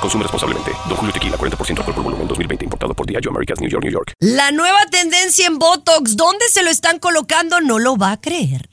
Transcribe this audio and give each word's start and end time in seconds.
Consume 0.00 0.22
responsablemente. 0.22 0.72
Don 0.88 0.96
Julio 0.96 1.12
Tequila, 1.12 1.36
40% 1.36 1.78
alcohol 1.78 1.94
por 1.94 2.04
volumen, 2.04 2.26
2020. 2.26 2.64
Importado 2.64 2.94
por 2.94 3.06
Diageo 3.06 3.30
Americas, 3.30 3.60
New 3.60 3.68
York, 3.68 3.84
New 3.84 3.92
York. 3.92 4.12
La 4.20 4.50
nueva 4.50 4.80
tendencia 4.90 5.46
en 5.46 5.58
Botox, 5.58 6.16
¿dónde 6.16 6.48
se 6.48 6.62
lo 6.62 6.70
están 6.70 6.98
colocando? 6.98 7.60
No 7.60 7.78
lo 7.78 7.96
va 7.96 8.12
a 8.12 8.20
creer. 8.20 8.68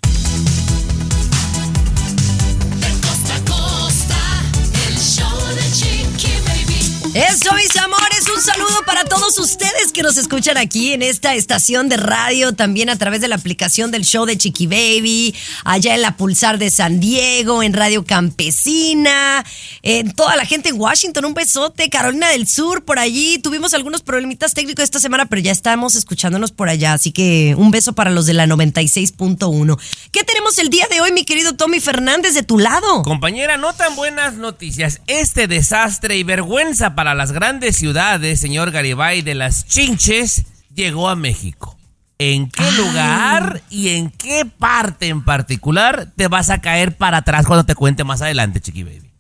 Eso, 7.18 7.52
mis 7.56 7.76
amores, 7.78 8.30
un 8.36 8.40
saludo 8.44 8.84
para 8.86 9.04
todos 9.04 9.40
ustedes 9.40 9.92
que 9.92 10.04
nos 10.04 10.18
escuchan 10.18 10.56
aquí 10.56 10.94
en 10.94 11.02
esta 11.02 11.34
estación 11.34 11.90
de 11.90 11.98
radio, 11.98 12.54
también 12.54 12.92
a 12.92 12.96
través 12.96 13.22
de 13.22 13.28
la 13.28 13.38
aplicación 13.38 13.90
del 13.90 14.06
show 14.06 14.28
de 14.28 14.38
Chiqui 14.38 14.68
Baby, 14.68 15.34
allá 15.66 15.96
en 15.96 16.04
la 16.04 16.16
Pulsar 16.16 16.60
de 16.60 16.70
San 16.70 17.00
Diego, 17.00 17.64
en 17.64 17.74
Radio 17.74 18.06
Campesina, 18.06 19.44
en 19.82 20.12
toda 20.12 20.36
la 20.36 20.46
gente 20.46 20.70
en 20.70 20.80
Washington, 20.80 21.26
un 21.26 21.34
besote, 21.34 21.90
Carolina 21.90 22.30
del 22.30 22.48
Sur, 22.48 22.86
por 22.86 23.00
allí. 23.00 23.40
Tuvimos 23.40 23.74
algunos 23.74 24.04
problemitas 24.04 24.54
técnicos 24.54 24.84
esta 24.84 25.00
semana, 25.00 25.26
pero 25.26 25.42
ya 25.42 25.52
estamos 25.52 25.96
escuchándonos 25.96 26.52
por 26.52 26.70
allá, 26.70 26.94
así 26.94 27.12
que 27.12 27.56
un 27.58 27.72
beso 27.72 27.94
para 27.94 28.12
los 28.12 28.28
de 28.28 28.36
la 28.36 28.46
96.1. 28.46 29.80
¿Qué 30.12 30.24
tenemos 30.24 30.60
el 30.60 30.70
día 30.70 30.86
de 30.88 31.02
hoy, 31.02 31.12
mi 31.12 31.26
querido 31.26 31.56
Tommy 31.56 31.80
Fernández, 31.80 32.36
de 32.36 32.44
tu 32.44 32.60
lado? 32.60 33.02
Compañera, 33.02 33.58
no 33.58 33.74
tan 33.74 33.96
buenas 33.96 34.36
noticias. 34.36 35.02
Este 35.08 35.48
desastre 35.48 36.16
y 36.16 36.22
vergüenza 36.22 36.94
para 36.94 37.07
las 37.16 37.32
grandes 37.32 37.78
ciudades, 37.78 38.40
señor 38.40 38.72
Garibay, 38.72 39.22
de 39.22 39.36
las 39.36 39.66
chinches, 39.66 40.46
llegó 40.74 41.10
a 41.10 41.16
México. 41.16 41.78
¿En 42.20 42.50
qué 42.50 42.72
lugar 42.72 43.62
y 43.70 43.90
en 43.90 44.10
qué 44.10 44.46
parte 44.46 45.08
en 45.08 45.24
particular 45.24 46.12
te 46.16 46.28
vas 46.28 46.50
a 46.50 46.62
caer 46.62 46.98
para 46.98 47.18
atrás 47.18 47.46
cuando 47.46 47.66
te 47.66 47.76
cuente 47.76 48.04
más 48.04 48.22
adelante, 48.22 48.60
Chiqui 48.60 48.84
Baby? 48.84 49.12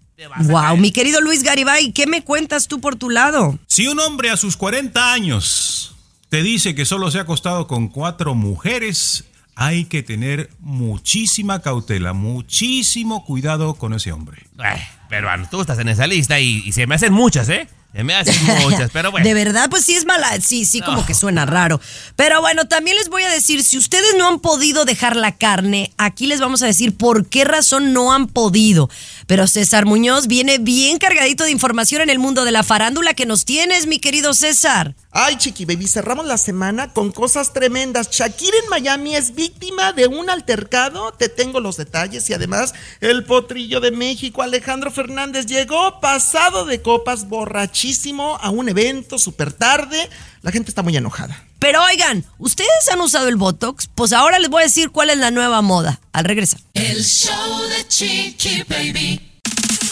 Wow, 0.45 0.77
mi 0.77 0.91
querido 0.91 1.21
Luis 1.21 1.43
Garibay, 1.43 1.91
¿qué 1.91 2.07
me 2.07 2.23
cuentas 2.23 2.67
tú 2.67 2.81
por 2.81 2.95
tu 2.95 3.11
lado? 3.11 3.59
Si 3.67 3.87
un 3.87 3.99
hombre 3.99 4.31
a 4.31 4.37
sus 4.37 4.57
40 4.57 5.13
años 5.13 5.95
te 6.29 6.41
dice 6.41 6.73
que 6.73 6.85
solo 6.85 7.11
se 7.11 7.19
ha 7.19 7.21
acostado 7.21 7.67
con 7.67 7.87
cuatro 7.87 8.33
mujeres, 8.33 9.25
hay 9.59 9.85
que 9.85 10.03
tener 10.03 10.51
muchísima 10.59 11.63
cautela, 11.63 12.13
muchísimo 12.13 13.25
cuidado 13.25 13.73
con 13.73 13.95
ese 13.95 14.11
hombre. 14.11 14.43
Eh, 14.63 14.87
pero 15.09 15.29
bueno, 15.29 15.47
tú 15.49 15.61
estás 15.61 15.79
en 15.79 15.89
esa 15.89 16.05
lista 16.05 16.39
y, 16.39 16.61
y 16.63 16.73
se 16.73 16.85
me 16.85 16.93
hacen 16.93 17.11
muchas, 17.11 17.49
¿eh? 17.49 17.67
Se 17.97 18.03
me 18.03 18.13
hacen 18.13 18.35
muchas, 18.61 18.91
pero 18.91 19.09
bueno. 19.09 19.25
De 19.25 19.33
verdad, 19.33 19.67
pues 19.71 19.83
sí 19.83 19.93
es 19.93 20.05
mala, 20.05 20.39
sí, 20.41 20.65
sí, 20.65 20.81
como 20.81 21.03
que 21.07 21.15
suena 21.15 21.47
raro. 21.47 21.81
Pero 22.15 22.39
bueno, 22.41 22.67
también 22.67 22.95
les 22.97 23.09
voy 23.09 23.23
a 23.23 23.29
decir, 23.29 23.63
si 23.63 23.79
ustedes 23.79 24.15
no 24.19 24.27
han 24.27 24.39
podido 24.39 24.85
dejar 24.85 25.15
la 25.15 25.35
carne, 25.35 25.91
aquí 25.97 26.27
les 26.27 26.39
vamos 26.39 26.61
a 26.61 26.67
decir 26.67 26.95
por 26.95 27.27
qué 27.27 27.43
razón 27.43 27.93
no 27.93 28.13
han 28.13 28.27
podido. 28.27 28.91
Pero 29.27 29.45
César 29.45 29.85
Muñoz 29.85 30.27
viene 30.27 30.57
bien 30.57 30.99
cargadito 30.99 31.43
de 31.43 31.51
información 31.51 32.01
en 32.01 32.09
el 32.09 32.17
mundo 32.17 32.45
de 32.45 32.53
la 32.53 32.63
farándula 32.63 33.13
que 33.13 33.25
nos 33.25 33.43
tienes, 33.43 33.85
mi 33.85 33.99
querido 33.99 34.33
César. 34.33 34.95
Ay, 35.11 35.35
Chiqui 35.35 35.65
Baby, 35.65 35.85
cerramos 35.85 36.25
la 36.25 36.37
semana 36.37 36.93
con 36.93 37.11
cosas 37.11 37.51
tremendas. 37.51 38.09
Shakira 38.09 38.57
en 38.63 38.69
Miami 38.69 39.17
es 39.17 39.35
víctima 39.35 39.91
de 39.91 40.07
un 40.07 40.29
altercado. 40.29 41.11
Te 41.11 41.27
tengo 41.27 41.59
los 41.59 41.75
detalles 41.75 42.29
y 42.29 42.33
además 42.33 42.73
el 43.01 43.25
potrillo 43.25 43.81
de 43.81 43.91
México, 43.91 44.43
Alejandro 44.43 44.91
Fernández, 44.91 45.45
llegó 45.45 45.99
pasado 45.99 46.63
de 46.63 46.81
copas, 46.81 47.27
borrachísimo, 47.27 48.37
a 48.41 48.49
un 48.49 48.69
evento 48.69 49.19
súper 49.19 49.51
tarde. 49.51 50.09
La 50.41 50.51
gente 50.53 50.71
está 50.71 50.83
muy 50.83 50.95
enojada. 50.95 51.46
Pero 51.59 51.83
oigan, 51.83 52.23
¿ustedes 52.37 52.69
han 52.91 53.01
usado 53.01 53.27
el 53.27 53.35
Botox? 53.35 53.89
Pues 53.95 54.13
ahora 54.13 54.37
les 54.39 54.49
voy 54.49 54.61
a 54.61 54.65
decir 54.65 54.91
cuál 54.91 55.09
es 55.09 55.17
la 55.17 55.31
nueva 55.31 55.61
moda. 55.61 55.99
Al 56.13 56.25
regresar. 56.25 56.59
El 56.73 57.03
show 57.03 57.61
de 57.69 57.87
Chiqui 57.87 58.63
Baby. 58.69 59.21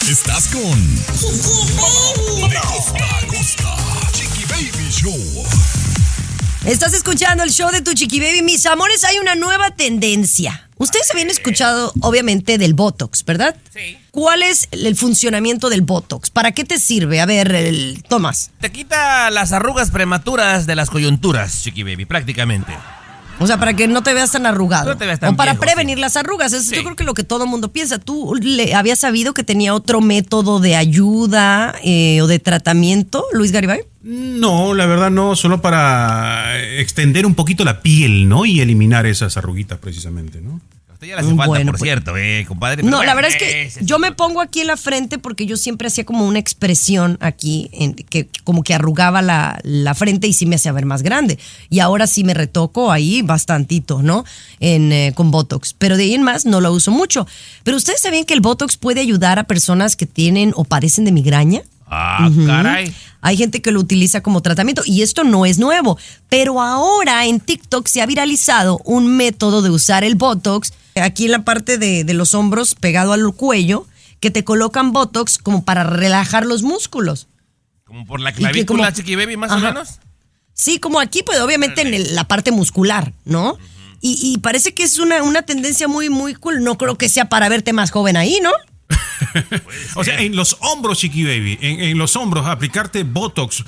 Estás 0.08 0.48
con. 0.50 0.62
Chiqui 4.14 4.46
Baby 4.46 4.92
Show. 4.92 5.46
Estás 6.66 6.94
escuchando 6.94 7.44
el 7.44 7.52
show 7.52 7.72
de 7.72 7.82
tu 7.82 7.94
Chiqui 7.94 8.20
Baby. 8.20 8.44
Mis 8.44 8.66
amores, 8.68 9.04
hay 9.04 9.18
una 9.18 9.34
nueva 9.36 9.72
tendencia. 9.72 10.70
Ustedes 10.78 11.10
habían 11.12 11.30
escuchado, 11.30 11.94
obviamente, 12.02 12.58
del 12.58 12.74
Botox, 12.76 13.26
¿verdad? 13.26 13.56
Sí. 13.74 13.98
¿Cuál 14.16 14.44
es 14.44 14.70
el 14.72 14.96
funcionamiento 14.96 15.68
del 15.70 15.82
Botox? 15.82 16.30
¿Para 16.30 16.54
qué 16.54 16.64
te 16.64 16.80
sirve? 16.80 17.20
A 17.20 17.26
ver, 17.26 17.54
el 17.54 18.02
Tomás. 18.08 18.50
Te 18.62 18.72
quita 18.72 19.30
las 19.30 19.52
arrugas 19.52 19.92
prematuras 19.92 20.66
de 20.66 20.74
las 20.78 20.90
coyunturas, 20.90 21.64
Chiqui 21.64 21.84
Baby, 21.84 22.06
prácticamente. 22.06 22.72
O 23.40 23.46
sea, 23.46 23.58
para 23.60 23.74
que 23.74 23.90
no 23.90 24.04
te 24.04 24.14
veas 24.14 24.32
tan 24.32 24.46
arrugado. 24.46 24.92
No 24.92 24.98
te 24.98 25.06
veas 25.06 25.20
tan 25.20 25.34
o 25.34 25.36
para 25.36 25.52
viejo, 25.52 25.66
prevenir 25.66 25.98
sí. 25.98 26.02
las 26.02 26.16
arrugas. 26.16 26.54
Eso 26.54 26.70
Sí. 26.70 26.78
yo 26.78 26.84
creo 26.84 26.96
que 26.96 27.04
lo 27.04 27.14
que 27.14 27.26
todo 27.26 27.44
el 27.44 27.50
mundo 27.50 27.74
piensa. 27.74 28.00
¿Tú 28.00 28.36
le 28.42 28.74
habías 28.74 29.00
sabido 29.00 29.34
que 29.34 29.44
tenía 29.44 29.74
otro 29.74 30.00
método 30.00 30.62
de 30.62 30.78
ayuda 30.78 31.76
eh, 31.84 32.22
o 32.22 32.28
de 32.28 32.40
tratamiento, 32.40 33.26
Luis 33.34 33.52
Garibay? 33.52 33.82
No, 34.02 34.74
la 34.74 34.86
verdad 34.86 35.12
no, 35.12 35.36
solo 35.36 35.62
para 35.62 36.58
extender 36.80 37.26
un 37.26 37.36
poquito 37.36 37.66
la 37.66 37.82
piel, 37.82 38.30
¿no? 38.30 38.46
Y 38.46 38.62
eliminar 38.62 39.06
esas 39.06 39.36
arruguitas 39.36 39.78
precisamente, 39.80 40.40
¿no? 40.40 40.62
Usted 41.06 41.10
ya 41.10 41.22
le 41.22 41.22
hace 41.28 41.36
falta, 41.36 41.46
Bueno, 41.48 41.72
por 41.72 41.80
pues- 41.80 41.88
cierto, 41.88 42.18
eh, 42.18 42.46
compadre. 42.48 42.84
No, 42.84 43.04
la 43.04 43.14
verdad 43.14 43.32
es 43.32 43.38
que 43.38 43.86
yo 43.86 44.00
me 44.00 44.12
pongo 44.12 44.42
aquí 44.42 44.62
en 44.62 44.68
la 44.68 44.78
frente 44.78 45.18
porque 45.20 45.46
yo 45.46 45.56
siempre 45.58 45.88
hacía 45.88 46.04
como 46.06 46.26
una 46.26 46.40
expresión 46.40 47.18
aquí, 47.22 47.70
en- 47.74 47.94
que 47.94 48.28
como 48.44 48.64
que 48.64 48.74
arrugaba 48.74 49.22
la, 49.22 49.60
la 49.64 49.94
frente 49.94 50.28
y 50.28 50.34
sí 50.34 50.46
me 50.46 50.56
hacía 50.56 50.72
ver 50.72 50.86
más 50.86 51.04
grande. 51.04 51.38
Y 51.70 51.80
ahora 51.80 52.08
sí 52.08 52.24
me 52.24 52.34
retoco 52.34 52.92
ahí 52.92 53.22
bastantito, 53.22 54.02
¿no? 54.02 54.26
En, 54.60 54.92
eh, 54.92 55.14
con 55.16 55.32
Botox. 55.32 55.74
Pero 55.78 55.98
de 55.98 56.04
ahí 56.04 56.14
en 56.16 56.24
más 56.24 56.46
no 56.46 56.62
lo 56.62 56.72
uso 56.72 56.92
mucho. 56.92 57.28
Pero 57.64 57.78
ustedes 57.78 58.02
sabían 58.02 58.26
que 58.26 58.34
el 58.34 58.42
Botox 58.42 58.78
puede 58.78 59.02
ayudar 59.02 59.38
a 59.40 59.44
personas 59.44 59.96
que 59.96 60.06
tienen 60.06 60.54
o 60.56 60.64
padecen 60.64 61.06
de 61.06 61.12
migraña. 61.12 61.62
Ah, 61.88 62.30
caray. 62.48 62.94
Hay 63.22 63.38
gente 63.38 63.62
que 63.62 63.72
lo 63.72 63.80
utiliza 63.80 64.22
como 64.22 64.42
tratamiento 64.42 64.82
y 64.86 65.02
esto 65.02 65.24
no 65.24 65.46
es 65.46 65.58
nuevo. 65.60 65.98
Pero 66.30 66.62
ahora 66.62 67.26
en 67.26 67.40
TikTok 67.40 67.88
se 67.88 68.02
ha 68.02 68.06
viralizado 68.06 68.80
un 68.86 69.08
método 69.18 69.62
de 69.62 69.70
usar 69.70 70.04
el 70.04 70.16
Botox 70.16 70.74
aquí 70.96 71.26
en 71.26 71.32
la 71.32 71.44
parte 71.44 71.78
de, 71.78 72.04
de 72.04 72.14
los 72.14 72.34
hombros 72.34 72.76
pegado 72.76 73.14
al 73.14 73.34
cuello 73.34 73.88
que 74.20 74.32
te 74.32 74.44
colocan 74.44 74.92
Botox 74.94 75.38
como 75.38 75.64
para 75.64 75.84
relajar 75.84 76.46
los 76.46 76.64
músculos. 76.64 77.28
Como 77.86 78.06
por 78.06 78.20
la 78.20 78.32
que 78.32 78.40
clavícula, 78.40 78.92
Chiqui 78.94 79.16
Baby, 79.16 79.38
más 79.38 79.52
Ajá. 79.52 79.60
o 79.70 79.74
menos. 79.74 80.00
Sí, 80.54 80.80
como 80.80 81.00
aquí, 81.00 81.22
pues 81.24 81.40
obviamente 81.42 81.82
en 81.82 81.94
el- 81.94 82.16
la 82.16 82.24
parte 82.28 82.52
muscular, 82.52 83.12
¿no? 83.26 83.58
Y, 84.02 84.18
y 84.22 84.38
parece 84.40 84.74
que 84.74 84.84
es 84.84 85.00
una, 85.00 85.22
una 85.24 85.42
tendencia 85.44 85.88
muy, 85.88 86.10
muy 86.10 86.34
cool. 86.36 86.64
No 86.64 86.78
creo 86.78 86.96
que 86.98 87.10
sea 87.10 87.26
para 87.30 87.50
verte 87.50 87.74
más 87.74 87.92
joven 87.92 88.18
ahí, 88.18 88.40
¿no? 88.42 88.52
O 89.96 90.04
sea, 90.04 90.20
en 90.22 90.36
los 90.36 90.58
hombros, 90.62 91.00
Chiqui 91.00 91.24
Baby, 91.24 91.58
en, 91.62 91.80
en 91.82 91.98
los 91.98 92.16
hombros, 92.16 92.46
aplicarte 92.46 93.04
Botox. 93.04 93.64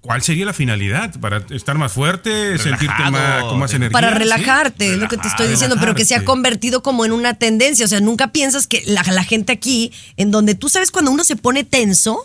¿Cuál 0.00 0.22
sería 0.22 0.46
la 0.46 0.54
finalidad? 0.54 1.20
¿Para 1.20 1.44
estar 1.50 1.76
más 1.76 1.92
fuerte? 1.92 2.56
¿Sentirte 2.56 3.10
más, 3.10 3.44
con 3.44 3.58
más 3.58 3.74
energía? 3.74 3.92
Para 3.92 4.12
¿Sí? 4.12 4.18
relajarte, 4.18 4.92
es 4.94 4.98
lo 4.98 5.08
que 5.08 5.18
te 5.18 5.28
estoy 5.28 5.46
diciendo, 5.46 5.76
pero 5.78 5.94
que 5.94 6.06
se 6.06 6.14
ha 6.14 6.24
convertido 6.24 6.82
como 6.82 7.04
en 7.04 7.12
una 7.12 7.34
tendencia. 7.34 7.84
O 7.84 7.88
sea, 7.88 8.00
nunca 8.00 8.32
piensas 8.32 8.66
que 8.66 8.82
la, 8.86 9.02
la 9.02 9.24
gente 9.24 9.52
aquí, 9.52 9.92
en 10.16 10.30
donde 10.30 10.54
tú 10.54 10.70
sabes 10.70 10.90
cuando 10.90 11.10
uno 11.10 11.22
se 11.22 11.36
pone 11.36 11.64
tenso 11.64 12.24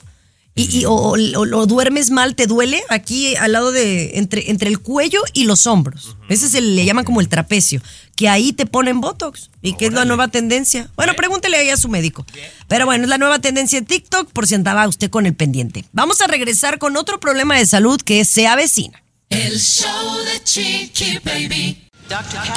y, 0.56 0.80
y- 0.80 0.86
o, 0.86 0.94
o- 0.94 1.16
o- 1.18 1.58
o 1.58 1.66
duermes 1.66 2.12
mal, 2.12 2.34
te 2.36 2.48
duele 2.48 2.82
aquí 2.90 3.36
al 3.36 3.52
lado 3.52 3.74
de, 3.74 4.12
entre, 4.20 4.50
entre 4.52 4.70
el 4.70 4.80
cuello 4.80 5.20
y 5.34 5.44
los 5.44 5.68
hombros. 5.68 6.16
Ese 6.30 6.46
es 6.46 6.56
el, 6.56 6.78
le 6.78 6.86
llaman 6.86 7.04
como 7.04 7.20
el 7.20 7.28
trapecio, 7.28 7.82
que 8.16 8.30
ahí 8.30 8.54
te 8.54 8.66
ponen 8.66 9.02
Botox 9.02 9.50
y 9.62 9.76
que 9.76 9.88
es 9.88 9.94
la 9.94 10.06
nueva 10.06 10.28
tendencia. 10.30 10.90
Bueno, 10.96 11.14
pregúntele 11.16 11.58
ahí 11.58 11.70
a 11.70 11.78
su 11.78 11.90
médico. 11.90 12.26
Pero 12.68 12.86
bueno, 12.86 13.04
es 13.04 13.10
la 13.10 13.18
nueva 13.18 13.40
tendencia 13.40 13.80
de 13.80 13.86
TikTok 13.86 14.32
por 14.32 14.48
si 14.48 14.56
andaba 14.56 14.88
usted 14.88 15.10
con 15.10 15.26
el 15.26 15.36
pendiente. 15.36 15.86
Vamos 15.92 16.22
a 16.22 16.28
regresar 16.28 16.80
con 16.80 16.98
otro 16.98 17.20
problema 17.20 17.58
de 17.58 17.66
salud 17.66 18.02
que 18.02 18.24
se 18.26 18.48
avecina. 18.48 19.04
El 19.30 19.60
show 19.60 20.18
de 20.24 20.44
Chiqui 20.44 21.20
Baby. 21.24 21.85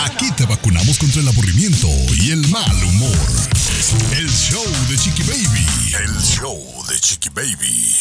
Aquí 0.04 0.30
te 0.36 0.44
vacunamos 0.44 0.98
contra 0.98 1.22
el 1.22 1.28
aburrimiento 1.28 1.88
y 2.20 2.32
el 2.32 2.46
mal 2.48 2.84
humor. 2.84 3.16
El 4.18 4.28
show 4.28 4.62
de 4.90 4.96
Chiqui 4.98 5.22
Baby. 5.22 5.66
El 6.04 6.20
show 6.22 6.58
de 6.86 6.98
Chiqui 7.00 7.30
Baby. 7.30 7.94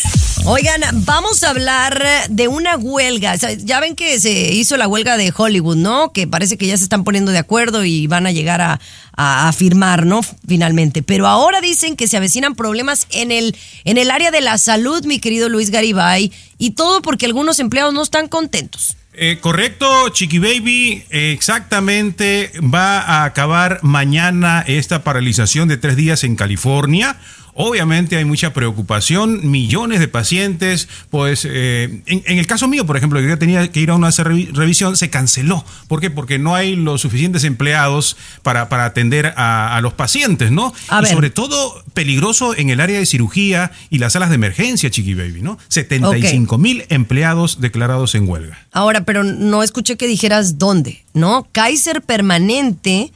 Oigan, 0.44 0.82
vamos 1.06 1.44
a 1.44 1.52
hablar 1.52 2.04
de 2.30 2.50
una 2.50 2.76
huelga. 2.76 3.36
Ya 3.36 3.80
ven 3.80 3.96
que 3.96 4.20
se 4.20 4.52
hizo 4.54 4.76
la 4.76 4.90
huelga 4.90 5.16
de 5.16 5.34
Hollywood, 5.36 5.78
¿no? 5.78 6.12
Que 6.12 6.28
parece 6.28 6.58
que 6.58 6.68
ya 6.68 6.76
se 6.76 6.84
están 6.84 7.06
poniendo 7.06 7.32
de 7.32 7.38
acuerdo 7.40 7.86
y 7.86 8.08
van 8.08 8.28
a 8.28 8.32
llegar 8.34 8.60
a, 8.60 8.82
a- 9.16 9.48
a 9.48 9.54
firmar, 9.54 10.06
¿no? 10.06 10.20
Finalmente. 10.48 11.02
Pero 11.02 11.28
ahora 11.28 11.62
dicen 11.62 11.96
que 11.96 12.08
se 12.10 12.18
avecinan 12.18 12.56
problemas 12.56 13.08
en 13.12 13.32
el, 13.32 13.56
en 13.86 13.98
el 13.98 14.12
área 14.12 14.32
de 14.32 14.42
la 14.42 14.58
salud, 14.58 15.06
mi 15.06 15.20
querido 15.20 15.48
Luis 15.48 15.70
Garibay, 15.70 16.30
y 16.58 16.72
todo 16.72 17.02
porque 17.02 17.26
algunos 17.26 17.60
empleados 17.60 17.94
no 17.94 18.04
están 18.04 18.28
contentos. 18.28 18.98
Eh, 19.20 19.40
correcto, 19.42 20.10
Chiqui 20.10 20.38
Baby, 20.38 21.04
exactamente 21.10 22.52
va 22.62 23.00
a 23.00 23.24
acabar 23.24 23.80
mañana 23.82 24.64
esta 24.68 25.04
paralización 25.04 25.68
de 25.68 25.78
tres 25.78 25.96
días 25.96 26.24
en 26.24 26.36
California. 26.36 27.18
Obviamente 27.60 28.18
hay 28.18 28.24
mucha 28.24 28.54
preocupación, 28.54 29.50
millones 29.50 30.00
de 30.00 30.08
pacientes, 30.08 30.88
pues 31.10 31.44
eh, 31.50 32.04
en, 32.06 32.22
en 32.28 32.38
el 32.38 32.46
caso 32.46 32.68
mío, 32.68 32.86
por 32.86 32.98
ejemplo, 32.98 33.20
que 33.20 33.28
yo 33.28 33.40
tenía 33.40 33.68
que 33.72 33.80
ir 33.80 33.90
a 33.90 33.96
una 33.96 34.10
revi- 34.10 34.52
revisión, 34.54 34.96
se 34.96 35.10
canceló. 35.10 35.66
¿Por 35.88 36.00
qué? 36.00 36.12
Porque 36.12 36.38
no 36.38 36.54
hay 36.54 36.76
los 36.76 37.02
suficientes 37.02 37.44
empleados 37.44 38.16
para, 38.44 38.70
para 38.70 38.86
atender 38.86 39.34
a, 39.38 39.76
a 39.76 39.82
los 39.82 39.94
pacientes, 39.94 40.52
¿no? 40.52 40.72
A 40.88 41.00
y 41.00 41.02
ver. 41.06 41.12
sobre 41.12 41.30
todo 41.32 41.84
peligroso 41.96 42.56
en 42.56 42.70
el 42.70 42.80
área 42.80 43.00
de 43.00 43.08
cirugía 43.08 43.72
y 43.90 43.98
las 43.98 44.14
salas 44.14 44.30
de 44.30 44.36
emergencia, 44.36 44.92
Chiqui 44.92 45.16
Baby, 45.16 45.42
¿no? 45.42 45.58
75 45.70 46.58
mil 46.60 46.86
empleados 46.90 47.60
declarados 47.60 48.14
en 48.14 48.30
huelga. 48.30 48.68
Ahora, 48.72 49.04
pero 49.04 49.24
no 49.24 49.64
escuché 49.64 49.98
que 49.98 50.08
dijeras 50.08 50.60
dónde, 50.60 51.04
¿no? 51.16 51.48
Kaiser 51.54 52.04
Permanente 52.04 53.12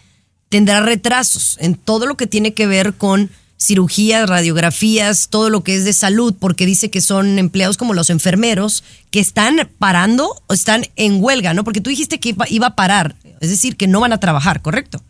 tendrá 0.49 0.81
retrasos 0.81 1.57
en 1.61 1.75
todo 1.75 2.05
lo 2.07 2.15
que 2.17 2.25
tiene 2.27 2.53
que 2.53 2.65
ver 2.67 2.93
con 2.95 3.29
cirugías, 3.61 4.27
radiografías, 4.27 5.27
todo 5.29 5.49
lo 5.49 5.63
que 5.63 5.75
es 5.75 5.85
de 5.85 5.93
salud, 5.93 6.33
porque 6.39 6.65
dice 6.65 6.89
que 6.89 6.99
son 6.99 7.37
empleados 7.37 7.77
como 7.77 7.93
los 7.93 8.09
enfermeros 8.09 8.83
que 9.11 9.19
están 9.19 9.69
parando 9.77 10.41
o 10.47 10.53
están 10.53 10.85
en 10.95 11.23
huelga, 11.23 11.53
¿no? 11.53 11.63
Porque 11.63 11.81
tú 11.81 11.89
dijiste 11.89 12.19
que 12.19 12.35
iba, 12.49 12.67
a 12.67 12.75
parar, 12.75 13.15
es 13.39 13.49
decir, 13.49 13.77
que 13.77 13.87
no 13.87 13.99
van 13.99 14.13
a 14.13 14.19
trabajar, 14.19 14.61
¿correcto? 14.61 15.01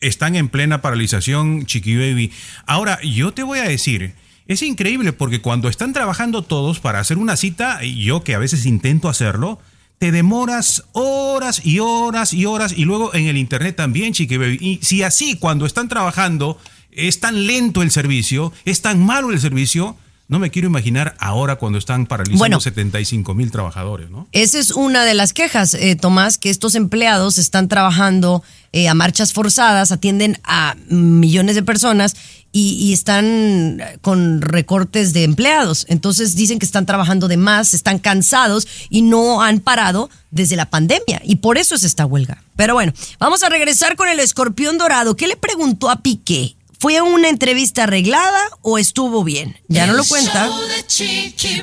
están 0.00 0.36
en 0.36 0.48
plena 0.48 0.82
paralización, 0.82 1.66
Chiqui 1.66 1.96
Baby. 1.96 2.30
Ahora, 2.66 3.00
yo 3.02 3.32
te 3.32 3.42
voy 3.42 3.58
a 3.58 3.64
decir, 3.64 4.14
es 4.46 4.62
increíble 4.62 5.12
porque 5.12 5.40
cuando 5.40 5.68
están 5.68 5.92
trabajando 5.92 6.42
todos 6.42 6.80
para 6.80 7.00
hacer 7.00 7.18
una 7.18 7.36
cita, 7.36 7.82
y 7.84 8.04
yo 8.04 8.22
que 8.22 8.34
a 8.34 8.38
veces 8.38 8.66
intento 8.66 9.08
hacerlo, 9.08 9.58
te 9.98 10.12
demoras 10.12 10.84
horas 10.92 11.64
y 11.64 11.78
horas 11.78 12.34
y 12.34 12.44
horas 12.44 12.74
y 12.76 12.84
luego 12.84 13.14
en 13.14 13.26
el 13.26 13.38
internet 13.38 13.76
también, 13.76 14.12
Chiqui 14.12 14.36
Baby. 14.36 14.58
Y 14.60 14.78
si 14.82 15.02
así 15.02 15.38
cuando 15.38 15.64
están 15.64 15.88
trabajando 15.88 16.58
es 16.96 17.20
tan 17.20 17.46
lento 17.46 17.82
el 17.82 17.90
servicio, 17.90 18.52
es 18.64 18.82
tan 18.82 19.04
malo 19.04 19.30
el 19.30 19.38
servicio, 19.40 19.96
no 20.28 20.40
me 20.40 20.50
quiero 20.50 20.66
imaginar 20.66 21.14
ahora 21.20 21.54
cuando 21.56 21.78
están 21.78 22.06
paralizando 22.06 22.38
Bueno. 22.38 22.60
75 22.60 23.34
mil 23.34 23.52
trabajadores, 23.52 24.10
¿no? 24.10 24.26
Esa 24.32 24.58
es 24.58 24.72
una 24.72 25.04
de 25.04 25.14
las 25.14 25.32
quejas, 25.32 25.74
eh, 25.74 25.94
Tomás, 25.94 26.36
que 26.36 26.50
estos 26.50 26.74
empleados 26.74 27.38
están 27.38 27.68
trabajando 27.68 28.42
eh, 28.72 28.88
a 28.88 28.94
marchas 28.94 29.32
forzadas, 29.32 29.92
atienden 29.92 30.40
a 30.42 30.74
millones 30.88 31.54
de 31.54 31.62
personas 31.62 32.16
y, 32.50 32.72
y 32.72 32.92
están 32.92 33.80
con 34.00 34.40
recortes 34.42 35.12
de 35.12 35.22
empleados. 35.22 35.86
Entonces 35.88 36.34
dicen 36.34 36.58
que 36.58 36.66
están 36.66 36.86
trabajando 36.86 37.28
de 37.28 37.36
más, 37.36 37.72
están 37.72 38.00
cansados 38.00 38.66
y 38.90 39.02
no 39.02 39.42
han 39.42 39.60
parado 39.60 40.10
desde 40.32 40.56
la 40.56 40.68
pandemia. 40.70 41.22
Y 41.24 41.36
por 41.36 41.56
eso 41.56 41.76
es 41.76 41.84
esta 41.84 42.04
huelga. 42.04 42.42
Pero 42.56 42.74
bueno, 42.74 42.92
vamos 43.20 43.44
a 43.44 43.48
regresar 43.48 43.94
con 43.94 44.08
el 44.08 44.18
escorpión 44.18 44.76
dorado. 44.76 45.14
¿Qué 45.14 45.28
le 45.28 45.36
preguntó 45.36 45.88
a 45.88 46.02
Piqué? 46.02 46.56
¿Fue 46.78 47.00
una 47.00 47.28
entrevista 47.28 47.84
arreglada 47.84 48.40
o 48.60 48.78
estuvo 48.78 49.24
bien? 49.24 49.56
Ya 49.68 49.86
no 49.86 49.94
lo 49.94 50.04
cuenta. 50.04 50.50
Chiqui. 50.86 51.62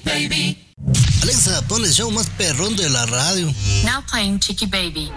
Alexa, 1.21 1.61
pon 1.67 1.85
el 1.85 1.91
show 1.91 2.09
más 2.11 2.29
perrón 2.31 2.75
de 2.75 2.89
la 2.89 3.05
radio. 3.05 3.45
Now 3.85 4.03
playing 4.09 4.39
Chicky 4.39 4.65
Baby. 4.65 5.11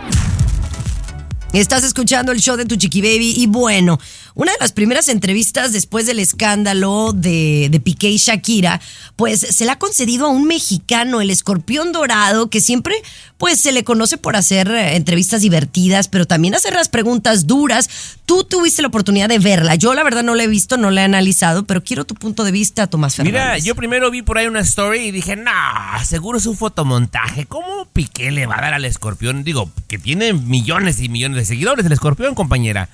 Estás 1.52 1.82
escuchando 1.84 2.32
el 2.32 2.40
show 2.40 2.56
de 2.56 2.66
tu 2.66 2.76
Chiqui 2.76 3.00
Baby 3.00 3.34
y 3.38 3.46
bueno, 3.46 3.98
una 4.37 4.53
de 4.53 4.59
las 4.61 4.73
primeras 4.73 5.09
entrevistas 5.09 5.73
después 5.73 6.05
del 6.05 6.19
escándalo 6.19 7.15
de, 7.15 7.69
de 7.71 7.81
Piqué 7.81 8.11
y 8.11 8.19
Shakira, 8.19 8.83
pues 9.17 9.41
se 9.41 9.65
le 9.65 9.71
ha 9.71 9.79
concedido 9.79 10.27
a 10.27 10.29
un 10.29 10.44
mexicano, 10.44 11.23
el 11.23 11.31
escorpión 11.31 11.91
dorado, 11.91 12.50
que 12.50 12.61
siempre 12.61 12.94
pues 13.38 13.61
se 13.61 13.73
le 13.73 13.83
conoce 13.83 14.19
por 14.19 14.37
hacer 14.37 14.71
eh, 14.71 14.97
entrevistas 14.97 15.41
divertidas, 15.41 16.09
pero 16.09 16.27
también 16.27 16.55
hacer 16.55 16.75
las 16.75 16.91
preguntas 16.91 17.47
duras. 17.47 17.88
Tú 18.27 18.44
tuviste 18.44 18.83
la 18.83 18.88
oportunidad 18.88 19.29
de 19.29 19.38
verla. 19.38 19.75
Yo 19.75 19.94
la 19.94 20.03
verdad 20.03 20.23
no 20.23 20.35
la 20.35 20.44
he 20.44 20.49
visto, 20.49 20.77
no 20.77 20.91
la 20.91 21.03
he 21.03 21.05
analizado, 21.05 21.65
pero 21.65 21.82
quiero 21.82 22.05
tu 22.05 22.15
punto 22.15 22.44
de 22.44 22.53
vista, 22.53 22.87
Tomás 22.89 23.17
Fernández. 23.17 23.41
Mira, 23.41 23.59
yo 23.59 23.75
primero 23.75 24.11
vi 24.11 24.21
por 24.21 24.37
ahí 24.37 24.47
una 24.47 24.61
story 24.61 24.99
y 25.06 25.11
dije, 25.12 25.37
nah, 25.37 26.03
seguro 26.05 26.37
es 26.37 26.47
un 26.47 26.56
fotomontaje. 26.56 27.47
¿Cómo 27.47 27.87
Piqué 27.93 28.31
le 28.32 28.47
va 28.47 28.59
a 28.59 28.61
dar 28.61 28.75
al 28.75 28.85
escorpión? 28.85 29.44
Digo, 29.44 29.71
que 29.89 29.99
tiene 29.99 30.35
millones 30.35 31.00
y 31.00 31.09
millones 31.09 31.39
de 31.39 31.44
seguidores 31.47 31.87
el 31.87 31.93
escorpión, 31.93 32.35
compañera. 32.35 32.91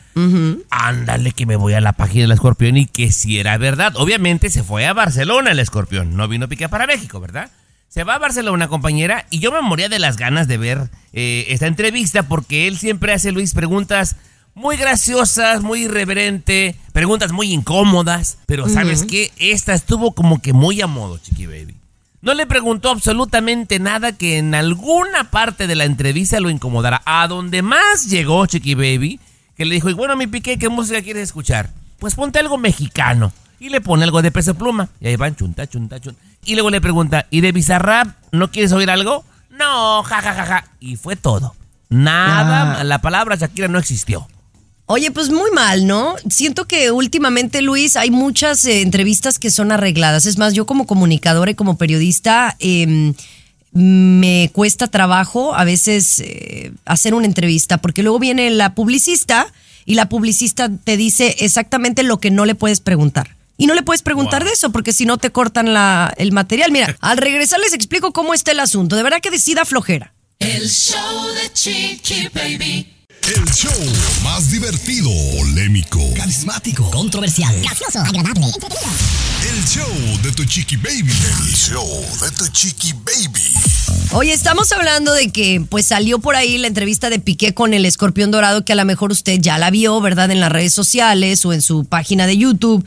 Ándale 0.70 1.31
que 1.32 1.46
me 1.46 1.56
voy 1.56 1.74
a 1.74 1.80
la 1.80 1.92
página 1.92 2.22
del 2.22 2.32
escorpión 2.32 2.76
y 2.76 2.86
que 2.86 3.12
si 3.12 3.38
era 3.38 3.56
verdad. 3.58 3.92
Obviamente 3.96 4.50
se 4.50 4.62
fue 4.62 4.86
a 4.86 4.92
Barcelona 4.92 5.52
el 5.52 5.58
escorpión, 5.58 6.16
no 6.16 6.28
vino 6.28 6.48
Piqué 6.48 6.68
para 6.68 6.86
México, 6.86 7.20
¿verdad? 7.20 7.50
Se 7.88 8.04
va 8.04 8.14
a 8.14 8.18
Barcelona, 8.18 8.68
compañera, 8.68 9.26
y 9.30 9.38
yo 9.40 9.52
me 9.52 9.60
moría 9.60 9.88
de 9.88 9.98
las 9.98 10.16
ganas 10.16 10.48
de 10.48 10.56
ver 10.56 10.90
eh, 11.12 11.46
esta 11.48 11.66
entrevista 11.66 12.22
porque 12.22 12.66
él 12.66 12.78
siempre 12.78 13.12
hace, 13.12 13.32
Luis, 13.32 13.52
preguntas 13.52 14.16
muy 14.54 14.76
graciosas, 14.76 15.62
muy 15.62 15.84
irreverente, 15.84 16.76
preguntas 16.92 17.32
muy 17.32 17.52
incómodas, 17.52 18.38
pero 18.46 18.68
¿sabes 18.68 19.04
qué? 19.04 19.30
Esta 19.38 19.74
estuvo 19.74 20.12
como 20.12 20.40
que 20.40 20.52
muy 20.52 20.80
a 20.80 20.86
modo, 20.86 21.18
Chiqui 21.18 21.46
Baby. 21.46 21.76
No 22.22 22.34
le 22.34 22.46
preguntó 22.46 22.90
absolutamente 22.90 23.80
nada 23.80 24.12
que 24.12 24.38
en 24.38 24.54
alguna 24.54 25.30
parte 25.30 25.66
de 25.66 25.74
la 25.74 25.84
entrevista 25.84 26.38
lo 26.38 26.50
incomodara. 26.50 27.02
A 27.04 27.26
donde 27.26 27.62
más 27.62 28.08
llegó 28.08 28.46
Chiqui 28.46 28.74
Baby, 28.74 29.18
que 29.62 29.66
le 29.68 29.76
dijo, 29.76 29.88
y 29.88 29.92
bueno, 29.92 30.16
mi 30.16 30.26
piqué, 30.26 30.58
¿qué 30.58 30.68
música 30.68 31.00
quieres 31.02 31.22
escuchar? 31.22 31.70
Pues 32.00 32.16
ponte 32.16 32.40
algo 32.40 32.58
mexicano. 32.58 33.32
Y 33.60 33.68
le 33.68 33.80
pone 33.80 34.02
algo 34.02 34.20
de 34.20 34.32
peso 34.32 34.54
pluma. 34.54 34.88
Y 35.00 35.06
ahí 35.06 35.14
van, 35.14 35.36
chunta, 35.36 35.68
chunta, 35.68 36.00
chunta. 36.00 36.20
Y 36.44 36.54
luego 36.54 36.68
le 36.68 36.80
pregunta, 36.80 37.26
¿y 37.30 37.42
de 37.42 37.52
Bizarrap 37.52 38.08
no 38.32 38.50
quieres 38.50 38.72
oír 38.72 38.90
algo? 38.90 39.24
No, 39.50 40.02
ja, 40.02 40.20
ja, 40.20 40.34
ja, 40.34 40.44
ja. 40.46 40.64
Y 40.80 40.96
fue 40.96 41.14
todo. 41.14 41.54
Nada, 41.90 42.80
Ah. 42.80 42.84
la 42.84 43.00
palabra 43.00 43.36
Shakira 43.36 43.68
no 43.68 43.78
existió. 43.78 44.26
Oye, 44.86 45.12
pues 45.12 45.30
muy 45.30 45.52
mal, 45.52 45.86
¿no? 45.86 46.16
Siento 46.28 46.66
que 46.66 46.90
últimamente, 46.90 47.62
Luis, 47.62 47.94
hay 47.94 48.10
muchas 48.10 48.64
eh, 48.64 48.82
entrevistas 48.82 49.38
que 49.38 49.52
son 49.52 49.70
arregladas. 49.70 50.26
Es 50.26 50.38
más, 50.38 50.54
yo 50.54 50.66
como 50.66 50.86
comunicadora 50.88 51.52
y 51.52 51.54
como 51.54 51.78
periodista 51.78 52.56
eh, 52.58 53.14
me 53.72 54.50
cuesta 54.52 54.86
trabajo 54.86 55.54
a 55.54 55.64
veces 55.64 56.20
eh, 56.20 56.72
hacer 56.84 57.14
una 57.14 57.26
entrevista 57.26 57.78
porque 57.78 58.02
luego 58.02 58.18
viene 58.18 58.50
la 58.50 58.74
publicista 58.74 59.52
y 59.84 59.94
la 59.94 60.08
publicista 60.08 60.70
te 60.84 60.96
dice 60.96 61.36
exactamente 61.40 62.02
lo 62.02 62.20
que 62.20 62.30
no 62.30 62.44
le 62.44 62.54
puedes 62.54 62.80
preguntar. 62.80 63.36
Y 63.58 63.66
no 63.66 63.74
le 63.74 63.82
puedes 63.82 64.02
preguntar 64.02 64.44
de 64.44 64.50
eso 64.50 64.72
porque 64.72 64.92
si 64.92 65.06
no 65.06 65.18
te 65.18 65.30
cortan 65.30 65.72
la, 65.72 66.12
el 66.16 66.32
material. 66.32 66.72
Mira, 66.72 66.96
al 67.00 67.16
regresar 67.16 67.60
les 67.60 67.72
explico 67.72 68.12
cómo 68.12 68.34
está 68.34 68.52
el 68.52 68.60
asunto. 68.60 68.96
De 68.96 69.02
verdad 69.02 69.20
que 69.20 69.30
decida 69.30 69.64
flojera. 69.64 70.12
El 70.38 70.68
show 70.68 71.28
de 71.34 71.52
Chiqui 71.52 72.28
Baby. 72.34 72.92
El 73.24 73.44
show 73.52 73.70
más 74.24 74.50
divertido, 74.50 75.08
polémico, 75.38 76.00
Carismático, 76.16 76.90
controversial. 76.90 77.54
gracioso, 77.60 78.00
agradable, 78.00 78.46
el 78.46 79.64
show 79.64 79.88
de 80.24 80.32
tu 80.32 80.44
chiqui 80.44 80.76
baby. 80.76 81.12
El 81.46 81.54
show 81.54 81.86
de 82.20 82.30
tu 82.32 82.48
chiqui 82.48 82.92
baby. 82.94 83.54
Oye, 84.10 84.32
estamos 84.32 84.72
hablando 84.72 85.12
de 85.12 85.30
que 85.30 85.64
pues 85.70 85.86
salió 85.86 86.18
por 86.18 86.34
ahí 86.34 86.58
la 86.58 86.66
entrevista 86.66 87.10
de 87.10 87.20
Piqué 87.20 87.54
con 87.54 87.74
el 87.74 87.86
escorpión 87.86 88.32
dorado, 88.32 88.64
que 88.64 88.72
a 88.72 88.76
lo 88.76 88.84
mejor 88.84 89.12
usted 89.12 89.38
ya 89.40 89.56
la 89.56 89.70
vio, 89.70 90.00
¿verdad? 90.00 90.30
En 90.32 90.40
las 90.40 90.50
redes 90.50 90.74
sociales 90.74 91.44
o 91.46 91.52
en 91.52 91.62
su 91.62 91.84
página 91.84 92.26
de 92.26 92.36
YouTube. 92.36 92.84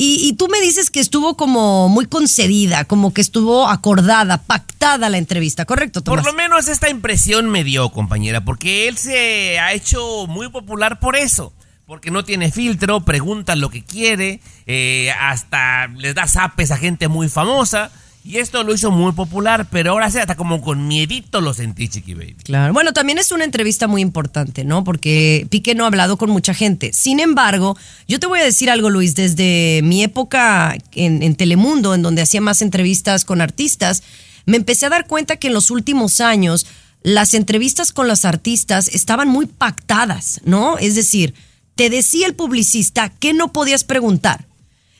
Y, 0.00 0.28
y 0.28 0.34
tú 0.34 0.46
me 0.48 0.60
dices 0.60 0.90
que 0.90 1.00
estuvo 1.00 1.36
como 1.36 1.88
muy 1.88 2.06
concedida, 2.06 2.84
como 2.84 3.12
que 3.12 3.20
estuvo 3.20 3.66
acordada, 3.68 4.38
pactada 4.38 5.08
la 5.08 5.18
entrevista, 5.18 5.64
¿correcto, 5.64 6.04
Por 6.04 6.20
Tomás? 6.20 6.24
lo 6.26 6.32
menos 6.34 6.68
esta 6.68 6.88
impresión 6.88 7.50
me 7.50 7.64
dio, 7.64 7.90
compañera, 7.90 8.44
porque 8.44 8.86
él 8.86 8.96
se 8.96 9.58
ha 9.58 9.72
hecho 9.72 10.26
muy 10.28 10.48
popular 10.50 11.00
por 11.00 11.16
eso. 11.16 11.52
Porque 11.84 12.10
no 12.10 12.22
tiene 12.22 12.52
filtro, 12.52 13.00
pregunta 13.00 13.56
lo 13.56 13.70
que 13.70 13.82
quiere, 13.82 14.40
eh, 14.66 15.10
hasta 15.18 15.88
les 15.88 16.14
da 16.14 16.28
zapes 16.28 16.70
a 16.70 16.76
gente 16.76 17.08
muy 17.08 17.28
famosa. 17.28 17.90
Y 18.24 18.38
esto 18.38 18.62
lo 18.62 18.74
hizo 18.74 18.90
muy 18.90 19.12
popular, 19.12 19.68
pero 19.70 19.92
ahora 19.92 20.10
sí, 20.10 20.18
hasta 20.18 20.36
como 20.36 20.60
con 20.60 20.86
miedito 20.86 21.40
lo 21.40 21.54
sentí, 21.54 21.88
Chiqui 21.88 22.14
Baby. 22.14 22.36
Claro. 22.44 22.72
Bueno, 22.74 22.92
también 22.92 23.18
es 23.18 23.32
una 23.32 23.44
entrevista 23.44 23.86
muy 23.86 24.02
importante, 24.02 24.64
¿no? 24.64 24.84
Porque 24.84 25.46
Piqué 25.48 25.74
no 25.74 25.84
ha 25.84 25.86
hablado 25.86 26.18
con 26.18 26.30
mucha 26.30 26.52
gente. 26.52 26.92
Sin 26.92 27.20
embargo, 27.20 27.76
yo 28.06 28.20
te 28.20 28.26
voy 28.26 28.40
a 28.40 28.44
decir 28.44 28.68
algo, 28.68 28.90
Luis, 28.90 29.14
desde 29.14 29.80
mi 29.82 30.02
época 30.02 30.76
en, 30.92 31.22
en 31.22 31.36
Telemundo, 31.36 31.94
en 31.94 32.02
donde 32.02 32.22
hacía 32.22 32.40
más 32.40 32.60
entrevistas 32.60 33.24
con 33.24 33.40
artistas, 33.40 34.02
me 34.44 34.56
empecé 34.56 34.86
a 34.86 34.90
dar 34.90 35.06
cuenta 35.06 35.36
que 35.36 35.48
en 35.48 35.54
los 35.54 35.70
últimos 35.70 36.20
años 36.20 36.66
las 37.02 37.34
entrevistas 37.34 37.92
con 37.92 38.08
los 38.08 38.24
artistas 38.24 38.88
estaban 38.88 39.28
muy 39.28 39.46
pactadas, 39.46 40.40
¿no? 40.44 40.78
Es 40.78 40.94
decir, 40.94 41.34
te 41.74 41.90
decía 41.90 42.26
el 42.26 42.34
publicista 42.34 43.08
que 43.08 43.32
no 43.32 43.52
podías 43.52 43.84
preguntar. 43.84 44.47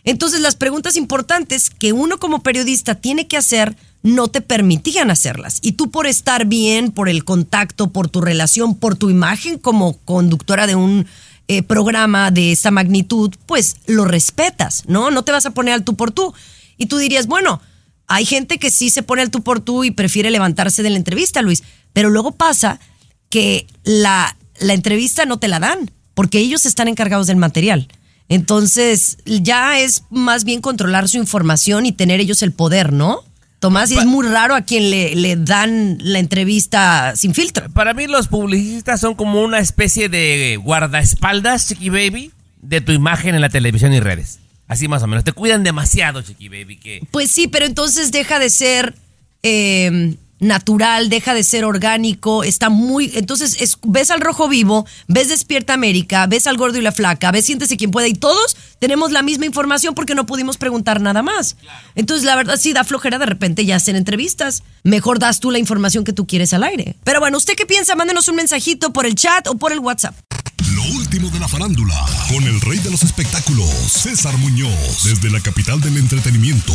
Entonces 0.08 0.40
las 0.40 0.56
preguntas 0.56 0.96
importantes 0.96 1.68
que 1.68 1.92
uno 1.92 2.18
como 2.18 2.42
periodista 2.42 2.94
tiene 2.94 3.26
que 3.26 3.36
hacer 3.36 3.76
no 4.02 4.28
te 4.28 4.40
permitían 4.40 5.10
hacerlas. 5.10 5.58
Y 5.60 5.72
tú 5.72 5.90
por 5.90 6.06
estar 6.06 6.46
bien, 6.46 6.92
por 6.92 7.10
el 7.10 7.24
contacto, 7.24 7.92
por 7.92 8.08
tu 8.08 8.22
relación, 8.22 8.74
por 8.74 8.96
tu 8.96 9.10
imagen 9.10 9.58
como 9.58 9.98
conductora 10.06 10.66
de 10.66 10.76
un 10.76 11.06
eh, 11.46 11.62
programa 11.62 12.30
de 12.30 12.52
esa 12.52 12.70
magnitud, 12.70 13.34
pues 13.44 13.76
lo 13.86 14.06
respetas, 14.06 14.84
¿no? 14.86 15.10
No 15.10 15.24
te 15.24 15.32
vas 15.32 15.44
a 15.44 15.50
poner 15.50 15.74
al 15.74 15.84
tú 15.84 15.94
por 15.94 16.10
tú. 16.10 16.32
Y 16.78 16.86
tú 16.86 16.96
dirías, 16.96 17.26
bueno, 17.26 17.60
hay 18.06 18.24
gente 18.24 18.58
que 18.58 18.70
sí 18.70 18.88
se 18.88 19.02
pone 19.02 19.20
al 19.20 19.30
tú 19.30 19.42
por 19.42 19.60
tú 19.60 19.84
y 19.84 19.90
prefiere 19.90 20.30
levantarse 20.30 20.82
de 20.82 20.88
la 20.88 20.96
entrevista, 20.96 21.42
Luis. 21.42 21.64
Pero 21.92 22.08
luego 22.08 22.32
pasa 22.32 22.80
que 23.28 23.66
la, 23.84 24.38
la 24.58 24.72
entrevista 24.72 25.26
no 25.26 25.38
te 25.38 25.48
la 25.48 25.60
dan, 25.60 25.90
porque 26.14 26.38
ellos 26.38 26.64
están 26.64 26.88
encargados 26.88 27.26
del 27.26 27.36
material. 27.36 27.88
Entonces, 28.28 29.18
ya 29.24 29.78
es 29.78 30.04
más 30.10 30.44
bien 30.44 30.60
controlar 30.60 31.08
su 31.08 31.16
información 31.16 31.86
y 31.86 31.92
tener 31.92 32.20
ellos 32.20 32.42
el 32.42 32.52
poder, 32.52 32.92
¿no? 32.92 33.24
Tomás, 33.58 33.90
y 33.90 33.98
es 33.98 34.04
muy 34.06 34.24
raro 34.24 34.54
a 34.54 34.60
quien 34.60 34.90
le, 34.90 35.16
le 35.16 35.34
dan 35.34 35.98
la 36.00 36.20
entrevista 36.20 37.16
sin 37.16 37.34
filtro. 37.34 37.68
Para 37.70 37.92
mí 37.92 38.06
los 38.06 38.28
publicistas 38.28 39.00
son 39.00 39.14
como 39.14 39.42
una 39.42 39.58
especie 39.58 40.08
de 40.08 40.60
guardaespaldas, 40.62 41.66
Chiqui 41.66 41.88
Baby, 41.88 42.30
de 42.62 42.80
tu 42.80 42.92
imagen 42.92 43.34
en 43.34 43.40
la 43.40 43.48
televisión 43.48 43.92
y 43.92 44.00
redes. 44.00 44.38
Así 44.68 44.86
más 44.86 45.02
o 45.02 45.08
menos. 45.08 45.24
Te 45.24 45.32
cuidan 45.32 45.64
demasiado, 45.64 46.22
Chiqui 46.22 46.48
Baby, 46.48 46.76
que... 46.76 47.00
Pues 47.10 47.32
sí, 47.32 47.48
pero 47.48 47.66
entonces 47.66 48.12
deja 48.12 48.38
de 48.38 48.50
ser 48.50 48.94
eh, 49.42 50.14
natural, 50.40 51.08
deja 51.08 51.34
de 51.34 51.42
ser 51.42 51.64
orgánico, 51.64 52.44
está 52.44 52.68
muy... 52.68 53.12
Entonces 53.14 53.60
es- 53.60 53.78
ves 53.82 54.10
al 54.10 54.20
rojo 54.20 54.48
vivo, 54.48 54.86
ves 55.06 55.28
Despierta 55.28 55.74
América, 55.74 56.26
ves 56.26 56.46
al 56.46 56.56
gordo 56.56 56.78
y 56.78 56.82
la 56.82 56.92
flaca, 56.92 57.30
ves 57.30 57.46
Siéntese 57.46 57.76
quien 57.76 57.90
pueda 57.90 58.06
y 58.08 58.14
todos 58.14 58.56
tenemos 58.78 59.10
la 59.12 59.22
misma 59.22 59.46
información 59.46 59.94
porque 59.94 60.14
no 60.14 60.26
pudimos 60.26 60.56
preguntar 60.58 61.00
nada 61.00 61.22
más. 61.22 61.56
Entonces 61.94 62.24
la 62.24 62.36
verdad 62.36 62.56
sí 62.58 62.72
da 62.72 62.84
flojera 62.84 63.18
de 63.18 63.26
repente 63.26 63.64
ya 63.64 63.76
hacen 63.76 63.96
entrevistas. 63.96 64.62
Mejor 64.84 65.18
das 65.18 65.40
tú 65.40 65.50
la 65.50 65.58
información 65.58 66.04
que 66.04 66.12
tú 66.12 66.26
quieres 66.26 66.52
al 66.52 66.62
aire. 66.64 66.96
Pero 67.04 67.20
bueno, 67.20 67.36
¿usted 67.38 67.54
qué 67.54 67.66
piensa? 67.66 67.94
Mándenos 67.96 68.28
un 68.28 68.36
mensajito 68.36 68.92
por 68.92 69.06
el 69.06 69.14
chat 69.14 69.46
o 69.48 69.56
por 69.56 69.72
el 69.72 69.78
WhatsApp. 69.80 70.14
Lo 70.66 70.82
último 70.82 71.30
de 71.30 71.38
la 71.38 71.46
farándula, 71.46 71.94
con 72.28 72.42
el 72.44 72.60
rey 72.60 72.78
de 72.80 72.90
los 72.90 73.02
espectáculos, 73.04 73.68
César 73.68 74.36
Muñoz, 74.38 75.04
desde 75.04 75.30
la 75.30 75.40
capital 75.40 75.80
del 75.80 75.96
entretenimiento, 75.96 76.74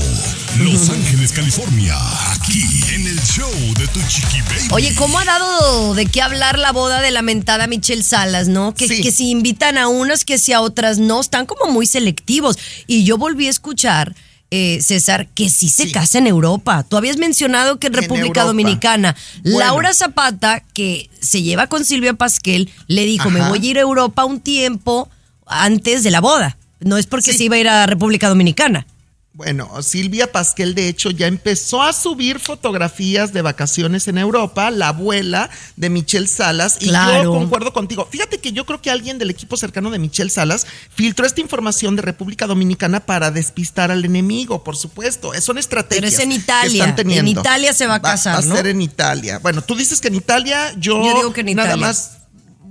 Los 0.59 0.89
Ángeles, 0.89 1.33
California, 1.33 1.95
aquí 2.31 2.63
en 2.93 3.05
el 3.07 3.21
show 3.21 3.51
de 3.77 3.87
Tu 3.87 3.99
Chiqui 4.07 4.41
Baby. 4.41 4.67
Oye, 4.71 4.95
¿cómo 4.95 5.19
ha 5.19 5.25
dado 5.25 5.93
de 5.95 6.05
qué 6.05 6.21
hablar 6.21 6.57
la 6.57 6.71
boda 6.71 7.01
de 7.01 7.11
la 7.11 7.21
mentada 7.21 7.67
Michelle 7.67 8.03
Salas, 8.03 8.47
no? 8.47 8.73
Que, 8.73 8.87
que 8.87 9.11
si 9.11 9.29
invitan 9.29 9.77
a 9.77 9.89
unas, 9.89 10.23
que 10.23 10.37
si 10.37 10.53
a 10.53 10.61
otras 10.61 10.97
no, 10.97 11.19
están 11.19 11.45
como 11.45 11.71
muy 11.71 11.85
selectivos. 11.85 12.57
Y 12.87 13.03
yo 13.03 13.17
volví 13.17 13.47
a 13.47 13.51
escuchar, 13.51 14.15
eh, 14.55 14.81
César, 14.83 15.27
que 15.33 15.49
sí 15.49 15.67
se 15.67 15.91
casa 15.91 16.19
en 16.19 16.27
Europa. 16.27 16.83
Tú 16.83 16.95
habías 16.95 17.17
mencionado 17.17 17.79
que 17.79 17.87
en 17.87 17.93
República. 17.93 18.43
Dominicana. 18.43 19.15
Bueno. 19.41 19.57
Laura 19.57 19.93
Zapata, 19.95 20.61
que 20.73 21.09
se 21.19 21.41
lleva 21.41 21.65
con 21.65 21.83
Silvia 21.85 22.13
Pasquel, 22.13 22.69
le 22.85 23.03
dijo, 23.05 23.31
me 23.31 23.41
voy 23.49 23.65
a 23.65 23.71
ir 23.71 23.77
a 23.79 23.81
Europa 23.81 24.25
un 24.25 24.41
tiempo 24.41 25.09
antes 25.47 26.03
de 26.03 26.11
la 26.11 26.21
boda. 26.21 26.55
No 26.81 26.97
es 26.97 27.07
porque 27.07 27.31
Sí. 27.31 27.37
se 27.39 27.43
iba 27.45 27.55
a 27.55 27.59
ir 27.59 27.67
a 27.67 27.87
República 27.87 28.29
Dominicana. 28.29 28.85
Bueno, 29.35 29.81
Silvia 29.81 30.31
Pasquel 30.31 30.75
de 30.75 30.87
hecho 30.87 31.09
ya 31.09 31.25
empezó 31.25 31.81
a 31.81 31.91
subir 31.91 32.39
fotografías 32.39 33.33
de 33.33 33.41
vacaciones 33.41 34.07
en 34.07 34.19
Europa, 34.19 34.69
la 34.69 34.89
abuela 34.89 35.49
de 35.75 35.89
Michelle 35.89 36.27
Salas, 36.27 36.77
y 36.79 36.89
Claro. 36.89 37.23
yo 37.23 37.31
concuerdo 37.31 37.73
contigo. 37.73 38.07
Fíjate 38.11 38.37
que 38.37 38.51
yo 38.51 38.67
creo 38.67 38.79
que 38.79 38.91
alguien 38.91 39.17
del 39.17 39.31
equipo 39.31 39.57
cercano 39.57 39.89
de 39.89 39.97
Michelle 39.97 40.29
Salas 40.29 40.67
filtró 40.93 41.25
esta 41.25 41.41
información 41.41 41.95
de 41.95 42.03
República 42.03 42.45
Dominicana 42.45 42.99
para 42.99 43.31
despistar 43.31 43.89
al 43.89 44.05
enemigo, 44.05 44.63
por 44.63 44.77
supuesto. 44.77 45.31
Son 45.41 45.57
estrategias. 45.57 46.13
Pero 46.13 46.15
es 46.15 46.19
en 46.19 46.29
que 46.29 46.35
Italia. 46.35 46.83
están 46.83 46.95
teniendo. 46.95 47.31
En 47.31 47.37
Italia 47.39 47.73
se 47.73 47.87
va 47.87 47.95
a 47.95 48.01
casar, 48.03 48.35
Va, 48.35 48.39
a 48.39 48.41
¿no? 48.43 48.55
ser 48.55 48.67
en 48.67 48.81
Italia. 48.83 49.39
Bueno, 49.39 49.63
tú 49.63 49.73
dices 49.75 49.99
que 49.99 50.09
en 50.09 50.15
Italia, 50.15 50.73
yo, 50.77 51.03
Yo 51.03 51.15
digo 51.15 51.33
que 51.33 51.41
en 51.41 51.55
nada 51.55 51.69
Italia. 51.69 51.87
más 51.87 52.11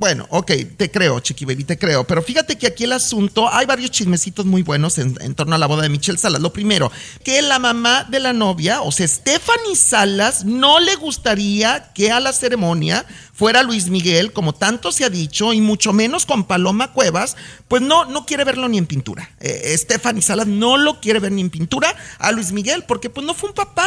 bueno, 0.02 0.26
ok, 0.30 0.50
te 0.76 0.90
creo, 0.90 1.20
Chiqui 1.20 1.44
Baby, 1.44 1.62
te 1.62 1.78
creo. 1.78 2.02
Pero 2.04 2.24
fíjate 2.24 2.58
que 2.58 2.66
aquí 2.66 2.82
el 2.82 2.92
asunto, 2.92 3.48
hay 3.48 3.66
varios 3.66 3.92
chismecitos 3.92 4.44
muy 4.44 4.62
buenos 4.62 4.98
en, 4.98 5.16
en 5.20 5.36
torno 5.36 5.54
a 5.54 5.58
la 5.58 5.68
boda 5.68 5.84
de 5.84 5.90
Michelle 5.90 6.18
Salas. 6.18 6.42
Lo 6.42 6.52
primero, 6.52 6.90
que 7.22 7.40
la 7.40 7.60
mamá 7.60 8.02
de 8.10 8.18
la 8.18 8.32
novia, 8.32 8.82
o 8.82 8.90
sea, 8.90 9.06
Stephanie 9.06 9.76
Salas, 9.76 10.44
no 10.44 10.80
le 10.80 10.96
gustaría 10.96 11.92
que 11.92 12.10
a 12.10 12.18
la 12.18 12.32
ceremonia 12.32 13.06
fuera 13.32 13.62
Luis 13.62 13.90
Miguel, 13.90 14.32
como 14.32 14.52
tanto 14.52 14.90
se 14.90 15.04
ha 15.04 15.08
dicho, 15.08 15.52
y 15.52 15.60
mucho 15.60 15.92
menos 15.92 16.26
con 16.26 16.42
Paloma 16.48 16.90
Cuevas, 16.90 17.36
pues 17.68 17.80
no, 17.80 18.04
no 18.04 18.26
quiere 18.26 18.42
verlo 18.42 18.66
ni 18.68 18.78
en 18.78 18.86
pintura. 18.86 19.30
Eh, 19.38 19.72
Stephanie 19.78 20.20
Salas 20.20 20.48
no 20.48 20.78
lo 20.78 20.98
quiere 21.00 21.20
ver 21.20 21.30
ni 21.30 21.42
en 21.42 21.50
pintura 21.50 21.94
a 22.18 22.32
Luis 22.32 22.50
Miguel, 22.50 22.82
porque 22.88 23.08
pues 23.08 23.24
no 23.24 23.34
fue 23.34 23.50
un 23.50 23.54
papá, 23.54 23.86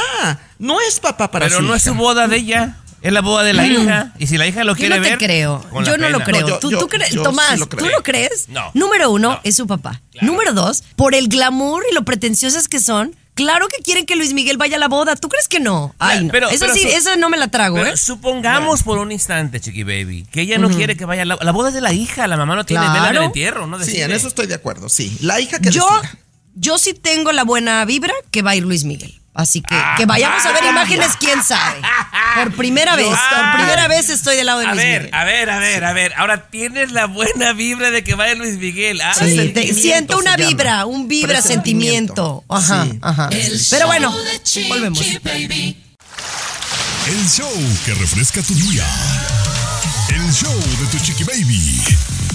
no 0.60 0.80
es 0.80 1.02
papá 1.02 1.30
para 1.30 1.48
Pero 1.48 1.58
su 1.58 1.64
no 1.64 1.76
es 1.76 1.84
su 1.84 1.94
boda 1.94 2.30
de 2.30 2.38
ella. 2.38 2.78
Es 3.02 3.14
la 3.14 3.22
boda 3.22 3.44
de 3.44 3.54
la 3.54 3.68
hija. 3.68 4.14
Y 4.18 4.28
si 4.28 4.38
la 4.38 4.48
hija 4.48 4.64
lo 4.64 4.74
Yo 4.74 4.78
quiere 4.78 4.98
no 4.98 5.04
te 5.04 5.10
ver. 5.10 5.18
creo. 5.20 5.62
con 5.70 5.84
la 5.86 5.92
Yo 5.92 5.98
no 5.98 6.10
lo 6.10 6.18
pena. 6.20 6.26
creo. 6.26 6.42
No, 6.42 6.48
yo- 6.48 6.60
¿Tú, 6.60 6.72
yo- 6.72 6.80
tú 6.80 6.88
crees, 6.88 7.12
yo 7.12 7.22
Tomás, 7.24 7.52
sí 7.52 7.58
lo 7.60 7.68
¿tú 7.68 7.78
creo. 7.78 7.92
lo 7.92 8.04
crees? 8.04 8.50
No. 8.50 8.72
Número 8.74 9.12
uno, 9.12 9.30
No. 9.34 9.40
es 9.44 9.56
su 9.56 9.68
papá. 9.68 10.02
Número 10.22 10.54
dos, 10.54 10.84
por 10.96 11.14
el 11.14 11.28
glamour 11.28 11.84
y 11.92 11.94
lo 11.94 12.04
pretenciosas 12.04 12.68
que 12.68 12.80
son, 12.80 13.16
claro 13.36 13.68
que 13.68 13.84
quieren 13.84 14.06
que 14.08 14.16
Luis 14.16 14.34
Miguel 14.34 14.58
vaya 14.58 14.78
a 14.78 14.80
la 14.80 14.88
boda. 14.88 15.16
¿Tú 15.16 15.30
crees 15.30 15.48
que 15.48 15.60
no? 15.60 15.94
Ay, 16.00 16.24
no. 16.26 16.32
Pero- 16.32 16.50
esa 16.50 16.62
pero 16.66 16.74
sí, 16.74 16.82
su- 16.82 16.88
esa 16.88 17.16
no 17.16 17.30
me 17.30 17.38
la 17.38 17.50
trago, 17.50 17.76
Pero 17.76 17.90
¿eh? 17.90 17.98
supongamos 17.98 18.82
por 18.82 18.98
un 18.98 19.12
instante, 19.12 19.60
Chiqui 19.60 19.84
Baby, 19.84 20.26
que 20.32 20.42
ella 20.42 20.58
no 20.58 20.70
quiere 20.70 20.98
que 20.98 21.06
vaya 21.06 21.22
a 21.22 21.26
la, 21.26 21.38
la 21.40 21.52
boda 21.52 21.68
es 21.70 21.76
de 21.76 21.82
la 21.82 21.94
hija, 21.94 22.28
la 22.28 22.38
mamá 22.38 22.56
no 22.56 22.66
tiene 22.66 22.84
vela 22.88 22.98
en 22.98 23.04
el 23.06 23.10
Claro. 23.12 23.26
entierro, 23.26 23.68
¿no? 23.68 23.78
Sí, 23.80 23.86
decide. 23.86 24.04
en 24.06 24.12
eso 24.14 24.28
estoy 24.30 24.48
de 24.48 24.56
acuerdo, 24.56 24.90
sí. 24.90 25.16
La 25.22 25.40
hija 25.40 25.60
que 25.60 25.70
Yo, 25.70 25.86
decida. 26.02 26.18
yo 26.56 26.78
sí 26.80 26.94
tengo 26.94 27.32
la 27.34 27.44
buena 27.44 27.86
vibra 27.86 28.14
que 28.32 28.42
va 28.42 28.52
a 28.52 28.56
ir 28.56 28.64
Luis 28.64 28.84
Miguel. 28.86 29.22
Así 29.36 29.62
que 29.62 29.76
Ah. 29.76 29.96
que 29.98 30.06
vayamos 30.06 30.46
a 30.46 30.52
ver 30.54 30.64
imágenes, 30.64 31.12
quién 31.20 31.44
sabe. 31.44 31.82
Por 32.36 32.56
primera 32.56 32.96
vez, 32.96 33.08
por 33.08 33.52
primera 33.58 33.88
vez 33.90 34.10
estoy 34.10 34.38
del 34.38 34.46
lado 34.46 34.60
de 34.60 34.66
A 34.68 34.72
Luis 34.74 34.82
ver, 34.84 35.02
Miguel. 35.04 35.14
a 35.16 35.24
ver, 35.26 35.50
a 35.50 35.60
ver, 35.60 35.84
a 35.84 35.94
ver. 35.94 36.14
Ahora 36.16 36.48
tienes 36.50 36.92
la 36.92 37.06
buena 37.08 37.52
vibra 37.54 37.92
de 37.92 38.04
que 38.04 38.16
vaya 38.16 38.34
Luis 38.36 38.58
Miguel. 38.58 39.02
Ah, 39.02 39.14
Sí, 39.14 39.52
te- 39.54 39.74
siento 39.74 40.18
una 40.18 40.38
vibra, 40.38 40.86
un 40.86 41.08
vibra 41.10 41.42
sentimiento. 41.42 42.44
Ajá, 42.50 42.86
Sí. 42.86 43.00
ajá. 43.02 43.30
Pero 43.72 43.88
bueno, 43.88 44.16
volvemos. 44.70 45.00
Baby. 45.24 45.78
El 47.08 47.30
show 47.30 47.52
que 47.86 47.94
refresca 47.94 48.42
tu 48.42 48.54
día. 48.56 48.86
El 50.10 50.34
show 50.34 50.54
de 50.80 50.86
Tu 50.98 51.00
Chiqui 51.04 51.24
Baby. 51.26 51.82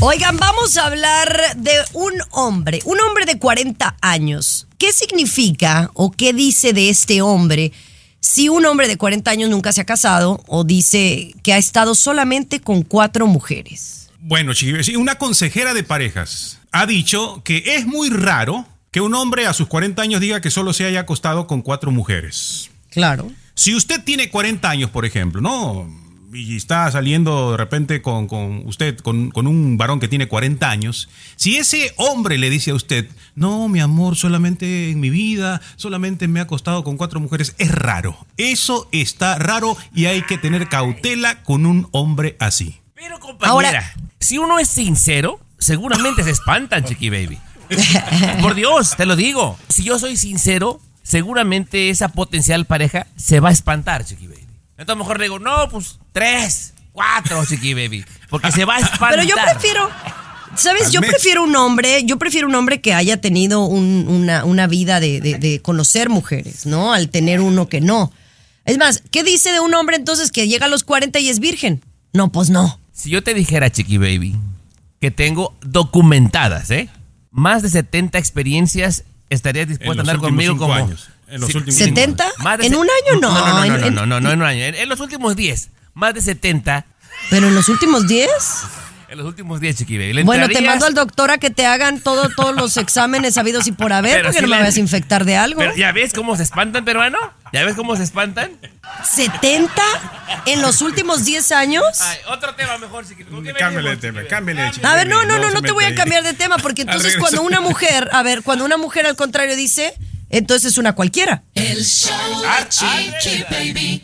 Oigan, 0.02 0.38
vamos 0.38 0.78
a 0.78 0.86
hablar 0.86 1.56
de 1.56 1.72
un 1.92 2.14
hombre, 2.30 2.80
un 2.86 2.98
hombre 3.00 3.26
de 3.26 3.38
40 3.38 3.96
años. 4.00 4.66
¿Qué 4.78 4.94
significa 4.94 5.90
o 5.92 6.10
qué 6.10 6.32
dice 6.32 6.72
de 6.72 6.88
este 6.88 7.20
hombre 7.20 7.70
si 8.18 8.48
un 8.48 8.64
hombre 8.64 8.88
de 8.88 8.96
40 8.96 9.30
años 9.30 9.50
nunca 9.50 9.74
se 9.74 9.82
ha 9.82 9.84
casado 9.84 10.42
o 10.46 10.64
dice 10.64 11.34
que 11.42 11.52
ha 11.52 11.58
estado 11.58 11.94
solamente 11.94 12.62
con 12.62 12.82
cuatro 12.82 13.26
mujeres? 13.26 14.08
Bueno, 14.20 14.52
una 14.96 15.16
consejera 15.16 15.74
de 15.74 15.82
parejas 15.82 16.60
ha 16.72 16.86
dicho 16.86 17.42
que 17.44 17.62
es 17.76 17.84
muy 17.84 18.08
raro 18.08 18.66
que 18.90 19.02
un 19.02 19.14
hombre 19.14 19.46
a 19.46 19.52
sus 19.52 19.68
40 19.68 20.00
años 20.00 20.22
diga 20.22 20.40
que 20.40 20.50
solo 20.50 20.72
se 20.72 20.86
haya 20.86 21.00
acostado 21.00 21.46
con 21.46 21.60
cuatro 21.60 21.90
mujeres. 21.90 22.70
Claro. 22.88 23.30
Si 23.54 23.74
usted 23.74 24.02
tiene 24.02 24.30
40 24.30 24.66
años, 24.66 24.88
por 24.88 25.04
ejemplo, 25.04 25.42
¿no? 25.42 25.86
Y 26.32 26.56
está 26.56 26.90
saliendo 26.92 27.52
de 27.52 27.56
repente 27.56 28.02
con, 28.02 28.28
con 28.28 28.66
usted, 28.66 28.98
con, 28.98 29.30
con 29.30 29.46
un 29.46 29.76
varón 29.76 29.98
que 29.98 30.06
tiene 30.06 30.28
40 30.28 30.70
años, 30.70 31.08
si 31.36 31.56
ese 31.56 31.92
hombre 31.96 32.38
le 32.38 32.50
dice 32.50 32.70
a 32.70 32.74
usted, 32.74 33.08
no, 33.34 33.68
mi 33.68 33.80
amor, 33.80 34.16
solamente 34.16 34.90
en 34.90 35.00
mi 35.00 35.10
vida, 35.10 35.60
solamente 35.76 36.28
me 36.28 36.38
he 36.38 36.42
acostado 36.42 36.84
con 36.84 36.96
cuatro 36.96 37.18
mujeres, 37.18 37.54
es 37.58 37.72
raro. 37.72 38.16
Eso 38.36 38.88
está 38.92 39.38
raro 39.38 39.76
y 39.94 40.06
hay 40.06 40.22
que 40.22 40.38
tener 40.38 40.68
cautela 40.68 41.42
con 41.42 41.66
un 41.66 41.88
hombre 41.90 42.36
así. 42.38 42.80
Pero 42.94 43.18
compañera, 43.18 43.52
Ahora- 43.52 43.94
si 44.20 44.38
uno 44.38 44.58
es 44.58 44.68
sincero, 44.68 45.40
seguramente 45.58 46.22
se 46.22 46.30
espantan, 46.30 46.84
Chiqui 46.84 47.10
Baby. 47.10 47.38
Por 48.40 48.54
Dios, 48.54 48.96
te 48.96 49.06
lo 49.06 49.16
digo. 49.16 49.58
Si 49.68 49.82
yo 49.82 49.98
soy 49.98 50.16
sincero, 50.16 50.80
seguramente 51.02 51.90
esa 51.90 52.08
potencial 52.08 52.66
pareja 52.66 53.06
se 53.16 53.40
va 53.40 53.48
a 53.48 53.52
espantar, 53.52 54.04
Chiqui 54.04 54.26
Baby. 54.26 54.46
Entonces 54.80 54.88
a 54.88 54.98
lo 54.98 55.04
mejor 55.04 55.18
le 55.18 55.24
digo, 55.26 55.38
no, 55.38 55.68
pues 55.68 55.98
tres, 56.12 56.72
cuatro, 56.92 57.44
Chiqui 57.44 57.74
Baby. 57.74 58.04
Porque 58.30 58.50
se 58.50 58.64
va 58.64 58.76
a 58.76 58.78
espantar. 58.80 59.10
Pero 59.10 59.22
yo 59.24 59.34
prefiero, 59.52 59.90
¿sabes? 60.56 60.90
Yo 60.90 61.00
prefiero 61.02 61.44
un 61.44 61.54
hombre, 61.54 62.02
yo 62.04 62.18
prefiero 62.18 62.48
un 62.48 62.54
hombre 62.54 62.80
que 62.80 62.94
haya 62.94 63.20
tenido 63.20 63.60
un- 63.66 64.06
una, 64.08 64.44
una 64.44 64.66
vida 64.66 64.98
de, 64.98 65.20
de- 65.20 65.38
de 65.38 65.60
conocer 65.60 66.08
mujeres, 66.08 66.64
¿no? 66.64 66.92
Al 66.94 67.10
tener 67.10 67.40
uno 67.42 67.68
que 67.68 67.80
no. 67.82 68.10
Es 68.64 68.78
más, 68.78 69.02
¿qué 69.10 69.22
dice 69.22 69.52
de 69.52 69.60
un 69.60 69.74
hombre 69.74 69.96
entonces 69.96 70.30
que 70.32 70.48
llega 70.48 70.66
a 70.66 70.68
los 70.70 70.82
40 70.82 71.18
y 71.20 71.28
es 71.28 71.40
virgen? 71.40 71.82
No, 72.14 72.32
pues 72.32 72.48
no. 72.50 72.80
Si 72.92 73.10
yo 73.10 73.22
te 73.22 73.34
dijera, 73.34 73.70
Chiqui 73.70 73.98
Baby, 73.98 74.34
que 75.00 75.10
tengo 75.10 75.54
documentadas, 75.60 76.70
¿eh? 76.70 76.88
Más 77.30 77.62
de 77.62 77.68
70 77.68 78.18
experiencias, 78.18 79.04
estarías 79.28 79.68
dispuesta 79.68 80.00
a 80.00 80.02
andar 80.02 80.18
conmigo 80.18 80.56
como... 80.56 80.72
años. 80.74 81.08
En 81.30 81.40
los 81.40 81.54
últimos 81.54 81.74
sí, 81.78 81.84
cinco 81.84 82.00
¿70? 82.00 82.32
Más 82.38 82.58
de 82.58 82.66
¿En 82.66 82.74
un 82.74 82.86
año? 82.86 83.20
No, 83.20 83.30
No, 83.32 83.46
no, 83.46 83.54
no, 83.54 83.64
en- 83.64 83.94
no, 83.94 84.06
no, 84.06 84.06
no, 84.06 84.20
no, 84.20 84.30
en 84.32 84.40
un 84.40 84.46
año. 84.46 84.64
En, 84.64 84.74
en 84.74 84.88
los 84.88 85.00
últimos 85.00 85.36
10, 85.36 85.70
más 85.94 86.12
de 86.14 86.20
70, 86.22 86.86
Pero 87.30 87.48
en 87.48 87.54
los 87.54 87.68
últimos 87.68 88.06
10. 88.08 88.28
en 89.08 89.18
los 89.18 89.26
últimos 89.26 89.60
10, 89.60 89.76
Chiqui 89.76 89.98
Baby. 89.98 90.12
¿Le 90.12 90.22
Bueno, 90.24 90.48
te 90.48 90.60
mando 90.60 90.86
al 90.86 90.94
doctor 90.94 91.30
a 91.32 91.38
que 91.38 91.50
te 91.50 91.66
hagan 91.66 92.00
todo, 92.00 92.28
todos 92.36 92.54
los 92.54 92.76
exámenes 92.76 93.36
habidos 93.38 93.66
y 93.66 93.72
por 93.72 93.92
haber, 93.92 94.12
Pero 94.12 94.24
porque 94.28 94.38
sí 94.38 94.42
no 94.42 94.48
me 94.48 94.54
le- 94.56 94.60
vayas 94.62 94.76
a 94.76 94.80
infectar 94.80 95.24
de 95.24 95.36
algo. 95.36 95.58
Pero 95.58 95.74
ya 95.76 95.90
ves 95.92 96.12
cómo 96.12 96.36
se 96.36 96.42
espantan, 96.44 96.84
peruano. 96.84 97.18
¿Ya 97.52 97.64
ves 97.64 97.74
cómo 97.74 97.96
se 97.96 98.04
espantan? 98.04 98.52
¿70 99.02 99.68
en 100.46 100.62
los 100.62 100.80
últimos 100.82 101.24
10 101.24 101.50
años? 101.52 101.82
Ay, 102.00 102.18
otro 102.28 102.54
tema 102.54 102.78
mejor, 102.78 103.06
Chiqui. 103.06 103.24
¿Con 103.24 103.42
qué 103.42 103.52
Cámbiale 103.52 103.90
de 103.90 103.96
tema, 103.96 104.20
cámbiale 104.28 104.62
de 104.62 104.86
A 104.86 104.94
ver, 104.94 105.08
no, 105.08 105.24
no, 105.24 105.38
no, 105.38 105.50
no 105.50 105.60
te 105.62 105.72
voy 105.72 105.84
a 105.84 105.94
cambiar 105.94 106.22
de 106.22 106.32
tema, 106.34 106.58
porque 106.58 106.82
entonces 106.86 107.16
cuando 107.16 107.42
una 107.42 107.60
mujer, 107.60 108.08
a 108.12 108.22
ver, 108.22 108.42
cuando 108.42 108.64
una 108.64 108.76
mujer 108.76 109.06
al 109.06 109.16
contrario 109.16 109.56
dice, 109.56 109.94
entonces 110.30 110.72
es 110.72 110.78
una 110.78 110.94
cualquiera. 110.94 111.42
El 111.54 111.84
show 111.84 112.12
Ah, 112.46 112.60
de 112.64 112.68
Chiqui 113.20 113.44
Baby. 113.50 114.02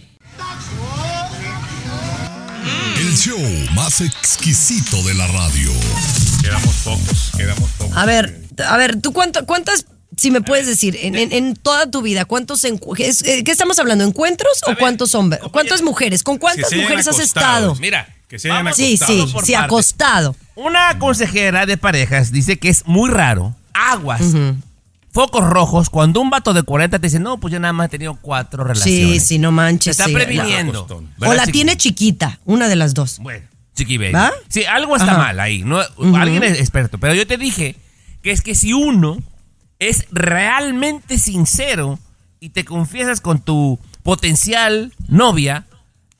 show 3.16 3.38
más 3.74 4.00
exquisito 4.02 5.02
de 5.04 5.14
la 5.14 5.26
radio. 5.26 5.70
Quedamos 6.42 6.74
pocos, 6.84 7.32
quedamos 7.36 7.70
pocos. 7.78 7.96
A 7.96 8.04
ver, 8.04 8.38
a 8.68 8.76
ver, 8.76 9.00
¿tú 9.00 9.12
cuánto, 9.14 9.46
cuántas, 9.46 9.86
si 10.16 10.30
me 10.30 10.42
puedes 10.42 10.66
decir, 10.66 10.98
en, 11.00 11.14
en- 11.16 11.32
en 11.32 11.54
toda 11.54 11.90
tu 11.90 12.02
vida, 12.02 12.26
cuántos, 12.26 12.64
encu- 12.64 12.94
es- 12.98 13.22
eh, 13.22 13.42
¿qué 13.42 13.52
estamos 13.52 13.78
hablando? 13.78 14.04
¿Encuentros 14.04 14.60
o 14.66 14.76
cuántos 14.76 15.14
hombres? 15.14 15.40
¿Cuántas 15.50 15.80
mujeres? 15.82 16.22
¿Con 16.22 16.36
cuántas 16.38 16.70
mujeres 16.74 17.08
has 17.08 17.18
estado? 17.18 17.74
Mira, 17.76 18.06
Que 18.28 18.38
se 18.40 18.50
hayan 18.50 18.74
Sí, 18.74 18.96
sí, 18.96 19.24
sí, 19.44 19.54
acostado. 19.54 20.34
Una 20.56 20.98
consejera 20.98 21.64
de 21.64 21.76
parejas 21.78 22.32
dice 22.32 22.58
que 22.58 22.68
es 22.68 22.84
muy 22.86 23.08
raro. 23.08 23.54
Aguas. 23.72 24.20
Focos 25.16 25.48
rojos. 25.48 25.88
Cuando 25.88 26.20
un 26.20 26.28
vato 26.28 26.52
de 26.52 26.62
40 26.62 26.98
te 26.98 27.06
dice, 27.06 27.18
no, 27.18 27.38
pues 27.40 27.50
yo 27.50 27.58
nada 27.58 27.72
más 27.72 27.86
he 27.86 27.88
tenido 27.88 28.16
cuatro 28.20 28.62
Sí, 28.64 28.68
relaciones. 28.68 29.26
sí, 29.26 29.38
no 29.38 29.50
manches. 29.50 29.96
Se 29.96 30.02
está 30.02 30.04
sí. 30.04 30.12
previniendo. 30.12 30.82
O 30.90 31.02
¿Verdad, 31.16 31.36
la 31.36 31.46
tiene 31.46 31.78
chiquita, 31.78 32.38
una 32.44 32.68
de 32.68 32.76
las 32.76 32.92
dos. 32.92 33.18
Bueno, 33.20 33.46
chiqui 33.74 33.96
baby. 33.96 34.12
¿Va? 34.12 34.30
Sí, 34.48 34.64
algo 34.66 34.94
está 34.94 35.12
Ajá. 35.12 35.18
mal 35.18 35.40
ahí. 35.40 35.64
No, 35.64 35.78
Alguien 36.14 36.42
es 36.42 36.60
experto. 36.60 36.98
Pero 36.98 37.14
yo 37.14 37.26
te 37.26 37.38
dije 37.38 37.76
que 38.22 38.30
es 38.30 38.42
que 38.42 38.54
si 38.54 38.74
uno 38.74 39.16
es 39.78 40.04
realmente 40.10 41.16
sincero 41.18 41.98
y 42.38 42.50
te 42.50 42.66
confiesas 42.66 43.22
con 43.22 43.40
tu 43.40 43.78
potencial 44.02 44.92
novia, 45.08 45.64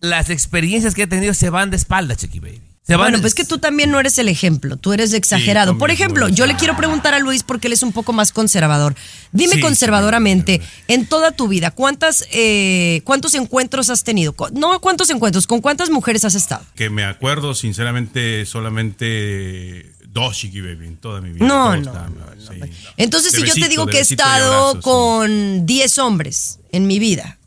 las 0.01 0.31
experiencias 0.31 0.95
que 0.95 1.03
he 1.03 1.07
tenido 1.07 1.35
se 1.35 1.51
van 1.51 1.69
de 1.69 1.77
espalda, 1.77 2.17
chiqui 2.17 2.41
baby. 2.41 2.63
Se 2.87 2.95
van 2.95 3.07
Bueno, 3.07 3.21
pues 3.21 3.35
que 3.35 3.45
tú 3.45 3.59
también 3.59 3.91
no 3.91 3.99
eres 3.99 4.17
el 4.19 4.29
ejemplo, 4.29 4.77
tú 4.77 4.93
eres 4.93 5.13
exagerado. 5.13 5.73
Sí, 5.73 5.79
Por 5.79 5.91
ejemplo, 5.91 6.29
yo 6.29 6.47
le 6.47 6.55
quiero 6.55 6.77
preguntar 6.77 7.15
a 7.15 7.19
Luis 7.19 7.43
porque 7.43 7.67
él 7.67 7.73
es 7.73 7.83
un 7.83 7.93
poco 7.93 8.13
más 8.13 8.31
conservador. 8.31 8.95
Dime 9.33 9.55
Sí, 9.55 9.61
conservadoramente, 9.61 10.61
en 10.87 11.07
toda 11.07 11.33
tu 11.33 11.49
vida, 11.49 11.73
¿cuántas, 11.73 12.27
eh, 12.31 13.01
¿cuántos 13.03 13.35
encuentros 13.35 13.91
has 13.91 14.05
tenido? 14.05 14.37
No, 14.53 14.81
¿cuántos 14.81 15.11
encuentros? 15.11 15.49
¿Con 15.49 15.61
cuántas 15.61 15.91
mujeres 15.91 16.25
has 16.25 16.37
estado? 16.37 16.65
Que 16.77 16.89
me 16.89 17.05
acuerdo, 17.05 17.55
sinceramente, 17.55 18.47
solamente 18.47 19.93
dos 20.07 20.37
Chiqui 20.37 20.61
Baby 20.61 20.87
en 20.87 20.97
toda 20.97 21.21
mi 21.21 21.33
vida. 21.33 21.45
No, 21.45 21.77
no, 21.77 21.93
sí. 22.39 22.61
Entonces, 22.97 23.33
De 23.33 23.41
si 23.41 23.47
yo 23.47 23.55
te 23.55 23.69
digo 23.69 23.87
que 23.87 23.99
he 23.99 24.03
estado 24.03 24.81
con 24.81 25.67
10 25.67 25.99
hombres 25.99 26.61
en 26.71 26.87
mi 26.87 27.01
vida, 27.01 27.39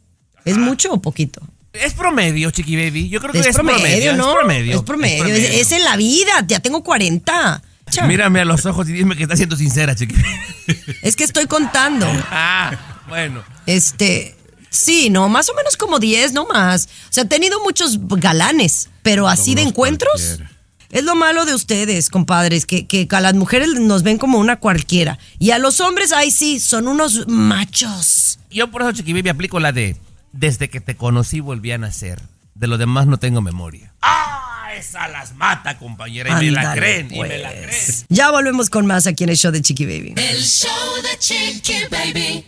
¿es 0.44 0.58
mucho 0.58 0.92
o 0.92 1.02
poquito? 1.02 1.42
Es 1.74 1.94
promedio, 1.94 2.50
chiqui 2.52 2.76
baby. 2.76 3.10
Yo 3.10 3.20
creo 3.20 3.32
que 3.32 3.40
Es, 3.40 3.48
es, 3.48 3.56
promedio, 3.56 4.16
¿no? 4.16 4.30
Es 4.30 4.36
promedio. 4.36 4.76
Es 4.78 4.82
promedio. 4.84 5.26
Es, 5.26 5.56
es 5.56 5.72
en 5.72 5.84
la 5.84 5.96
vida, 5.98 6.44
ya 6.48 6.60
tengo 6.60 6.84
40. 6.84 7.62
Cha. 7.90 8.08
Mírame 8.08 8.40
a 8.40 8.46
los 8.46 8.66
ojos 8.66 8.88
y 8.90 8.94
dime 8.94 9.16
que 9.16 9.24
estás 9.24 9.40
siendo 9.40 9.56
sincera, 9.56 9.96
chiqui 9.96 10.16
baby. 10.16 10.96
Es 11.02 11.16
que 11.16 11.24
estoy 11.24 11.48
contando. 11.48 12.08
ah, 12.32 12.72
bueno. 13.08 13.44
Este, 13.66 14.36
sí, 14.70 15.10
no, 15.10 15.30
más 15.30 15.50
o 15.50 15.54
menos 15.56 15.78
como 15.78 16.00
10, 16.00 16.34
no 16.34 16.46
más. 16.48 16.88
O 17.10 17.14
sea, 17.14 17.24
he 17.24 17.28
tenido 17.28 17.62
muchos 17.64 17.98
galanes, 18.02 18.90
pero 19.02 19.28
así 19.28 19.56
de 19.56 19.62
encuentros. 19.64 20.22
cualquiera. 20.22 20.52
Es 20.92 21.04
lo 21.04 21.16
malo 21.16 21.46
de 21.46 21.54
ustedes, 21.54 22.10
compadres, 22.10 22.66
que, 22.66 22.88
que 22.88 23.08
a 23.12 23.22
las 23.22 23.36
mujeres 23.36 23.70
nos 23.80 24.02
ven 24.02 24.18
como 24.18 24.40
una 24.40 24.60
cualquiera. 24.60 25.20
Y 25.38 25.52
a 25.52 25.60
los 25.60 25.80
hombres, 25.82 26.12
ay 26.12 26.32
sí, 26.32 26.60
son 26.60 26.88
unos 26.88 27.28
machos. 27.28 28.40
Yo 28.50 28.72
por 28.72 28.82
eso, 28.82 28.92
chiqui 28.92 29.14
baby, 29.14 29.30
aplico 29.30 29.60
la 29.60 29.72
de 29.72 29.98
desde 30.32 30.70
que 30.70 30.82
te 30.82 30.96
conocí 30.96 31.40
volví 31.40 31.72
a 31.72 31.78
nacer. 31.78 32.22
De 32.56 32.68
lo 32.68 32.78
demás 32.78 33.08
no 33.08 33.18
tengo 33.18 33.42
memoria. 33.42 33.94
¡Ah! 34.02 34.50
Esa 34.78 35.08
las 35.08 35.34
mata, 35.36 35.78
compañera. 35.78 36.42
Y 36.42 36.46
me 36.46 36.52
la 36.52 36.74
creen, 36.74 37.14
y 37.14 37.20
me 37.20 37.40
la 37.40 37.50
pues. 37.50 37.66
creen. 37.66 38.06
Ya 38.10 38.32
volvemos 38.32 38.70
con 38.70 38.86
más 38.86 39.08
aquí 39.08 39.24
en 39.24 39.32
el 39.32 39.38
show 39.38 39.52
de 39.52 39.62
Chiqui 39.62 39.86
Baby. 39.86 40.14
El 40.16 40.44
show 40.44 40.70
de 41.02 41.18
Chiqui 41.18 41.86
Baby. 41.90 42.46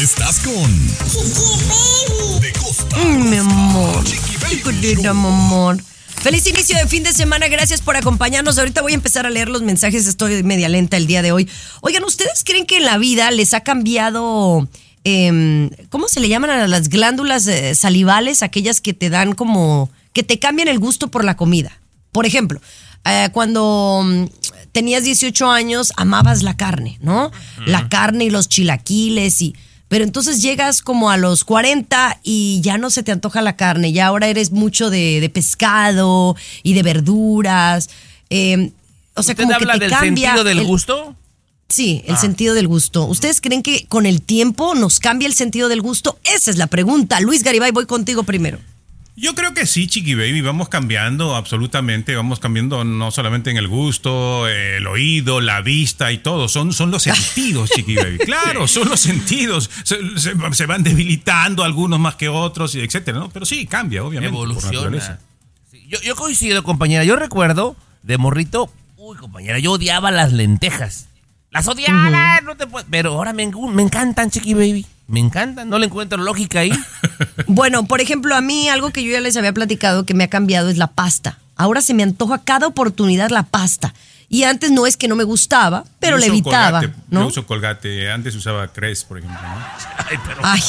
Estás 0.00 0.40
con 0.40 0.88
De 2.40 2.52
Costa. 2.52 2.96
Mm, 2.96 3.30
mi 3.30 3.36
amor. 3.36 4.04
Chiqui 4.04 4.36
Baby 4.62 4.96
mi 4.96 5.06
amor. 5.06 5.78
Feliz 6.22 6.46
inicio 6.46 6.76
de 6.76 6.86
fin 6.86 7.02
de 7.02 7.12
semana, 7.12 7.48
gracias 7.48 7.82
por 7.82 7.96
acompañarnos. 7.96 8.58
Ahorita 8.58 8.82
voy 8.82 8.92
a 8.92 8.94
empezar 8.94 9.26
a 9.26 9.30
leer 9.30 9.48
los 9.48 9.62
mensajes, 9.62 10.06
estoy 10.06 10.42
media 10.42 10.68
lenta 10.68 10.96
el 10.96 11.06
día 11.06 11.22
de 11.22 11.32
hoy. 11.32 11.48
Oigan, 11.82 12.02
¿ustedes 12.04 12.44
creen 12.44 12.66
que 12.66 12.78
en 12.78 12.84
la 12.84 12.98
vida 12.98 13.30
les 13.30 13.52
ha 13.54 13.60
cambiado, 13.60 14.66
em, 15.04 15.70
¿cómo 15.90 16.08
se 16.08 16.20
le 16.20 16.28
llaman 16.28 16.50
a 16.50 16.66
las 16.66 16.88
glándulas 16.88 17.46
eh, 17.46 17.74
salivales? 17.74 18.42
Aquellas 18.42 18.80
que 18.80 18.94
te 18.94 19.10
dan 19.10 19.32
como, 19.34 19.90
que 20.12 20.22
te 20.22 20.38
cambian 20.38 20.68
el 20.68 20.78
gusto 20.78 21.08
por 21.08 21.24
la 21.24 21.36
comida. 21.36 21.78
Por 22.12 22.26
ejemplo, 22.26 22.60
eh, 23.04 23.28
cuando 23.32 24.02
mm, 24.04 24.24
tenías 24.72 25.04
18 25.04 25.50
años, 25.50 25.92
amabas 25.96 26.42
la 26.42 26.56
carne, 26.56 26.98
¿no? 27.00 27.30
La 27.66 27.88
carne 27.88 28.24
y 28.24 28.30
los 28.30 28.48
chilaquiles 28.48 29.40
y... 29.42 29.54
Pero 29.88 30.02
entonces 30.04 30.40
llegas 30.42 30.80
como 30.82 31.10
a 31.10 31.16
los 31.18 31.44
40 31.44 32.18
y 32.24 32.60
ya 32.62 32.78
no 32.78 32.90
se 32.90 33.02
te 33.04 33.12
antoja 33.12 33.42
la 33.42 33.54
carne, 33.54 33.92
ya 33.92 34.06
ahora 34.06 34.26
eres 34.28 34.50
mucho 34.50 34.90
de, 34.90 35.20
de 35.20 35.28
pescado 35.28 36.34
y 36.64 36.72
de 36.72 36.82
verduras. 36.82 37.90
eh, 38.30 38.72
o 39.14 39.22
sea, 39.22 39.34
¿Usted 39.34 39.44
como 39.44 39.48
que 39.50 39.54
habla 39.64 39.74
te 39.74 39.80
del 39.80 39.90
cambia 39.90 40.28
sentido 40.30 40.42
del 40.44 40.58
el- 40.60 40.66
gusto? 40.66 41.14
Sí, 41.68 42.02
Ah. 42.06 42.12
el 42.12 42.16
sentido 42.18 42.54
del 42.54 42.68
gusto. 42.68 43.04
¿Ustedes 43.04 43.40
creen 43.40 43.62
que 43.62 43.86
con 43.86 44.06
el 44.06 44.22
tiempo 44.22 44.74
nos 44.74 45.00
cambia 45.00 45.26
el 45.26 45.34
sentido 45.34 45.68
del 45.68 45.80
gusto? 45.80 46.18
Esa 46.24 46.50
es 46.50 46.56
la 46.58 46.66
pregunta. 46.66 47.20
Luis 47.20 47.42
Garibay, 47.42 47.70
voy 47.72 47.86
contigo 47.86 48.22
primero. 48.22 48.58
Yo 49.16 49.36
creo 49.36 49.54
que 49.54 49.64
sí, 49.64 49.86
Chiqui 49.86 50.14
Baby, 50.16 50.40
vamos 50.40 50.68
cambiando 50.68 51.36
absolutamente, 51.36 52.16
vamos 52.16 52.40
cambiando 52.40 52.82
no 52.82 53.12
solamente 53.12 53.48
en 53.50 53.56
el 53.56 53.68
gusto, 53.68 54.48
el 54.48 54.84
oído, 54.88 55.40
la 55.40 55.60
vista 55.60 56.10
y 56.10 56.18
todo, 56.18 56.48
son, 56.48 56.72
son 56.72 56.90
los 56.90 57.02
sentidos, 57.04 57.70
Chiqui 57.70 57.94
Baby. 57.94 58.18
Claro, 58.18 58.66
son 58.66 58.88
los 58.88 58.98
sentidos, 58.98 59.70
se, 59.84 59.96
se- 60.18 60.34
se 60.52 60.66
van 60.66 60.82
debilitando 60.82 61.62
algunos 61.62 62.00
más 62.00 62.16
que 62.16 62.28
otros, 62.28 62.74
y 62.74 62.80
etcétera, 62.80 63.20
¿no? 63.20 63.28
Pero 63.30 63.46
sí, 63.46 63.66
cambia, 63.66 64.02
obviamente. 64.02 64.34
Evoluciona. 64.36 65.20
Sí, 65.70 65.78
yo, 65.88 66.00
yo 66.02 66.16
coincido, 66.16 66.64
compañera. 66.64 67.04
Yo 67.04 67.14
recuerdo 67.14 67.76
de 68.02 68.18
morrito, 68.18 68.68
uy, 68.96 69.16
compañera, 69.16 69.60
yo 69.60 69.70
odiaba 69.72 70.10
las 70.10 70.32
lentejas. 70.32 71.06
Las 71.54 71.68
odiaba, 71.68 72.40
no 72.42 72.56
te 72.56 72.66
puedo- 72.66 72.84
Pero 72.90 73.12
ahora 73.12 73.32
me, 73.32 73.42
encantan, 73.44 74.30
chiqui 74.30 74.54
baby. 74.54 74.84
Me 75.06 75.20
encantan, 75.20 75.68
no 75.70 75.78
le 75.78 75.86
encuentro 75.86 76.18
lógica 76.18 76.60
ahí. 76.60 76.72
Bueno, 77.46 77.86
por 77.86 78.00
ejemplo, 78.00 78.34
a 78.34 78.40
mí 78.40 78.68
algo 78.68 78.90
que 78.90 79.04
yo 79.04 79.12
ya 79.12 79.20
les 79.20 79.36
había 79.36 79.52
platicado 79.52 80.04
que 80.06 80.14
me 80.14 80.24
ha 80.24 80.28
cambiado 80.28 80.68
es 80.70 80.78
la 80.78 80.88
pasta. 80.88 81.38
Ahora 81.56 81.80
se 81.82 81.94
me 81.94 82.02
antoja 82.02 82.36
a 82.36 82.42
cada 82.42 82.66
oportunidad 82.66 83.30
la 83.30 83.42
pasta. 83.44 83.94
Y 84.28 84.44
antes 84.44 84.70
no 84.72 84.86
es 84.86 84.96
que 84.96 85.06
no 85.06 85.14
me 85.14 85.22
gustaba, 85.24 85.84
pero 86.00 86.16
uso 86.16 86.26
evitaba, 86.26 86.80
Colgate, 86.80 87.00
¿no? 87.10 87.20
Yo 87.20 87.26
uso 87.28 87.46
colgate, 87.46 88.10
antes 88.10 88.34
usaba 88.34 88.66
Crest, 88.72 89.06
por 89.06 89.18
ejemplo. 89.18 89.40
¿no? 89.40 89.48
Ay, 90.10 90.18
pero- 90.26 90.40
Ay, 90.42 90.62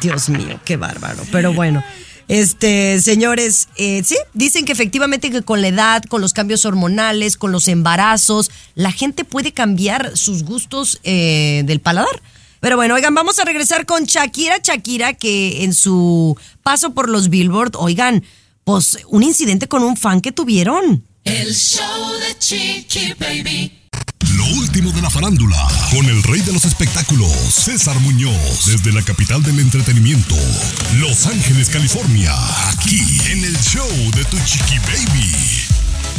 Dios 0.00 0.28
mío, 0.30 0.58
qué 0.64 0.76
bárbaro. 0.76 1.22
Pero 1.32 1.52
bueno, 1.52 1.82
este, 2.28 3.00
señores, 3.00 3.68
eh, 3.76 4.02
sí, 4.04 4.16
dicen 4.32 4.64
que 4.64 4.72
efectivamente 4.72 5.30
que 5.30 5.42
con 5.42 5.60
la 5.60 5.68
edad, 5.68 6.02
con 6.04 6.20
los 6.20 6.32
cambios 6.32 6.64
hormonales, 6.64 7.36
con 7.36 7.52
los 7.52 7.68
embarazos, 7.68 8.50
la 8.74 8.92
gente 8.92 9.24
puede 9.24 9.52
cambiar 9.52 10.16
sus 10.16 10.44
gustos 10.44 11.00
eh, 11.04 11.62
del 11.66 11.80
paladar. 11.80 12.22
Pero 12.60 12.76
bueno, 12.76 12.94
oigan, 12.94 13.14
vamos 13.14 13.38
a 13.38 13.44
regresar 13.44 13.84
con 13.84 14.04
Shakira, 14.04 14.56
Shakira, 14.62 15.12
que 15.12 15.64
en 15.64 15.74
su 15.74 16.36
paso 16.62 16.94
por 16.94 17.10
los 17.10 17.28
Billboard, 17.28 17.72
oigan, 17.76 18.24
pues 18.64 18.98
un 19.08 19.22
incidente 19.22 19.68
con 19.68 19.82
un 19.82 19.96
fan 19.96 20.22
que 20.22 20.32
tuvieron. 20.32 21.04
El 21.24 21.54
show 21.54 22.12
de 22.20 22.38
Chiqui 22.38 23.14
Baby. 23.18 23.72
Lo 24.44 24.58
último 24.58 24.92
de 24.92 25.00
la 25.00 25.08
farándula, 25.10 25.56
con 25.90 26.04
el 26.06 26.22
rey 26.24 26.40
de 26.40 26.52
los 26.52 26.64
espectáculos, 26.64 27.30
César 27.50 27.98
Muñoz, 28.00 28.66
desde 28.66 28.92
la 28.92 29.02
capital 29.02 29.42
del 29.42 29.58
entretenimiento, 29.58 30.34
Los 30.98 31.26
Ángeles, 31.26 31.70
California, 31.70 32.34
aquí 32.68 33.00
en 33.30 33.44
el 33.44 33.56
show 33.60 33.88
de 34.14 34.24
Tu 34.24 34.38
Chiqui 34.44 34.78
Baby. 34.80 35.32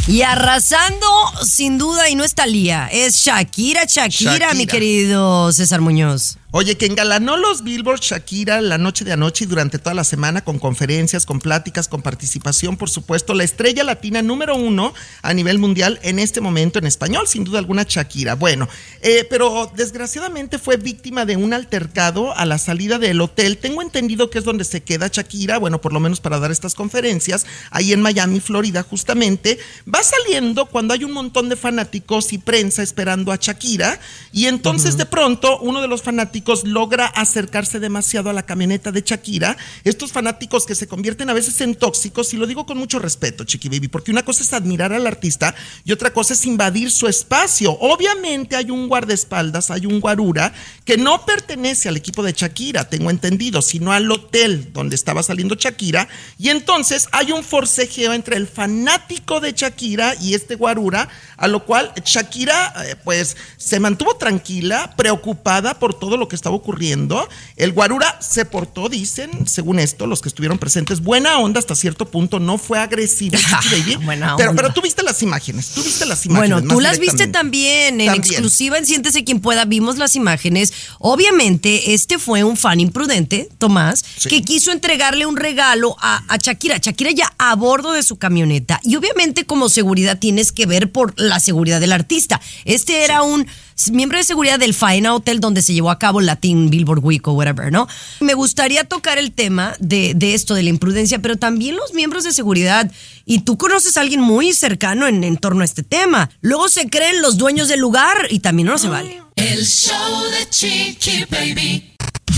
Y 0.08 0.22
arrasando, 0.22 1.06
sin 1.44 1.78
duda, 1.78 2.08
y 2.08 2.14
no 2.14 2.24
está 2.24 2.46
Lía, 2.46 2.88
es 2.90 3.16
Shakira, 3.16 3.84
Shakira, 3.84 4.32
Shakira. 4.32 4.54
mi 4.54 4.66
querido 4.66 5.52
César 5.52 5.80
Muñoz. 5.80 6.38
Oye, 6.58 6.78
que 6.78 6.86
engalanó 6.86 7.36
los 7.36 7.62
Billboard 7.62 8.00
Shakira 8.00 8.62
la 8.62 8.78
noche 8.78 9.04
de 9.04 9.12
anoche 9.12 9.44
y 9.44 9.46
durante 9.46 9.78
toda 9.78 9.92
la 9.92 10.04
semana 10.04 10.42
con 10.42 10.58
conferencias, 10.58 11.26
con 11.26 11.38
pláticas, 11.38 11.86
con 11.86 12.00
participación, 12.00 12.78
por 12.78 12.88
supuesto, 12.88 13.34
la 13.34 13.44
estrella 13.44 13.84
latina 13.84 14.22
número 14.22 14.56
uno 14.56 14.94
a 15.20 15.34
nivel 15.34 15.58
mundial 15.58 16.00
en 16.02 16.18
este 16.18 16.40
momento 16.40 16.78
en 16.78 16.86
español, 16.86 17.28
sin 17.28 17.44
duda 17.44 17.58
alguna 17.58 17.84
Shakira. 17.86 18.36
Bueno, 18.36 18.70
eh, 19.02 19.26
pero 19.28 19.70
desgraciadamente 19.76 20.58
fue 20.58 20.78
víctima 20.78 21.26
de 21.26 21.36
un 21.36 21.52
altercado 21.52 22.34
a 22.34 22.46
la 22.46 22.56
salida 22.56 22.98
del 22.98 23.20
hotel. 23.20 23.58
Tengo 23.58 23.82
entendido 23.82 24.30
que 24.30 24.38
es 24.38 24.44
donde 24.44 24.64
se 24.64 24.82
queda 24.82 25.10
Shakira, 25.12 25.58
bueno, 25.58 25.82
por 25.82 25.92
lo 25.92 26.00
menos 26.00 26.20
para 26.20 26.38
dar 26.38 26.50
estas 26.50 26.74
conferencias, 26.74 27.44
ahí 27.70 27.92
en 27.92 28.00
Miami, 28.00 28.40
Florida, 28.40 28.82
justamente. 28.82 29.58
Va 29.86 30.02
saliendo 30.02 30.64
cuando 30.64 30.94
hay 30.94 31.04
un 31.04 31.12
montón 31.12 31.50
de 31.50 31.56
fanáticos 31.56 32.32
y 32.32 32.38
prensa 32.38 32.82
esperando 32.82 33.30
a 33.30 33.36
Shakira 33.36 34.00
y 34.32 34.46
entonces 34.46 34.96
de 34.96 35.04
pronto 35.04 35.58
uno 35.58 35.82
de 35.82 35.88
los 35.88 36.00
fanáticos 36.00 36.45
logra 36.64 37.06
acercarse 37.06 37.80
demasiado 37.80 38.30
a 38.30 38.32
la 38.32 38.44
camioneta 38.44 38.92
de 38.92 39.02
Shakira. 39.02 39.56
Estos 39.84 40.12
fanáticos 40.12 40.66
que 40.66 40.74
se 40.74 40.86
convierten 40.86 41.28
a 41.30 41.34
veces 41.34 41.60
en 41.60 41.74
tóxicos, 41.74 42.32
y 42.32 42.36
lo 42.36 42.46
digo 42.46 42.66
con 42.66 42.78
mucho 42.78 42.98
respeto, 42.98 43.44
Chiqui 43.44 43.68
Baby, 43.68 43.88
porque 43.88 44.10
una 44.10 44.24
cosa 44.24 44.42
es 44.42 44.52
admirar 44.52 44.92
al 44.92 45.06
artista 45.06 45.54
y 45.84 45.92
otra 45.92 46.12
cosa 46.12 46.34
es 46.34 46.46
invadir 46.46 46.90
su 46.90 47.08
espacio. 47.08 47.72
Obviamente 47.80 48.56
hay 48.56 48.70
un 48.70 48.88
guardaespaldas, 48.88 49.70
hay 49.70 49.86
un 49.86 50.00
guarura 50.00 50.52
que 50.84 50.96
no 50.96 51.24
pertenece 51.26 51.88
al 51.88 51.96
equipo 51.96 52.22
de 52.22 52.32
Shakira, 52.32 52.88
tengo 52.88 53.10
entendido, 53.10 53.62
sino 53.62 53.92
al 53.92 54.10
hotel 54.10 54.72
donde 54.72 54.94
estaba 54.94 55.22
saliendo 55.22 55.56
Shakira. 55.56 56.08
Y 56.38 56.50
entonces 56.50 57.08
hay 57.12 57.32
un 57.32 57.42
forcejeo 57.42 58.12
entre 58.12 58.36
el 58.36 58.46
fanático 58.46 59.40
de 59.40 59.52
Shakira 59.52 60.14
y 60.20 60.34
este 60.34 60.54
guarura, 60.54 61.08
a 61.36 61.48
lo 61.48 61.64
cual 61.64 61.92
Shakira 62.04 62.72
eh, 62.86 62.96
pues 63.02 63.36
se 63.56 63.80
mantuvo 63.80 64.16
tranquila, 64.16 64.94
preocupada 64.96 65.78
por 65.78 65.98
todo 65.98 66.16
lo 66.16 66.25
que 66.28 66.36
estaba 66.36 66.56
ocurriendo. 66.56 67.28
El 67.56 67.72
guarura 67.72 68.18
se 68.20 68.44
portó, 68.44 68.88
dicen, 68.88 69.46
según 69.46 69.78
esto, 69.78 70.06
los 70.06 70.20
que 70.22 70.28
estuvieron 70.28 70.58
presentes, 70.58 71.00
buena 71.02 71.38
onda 71.38 71.58
hasta 71.60 71.74
cierto 71.74 72.06
punto, 72.10 72.38
no 72.40 72.58
fue 72.58 72.78
agresivo. 72.78 73.36
Baby, 73.70 73.96
Buena 73.96 74.34
pero, 74.36 74.50
onda. 74.50 74.62
pero 74.62 74.74
tú 74.74 74.82
viste 74.82 75.02
las 75.02 75.22
imágenes, 75.22 75.68
tú 75.68 75.82
viste 75.82 76.04
las 76.06 76.24
imágenes. 76.26 76.50
Bueno, 76.62 76.74
tú 76.74 76.80
las 76.80 76.98
viste 76.98 77.26
también 77.26 78.00
en 78.00 78.06
También. 78.06 78.16
exclusiva 78.34 78.78
en 78.78 78.86
Siéntese 78.86 79.24
quien 79.24 79.40
pueda. 79.40 79.64
Vimos 79.64 79.96
las 79.98 80.16
imágenes. 80.16 80.72
Obviamente, 80.98 81.94
este 81.94 82.18
fue 82.18 82.44
un 82.44 82.56
fan 82.56 82.78
imprudente, 82.80 83.48
Tomás, 83.58 84.04
Sí. 84.18 84.28
que 84.28 84.42
quiso 84.42 84.70
entregarle 84.72 85.24
un 85.26 85.36
regalo 85.36 85.96
a, 86.00 86.22
a 86.28 86.36
Shakira. 86.36 86.78
Shakira 86.78 87.10
ya 87.12 87.32
a 87.38 87.54
bordo 87.54 87.92
de 87.92 88.02
su 88.02 88.16
camioneta. 88.16 88.80
Y 88.82 88.96
obviamente, 88.96 89.46
como 89.46 89.68
seguridad, 89.68 90.18
tienes 90.18 90.52
que 90.52 90.66
ver 90.66 90.92
por 90.92 91.14
la 91.18 91.40
seguridad 91.40 91.80
del 91.80 91.92
artista. 91.92 92.40
Este 92.64 93.04
era 93.04 93.22
un 93.22 93.46
miembro 93.92 94.18
de 94.18 94.24
seguridad 94.24 94.58
del 94.58 94.74
Faena 94.74 95.14
Hotel 95.14 95.38
donde 95.40 95.62
se 95.62 95.72
llevó 95.74 95.90
a 95.90 95.98
cabo 95.98 96.15
el 96.20 96.26
Latin 96.26 96.70
Billboard 96.70 97.00
Week 97.02 97.26
o 97.26 97.32
whatever, 97.32 97.72
¿no? 97.72 97.88
Me 98.20 98.34
gustaría 98.34 98.84
tocar 98.84 99.18
el 99.18 99.32
tema 99.32 99.74
de, 99.78 100.14
de 100.14 100.34
esto, 100.34 100.54
de 100.54 100.62
la 100.62 100.70
imprudencia, 100.70 101.18
pero 101.20 101.36
también 101.36 101.76
los 101.76 101.94
miembros 101.94 102.24
de 102.24 102.32
seguridad. 102.32 102.90
Y 103.24 103.40
tú 103.40 103.58
conoces 103.58 103.96
a 103.96 104.00
alguien 104.00 104.20
muy 104.20 104.52
cercano 104.52 105.06
en, 105.06 105.24
en 105.24 105.36
torno 105.36 105.62
a 105.62 105.64
este 105.64 105.82
tema. 105.82 106.30
Luego 106.40 106.68
se 106.68 106.88
creen 106.88 107.22
los 107.22 107.36
dueños 107.36 107.68
del 107.68 107.80
lugar 107.80 108.16
y 108.30 108.40
también 108.40 108.68
no 108.68 108.78
se 108.78 108.88
vale. 108.88 109.22
El 109.36 109.66
show 109.66 110.22
de 110.30 110.48
Chiqui 110.48 111.24
Baby. 111.30 111.92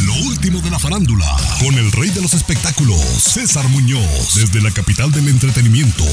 Lo 0.05 0.15
último 0.29 0.61
de 0.61 0.71
la 0.71 0.79
farándula, 0.79 1.27
con 1.61 1.75
el 1.75 1.91
rey 1.93 2.11
de 2.11 2.21
los 2.21 2.35
espectáculos, 2.35 3.01
César 3.01 3.67
Muñoz, 3.69 4.35
desde 4.35 4.61
la 4.61 4.71
capital 4.71 5.11
del 5.11 5.29
entretenimiento, 5.29 6.05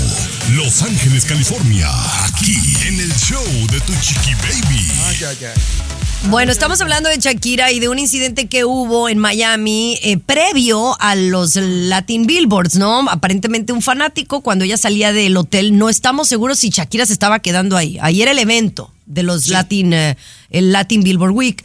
Los 0.53 0.81
Ángeles, 0.81 1.25
California, 1.25 1.89
aquí 2.25 2.57
en 2.87 2.99
el 2.99 3.13
show 3.15 3.43
de 3.71 3.79
Tu 3.81 3.93
Chiqui 4.01 4.33
Baby. 4.35 4.91
Ay, 5.05 5.17
ay, 5.27 5.37
ay. 5.45 6.04
Bueno, 6.29 6.51
estamos 6.51 6.81
hablando 6.81 7.07
de 7.07 7.17
Shakira 7.17 7.71
y 7.71 7.79
de 7.79 7.87
un 7.87 7.99
incidente 7.99 8.47
que 8.47 8.65
hubo 8.65 9.07
en 9.09 9.19
Miami 9.19 9.99
eh, 10.01 10.17
previo 10.17 10.99
a 10.99 11.15
los 11.15 11.55
Latin 11.55 12.25
Billboards, 12.25 12.75
¿no? 12.77 13.07
Aparentemente 13.09 13.73
un 13.73 13.81
fanático 13.83 14.41
cuando 14.41 14.65
ella 14.65 14.75
salía 14.75 15.13
del 15.13 15.37
hotel, 15.37 15.77
no 15.77 15.87
estamos 15.87 16.27
seguros 16.27 16.59
si 16.59 16.69
Shakira 16.71 17.05
se 17.05 17.13
estaba 17.13 17.39
quedando 17.39 17.77
ahí. 17.77 17.97
Ahí 18.01 18.21
era 18.23 18.31
el 18.31 18.39
evento 18.39 18.91
de 19.05 19.21
los 19.23 19.49
Latin, 19.49 19.93
eh, 19.93 20.17
el 20.49 20.71
Latin 20.71 21.03
Billboard 21.03 21.31
Week. 21.31 21.63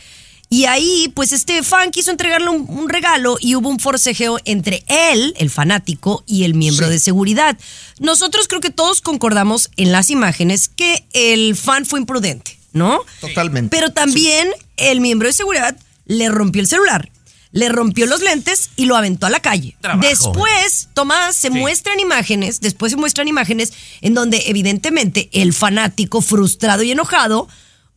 Y 0.50 0.66
ahí, 0.66 1.10
pues 1.14 1.32
este 1.32 1.62
fan 1.62 1.90
quiso 1.90 2.10
entregarle 2.10 2.50
un, 2.50 2.66
un 2.68 2.88
regalo 2.88 3.38
y 3.40 3.54
hubo 3.54 3.68
un 3.70 3.78
forcejeo 3.80 4.38
entre 4.44 4.84
él, 4.88 5.32
el 5.38 5.48
fanático, 5.48 6.22
y 6.26 6.44
el 6.44 6.54
miembro 6.54 6.86
Sí. 6.86 6.92
de 6.92 6.98
seguridad. 6.98 7.56
Nosotros 7.98 8.46
creo 8.46 8.60
que 8.60 8.70
todos 8.70 9.00
concordamos 9.00 9.70
en 9.76 9.90
las 9.92 10.10
imágenes 10.10 10.68
que 10.68 11.04
el 11.12 11.56
fan 11.56 11.86
fue 11.86 12.00
imprudente, 12.00 12.58
¿no? 12.72 13.00
Totalmente. 13.20 13.76
Pero 13.76 13.90
también 13.92 14.48
el 14.76 15.00
miembro 15.00 15.28
de 15.28 15.32
seguridad 15.32 15.76
le 16.06 16.28
rompió 16.28 16.60
el 16.62 16.66
celular, 16.68 17.10
le 17.52 17.68
rompió 17.68 18.06
los 18.06 18.20
lentes 18.22 18.70
y 18.76 18.84
lo 18.86 18.96
aventó 18.96 19.26
a 19.26 19.30
la 19.30 19.40
calle. 19.40 19.76
Trabajo. 19.80 20.06
Después, 20.08 20.88
Tomás, 20.94 21.36
se 21.36 21.48
Sí. 21.48 21.54
muestran 21.54 21.98
imágenes, 22.00 22.60
después 22.60 22.92
se 22.92 22.96
muestran 22.96 23.28
imágenes 23.28 23.72
en 24.00 24.14
donde 24.14 24.44
evidentemente 24.46 25.28
el 25.32 25.52
fanático 25.52 26.20
frustrado 26.20 26.82
y 26.82 26.90
enojado 26.92 27.48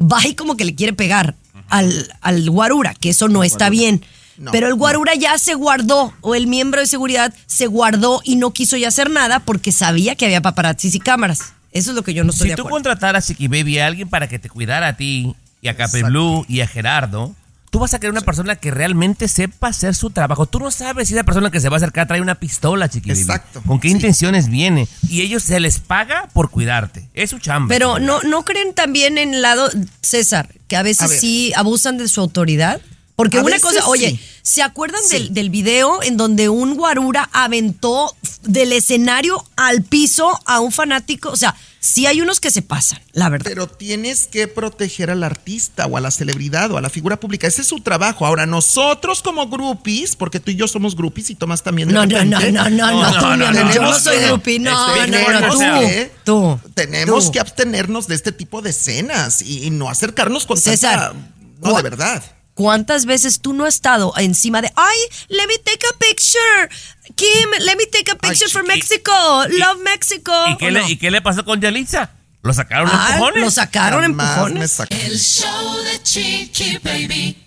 va 0.02 0.26
y 0.28 0.36
como 0.36 0.58
que 0.58 0.66
le 0.66 0.76
quiere 0.76 0.94
pegar 0.94 1.36
al, 1.70 2.14
al 2.22 2.50
guarura, 2.50 2.94
que 2.96 3.10
eso 3.10 3.28
no 3.30 3.44
está 3.44 3.70
bien. 3.70 4.04
No, 4.38 4.52
Pero 4.52 4.66
el 4.66 4.72
no. 4.72 4.78
guarura 4.78 5.14
ya 5.14 5.38
se 5.38 5.54
guardó, 5.54 6.12
o 6.22 6.34
el 6.34 6.48
miembro 6.48 6.82
de 6.82 6.88
seguridad 6.88 7.32
se 7.46 7.68
guardó 7.68 8.22
y 8.24 8.36
no 8.36 8.52
quiso 8.52 8.76
ya 8.78 8.88
hacer 8.88 9.12
nada 9.12 9.40
porque 9.40 9.72
sabía 9.72 10.16
que 10.16 10.26
había 10.26 10.42
paparazzis 10.42 10.96
y 10.96 11.00
cámaras. 11.00 11.54
Eso 11.74 11.90
es 11.92 11.96
lo 11.96 12.04
que 12.04 12.14
yo 12.14 12.24
no 12.24 12.32
estoy 12.32 12.46
Si 12.46 12.50
de 12.52 12.56
tú 12.56 12.70
contrataras 12.70 13.24
a 13.24 13.28
Chiqui 13.28 13.48
Baby 13.48 13.80
a 13.80 13.88
alguien 13.88 14.08
para 14.08 14.28
que 14.28 14.40
te 14.40 14.50
cuidara 14.50 14.88
a 14.88 14.98
ti 14.98 15.36
y 15.62 15.68
a 15.68 15.76
Cape. 15.76 16.04
Blue 16.04 16.46
y 16.48 16.62
a 16.62 16.68
Gerardo, 16.68 17.36
tú 17.72 17.80
vas 17.80 17.94
a 17.96 18.00
querer 18.00 18.12
una 18.12 18.22
persona 18.22 18.56
que 18.56 18.70
realmente 18.70 19.28
sepa 19.28 19.70
hacer 19.70 19.96
su 19.96 20.12
trabajo. 20.12 20.46
Tú 20.46 20.60
no 20.60 20.70
sabes 20.70 21.08
si 21.08 21.16
esa 21.16 21.24
persona 21.24 21.50
que 21.50 21.60
se 21.60 21.70
va 21.70 21.76
a 21.76 21.78
acercar 21.78 22.08
trae 22.08 22.22
una 22.22 22.36
pistola, 22.36 22.88
Chiqui 22.90 23.10
Baby. 23.10 23.22
Exacto. 23.22 23.64
¿Con 23.66 23.80
qué 23.80 23.88
Sí. 23.88 23.96
intenciones 23.96 24.50
viene? 24.50 24.88
Y 25.10 25.22
ellos 25.22 25.42
se 25.42 25.60
les 25.60 25.80
paga 25.80 26.30
por 26.34 26.52
cuidarte. 26.52 27.10
Es 27.16 27.32
su 27.32 27.40
chamba. 27.40 27.70
Pero 27.70 27.98
no, 28.00 28.22
¿no 28.22 28.44
creen 28.46 28.74
también 28.76 29.18
en 29.18 29.34
el 29.34 29.42
lado, 29.42 29.68
César, 30.02 30.50
que 30.68 30.76
a 30.76 30.84
veces 30.84 31.20
sí 31.20 31.52
abusan 31.56 31.98
de 31.98 32.08
su 32.08 32.22
autoridad? 32.22 32.80
Porque 33.16 33.38
A 33.40 33.42
una 33.44 33.60
cosa, 33.60 33.86
oye, 33.88 34.10
sí. 34.12 34.20
¿Se 34.44 34.62
acuerdan 34.62 35.02
Sí. 35.04 35.14
del, 35.18 35.34
del 35.34 35.50
video 35.50 36.04
en 36.04 36.18
donde 36.18 36.50
un 36.50 36.76
guarura 36.76 37.30
aventó 37.34 38.16
del 38.44 38.74
escenario 38.74 39.44
al 39.56 39.82
piso 39.84 40.40
a 40.46 40.60
un 40.60 40.72
fanático? 40.72 41.30
O 41.30 41.36
sea, 41.36 41.56
sí 41.80 42.06
hay 42.06 42.22
unos 42.22 42.40
que 42.40 42.52
se 42.52 42.62
pasan, 42.62 43.00
la 43.14 43.30
verdad. 43.30 43.46
Pero 43.50 43.68
tienes 43.68 44.28
que 44.28 44.48
proteger 44.48 45.10
al 45.10 45.24
artista 45.24 45.86
o 45.86 45.98
a 45.98 46.02
la 46.02 46.12
celebridad 46.12 46.72
o 46.72 46.78
a 46.78 46.82
la 46.82 46.90
figura 46.90 47.20
pública. 47.20 47.48
Ese 47.48 47.62
es 47.62 47.68
su 47.68 47.80
trabajo. 47.80 48.26
Ahora, 48.26 48.46
nosotros 48.46 49.22
como 49.22 49.48
groupies, 49.48 50.16
porque 50.16 50.40
tú 50.40 50.52
y 50.52 50.56
yo 50.56 50.68
somos 50.68 50.96
groupies 50.96 51.30
y 51.30 51.36
Tomás 51.36 51.64
también. 51.64 51.88
de 51.88 51.94
No, 51.94 52.06
no, 52.06 52.24
no, 52.26 52.38
repente, 52.40 52.52
no, 52.52 52.70
no, 52.70 52.92
no, 52.92 53.02
No, 53.02 53.14
tú, 53.20 53.26
no, 53.26 53.38
no, 53.38 53.48
amor, 53.60 53.74
yo 53.74 53.82
no 53.82 54.00
soy 54.00 54.18
groupie, 54.20 54.60
no, 54.60 54.96
este, 54.96 55.12
no, 55.12 55.18
no, 55.18 55.26
tenemos 55.26 55.54
tú, 55.56 55.60
que- 55.88 56.12
tú. 56.26 56.60
Tenemos 56.74 57.26
tú. 57.26 57.32
que 57.32 57.40
abstenernos 57.40 58.08
de 58.08 58.16
este 58.16 58.32
tipo 58.34 58.62
de 58.62 58.70
escenas 58.72 59.42
y, 59.42 59.66
y 59.66 59.70
no 59.70 59.90
acercarnos 59.90 60.46
con 60.46 60.58
César, 60.58 61.14
tanta- 61.14 61.28
No, 61.70 61.76
de 61.78 61.82
verdad. 61.84 62.22
¿Cuántas 62.54 63.06
veces 63.06 63.40
tú 63.42 63.54
no 63.54 63.66
has 63.66 63.76
estado 63.76 64.14
encima 64.18 64.62
de, 64.62 64.72
ay, 64.76 64.98
let 65.30 65.48
me 65.48 65.58
take 65.58 65.86
a 65.92 65.98
picture, 65.98 66.70
Kim, 67.16 67.50
let 67.62 67.76
me 67.78 67.86
take 67.88 68.12
a 68.12 68.16
picture 68.16 68.48
for 68.50 68.64
y- 68.64 68.68
Mexico, 68.68 69.12
love 69.50 69.80
Mexico? 69.84 70.32
¿Y 70.50 70.58
qué, 70.58 70.68
¿O 70.68 70.72
le, 70.72 70.80
no? 70.82 70.90
¿Y 70.90 70.98
qué 70.98 71.10
le 71.12 71.22
pasó 71.22 71.44
con 71.44 71.60
Yalitza? 71.60 72.12
¿Lo 72.44 72.54
sacaron 72.54 72.88
los 72.90 72.96
Ah, 72.96 73.16
cojones? 73.18 73.42
lo 73.44 73.52
sacaron 73.52 74.04
en 74.04 74.12
Jamás 74.18 74.52
me 74.52 74.60
empujones. 74.64 74.80
El 74.92 75.18
show 75.20 75.78
de 75.84 76.04
Chiqui 76.04 76.78
Baby. 76.84 77.38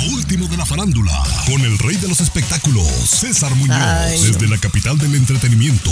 Lo 0.00 0.14
último 0.14 0.46
de 0.46 0.56
la 0.56 0.64
farándula, 0.64 1.12
con 1.46 1.60
el 1.62 1.76
rey 1.78 1.96
de 1.96 2.06
los 2.08 2.20
espectáculos, 2.20 2.86
César 2.86 3.52
Muñoz, 3.56 4.22
desde 4.22 4.46
la 4.46 4.56
capital 4.58 4.96
del 4.96 5.14
entretenimiento, 5.16 5.90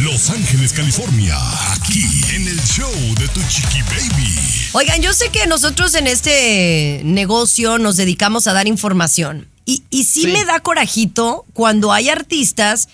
Los 0.00 0.30
Ángeles, 0.30 0.72
California, 0.72 1.36
aquí 1.72 2.02
en 2.34 2.48
el 2.48 2.60
show 2.64 2.90
de 3.20 3.28
Tu 3.28 3.40
Chiqui 3.48 3.82
Baby. 3.82 4.34
Oigan, 4.72 5.00
yo 5.00 5.12
sé 5.12 5.28
que 5.28 5.46
nosotros 5.46 5.94
en 5.94 6.08
este 6.08 7.02
negocio 7.04 7.78
nos 7.78 7.96
dedicamos 7.96 8.48
a 8.48 8.52
dar 8.52 8.66
información. 8.66 9.48
Y, 9.64 9.84
y 9.90 10.04
sí, 10.04 10.22
Sí. 10.22 10.26
me 10.28 10.44
da 10.44 10.58
corajito 10.60 11.44
cuando 11.52 11.92
hay 11.92 12.08
artistas 12.08 12.88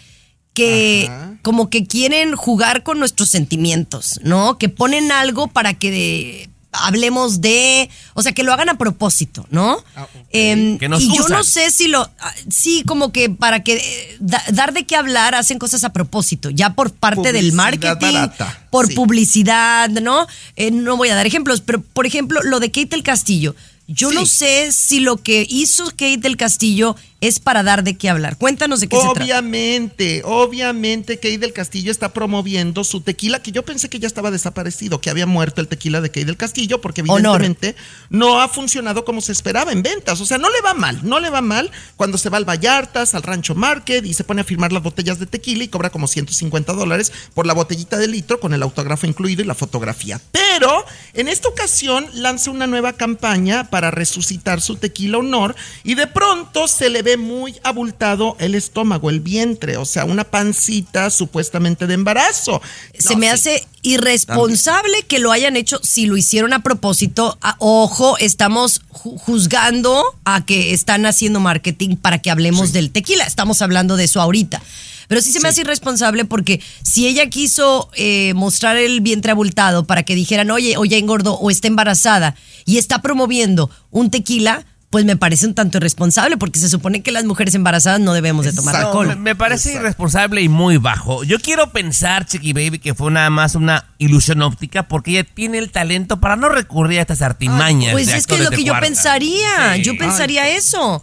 que 0.54 1.06
Ajá. 1.08 1.34
como 1.40 1.70
que 1.70 1.86
quieren 1.86 2.36
jugar 2.36 2.82
con 2.82 2.98
nuestros 2.98 3.30
sentimientos, 3.30 4.20
¿no? 4.22 4.58
Que 4.58 4.68
ponen 4.68 5.12
algo 5.12 5.48
para 5.48 5.72
que 5.74 5.90
de- 5.90 6.48
hablemos 6.72 7.40
de, 7.40 7.88
o 8.14 8.22
sea, 8.22 8.32
que 8.32 8.42
lo 8.42 8.52
hagan 8.52 8.68
a 8.70 8.78
propósito, 8.78 9.46
¿no? 9.50 9.82
Ah, 9.94 10.04
ok. 10.04 10.10
Em, 10.30 10.78
Que 10.78 10.88
nos 10.88 11.02
y 11.02 11.14
yo 11.14 11.28
no 11.28 11.44
sé 11.44 11.70
si 11.70 11.88
lo, 11.88 12.02
ah, 12.18 12.34
sí, 12.50 12.82
como 12.86 13.12
que 13.12 13.28
para 13.30 13.62
que 13.62 13.74
eh, 13.74 14.16
da- 14.20 14.42
dar 14.52 14.72
de 14.72 14.84
qué 14.84 14.96
hablar 14.96 15.34
hacen 15.34 15.58
cosas 15.58 15.84
a 15.84 15.92
propósito, 15.92 16.50
ya 16.50 16.74
por 16.74 16.92
parte 16.92 17.32
del 17.32 17.52
marketing, 17.52 18.12
barata, 18.12 18.66
por 18.70 18.88
sí. 18.88 18.94
publicidad, 18.94 19.88
¿no? 19.90 20.26
Eh, 20.56 20.70
no 20.70 20.96
voy 20.96 21.10
a 21.10 21.14
dar 21.14 21.26
ejemplos, 21.26 21.60
pero 21.60 21.82
por 21.82 22.06
ejemplo, 22.06 22.40
lo 22.42 22.58
de 22.60 22.70
Kate 22.70 22.86
del 22.88 23.02
Castillo. 23.02 23.54
Yo 23.88 24.08
Sí. 24.10 24.14
no 24.14 24.26
sé 24.26 24.72
si 24.72 25.00
lo 25.00 25.16
que 25.18 25.46
hizo 25.50 25.86
Kate 25.90 26.16
del 26.18 26.36
Castillo 26.36 26.96
es 27.22 27.38
para 27.38 27.62
dar 27.62 27.84
de 27.84 27.96
qué 27.96 28.10
hablar. 28.10 28.36
Cuéntanos 28.36 28.80
de 28.80 28.88
qué 28.88 28.96
se 28.96 29.02
trata. 29.02 29.22
Obviamente, 29.22 30.22
obviamente 30.24 31.18
Key 31.18 31.38
del 31.38 31.54
Castillo 31.54 31.90
está 31.90 32.12
promoviendo 32.12 32.84
su 32.84 33.00
tequila, 33.00 33.40
que 33.40 33.52
yo 33.52 33.64
pensé 33.64 33.88
que 33.88 33.98
ya 33.98 34.06
estaba 34.06 34.30
desaparecido, 34.30 35.00
que 35.00 35.08
había 35.08 35.24
muerto 35.24 35.60
el 35.60 35.68
tequila 35.68 36.00
de 36.00 36.10
Key 36.10 36.24
del 36.24 36.36
Castillo, 36.36 36.80
porque 36.80 37.00
Honor. 37.00 37.40
evidentemente 37.40 37.76
no 38.10 38.40
ha 38.40 38.48
funcionado 38.48 39.04
como 39.04 39.22
se 39.22 39.32
esperaba 39.32 39.72
en 39.72 39.82
ventas. 39.82 40.20
O 40.20 40.26
sea, 40.26 40.36
no 40.36 40.50
le 40.50 40.60
va 40.60 40.74
mal, 40.74 41.00
no 41.02 41.20
le 41.20 41.30
va 41.30 41.40
mal 41.40 41.70
cuando 41.96 42.18
se 42.18 42.28
va 42.28 42.36
al 42.36 42.44
Vallartas, 42.44 43.14
al 43.14 43.22
Rancho 43.22 43.54
Market 43.54 44.04
y 44.04 44.12
se 44.12 44.24
pone 44.24 44.42
a 44.42 44.44
firmar 44.44 44.72
las 44.72 44.82
botellas 44.82 45.18
de 45.18 45.26
tequila 45.26 45.64
y 45.64 45.68
cobra 45.68 45.90
como 45.90 46.08
150 46.08 46.72
dólares 46.74 47.12
por 47.32 47.46
la 47.46 47.54
botellita 47.54 47.96
de 47.96 48.08
litro 48.08 48.40
con 48.40 48.52
el 48.52 48.62
autógrafo 48.62 49.06
incluido 49.06 49.42
y 49.42 49.46
la 49.46 49.54
fotografía. 49.54 50.20
Pero 50.32 50.52
Pero 50.58 50.84
en 51.14 51.28
esta 51.28 51.48
ocasión 51.48 52.06
lanza 52.12 52.50
una 52.50 52.66
nueva 52.66 52.92
campaña 52.92 53.70
para 53.70 53.90
resucitar 53.90 54.60
su 54.60 54.76
tequila 54.76 55.18
honor 55.18 55.56
y 55.82 55.94
de 55.94 56.06
pronto 56.06 56.68
se 56.68 56.90
le 56.90 57.02
ve 57.02 57.11
muy 57.16 57.54
abultado 57.62 58.36
el 58.38 58.54
estómago, 58.54 59.10
el 59.10 59.20
vientre, 59.20 59.76
o 59.76 59.84
sea, 59.84 60.04
una 60.04 60.24
pancita 60.24 61.10
supuestamente 61.10 61.86
de 61.86 61.94
embarazo. 61.94 62.60
Se 62.98 63.14
No, 63.14 63.20
me 63.20 63.26
sí. 63.26 63.32
hace 63.32 63.66
irresponsable 63.82 65.02
que 65.08 65.18
lo 65.18 65.32
hayan 65.32 65.56
hecho 65.56 65.80
si 65.82 66.06
lo 66.06 66.16
hicieron 66.16 66.52
a 66.52 66.62
propósito. 66.62 67.38
A- 67.40 67.56
ojo, 67.58 68.16
estamos 68.18 68.82
ju- 68.90 69.18
juzgando 69.18 70.04
a 70.24 70.44
que 70.44 70.72
están 70.72 71.06
haciendo 71.06 71.40
marketing 71.40 71.96
para 71.96 72.18
que 72.20 72.30
hablemos 72.30 72.72
del 72.72 72.90
tequila. 72.90 73.24
Estamos 73.24 73.62
hablando 73.62 73.96
de 73.96 74.04
eso 74.04 74.20
ahorita. 74.20 74.62
Pero 75.08 75.20
sí 75.20 75.32
se 75.32 75.40
me 75.40 75.48
hace 75.48 75.62
irresponsable 75.62 76.24
porque 76.24 76.60
si 76.82 77.06
ella 77.06 77.28
quiso 77.28 77.90
eh, 77.94 78.32
mostrar 78.34 78.76
el 78.76 79.00
vientre 79.00 79.32
abultado 79.32 79.84
para 79.84 80.04
que 80.04 80.14
dijeran, 80.14 80.50
oye, 80.50 80.76
o 80.78 80.84
ya 80.84 80.96
engordó 80.96 81.34
o 81.34 81.50
está 81.50 81.68
embarazada 81.68 82.34
y 82.64 82.78
está 82.78 83.02
promoviendo 83.02 83.68
un 83.90 84.10
tequila, 84.10 84.64
pues 84.92 85.04
me 85.06 85.16
parece 85.16 85.46
un 85.46 85.54
tanto 85.54 85.78
irresponsable 85.78 86.36
porque 86.36 86.60
se 86.60 86.68
supone 86.68 87.02
que 87.02 87.10
las 87.10 87.24
mujeres 87.24 87.54
embarazadas 87.56 87.98
no 87.98 88.12
debemos 88.12 88.44
de 88.44 88.52
tomar 88.52 88.74
Exacto. 88.74 89.00
alcohol. 89.00 89.08
Me, 89.08 89.16
me 89.16 89.34
parece 89.34 89.70
Exacto. 89.70 89.84
irresponsable 89.86 90.42
y 90.42 90.48
muy 90.48 90.76
bajo. 90.76 91.24
Yo 91.24 91.40
quiero 91.40 91.72
pensar, 91.72 92.26
Chiqui 92.26 92.52
Baby, 92.52 92.78
que 92.78 92.94
fue 92.94 93.10
nada 93.10 93.30
más 93.30 93.54
una 93.54 93.88
ilusión 93.98 94.42
óptica 94.42 94.86
porque 94.86 95.12
ella 95.12 95.24
tiene 95.24 95.56
el 95.58 95.70
talento 95.72 96.20
para 96.20 96.36
no 96.36 96.50
recurrir 96.50 96.98
a 96.98 97.02
estas 97.02 97.22
artimañas. 97.22 97.92
Pues 97.92 98.06
de 98.06 98.16
es 98.18 98.26
que 98.26 98.34
es 98.34 98.40
lo 98.42 98.50
que 98.50 98.64
yo 98.64 98.72
cuarta. 98.74 98.86
pensaría. 98.86 99.74
Sí. 99.76 99.82
Yo 99.82 99.96
pensaría 99.96 100.48
eso. 100.50 101.02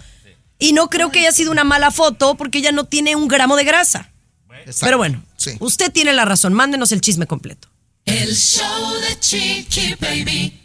Y 0.60 0.74
no 0.74 0.88
creo 0.90 1.10
que 1.12 1.20
haya 1.20 1.32
sido 1.32 1.52
una 1.52 1.64
mala 1.64 1.90
foto 1.90 2.36
porque 2.36 2.60
ella 2.60 2.72
no 2.72 2.84
tiene 2.84 3.16
un 3.16 3.28
gramo 3.28 3.56
de 3.56 3.64
grasa. 3.64 4.12
Exacto. 4.60 4.86
Pero 4.86 4.98
bueno, 5.00 5.24
Sí. 5.36 5.52
usted 5.60 5.92
tiene 5.92 6.14
la 6.14 6.26
razón. 6.26 6.54
Mándenos 6.54 6.92
el 6.92 7.02
chisme 7.02 7.26
completo. 7.26 7.70
El 8.06 8.36
show 8.36 8.94
de 9.10 9.20
Chiqui 9.20 9.96
Baby. 10.00 10.60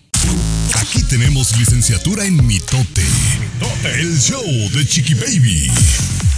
Aquí 0.81 1.03
tenemos 1.05 1.57
licenciatura 1.57 2.25
en 2.25 2.45
mitote. 2.47 3.05
El 3.85 4.19
show 4.19 4.45
de 4.73 4.87
Chiqui 4.87 5.15
Baby. 5.15 5.71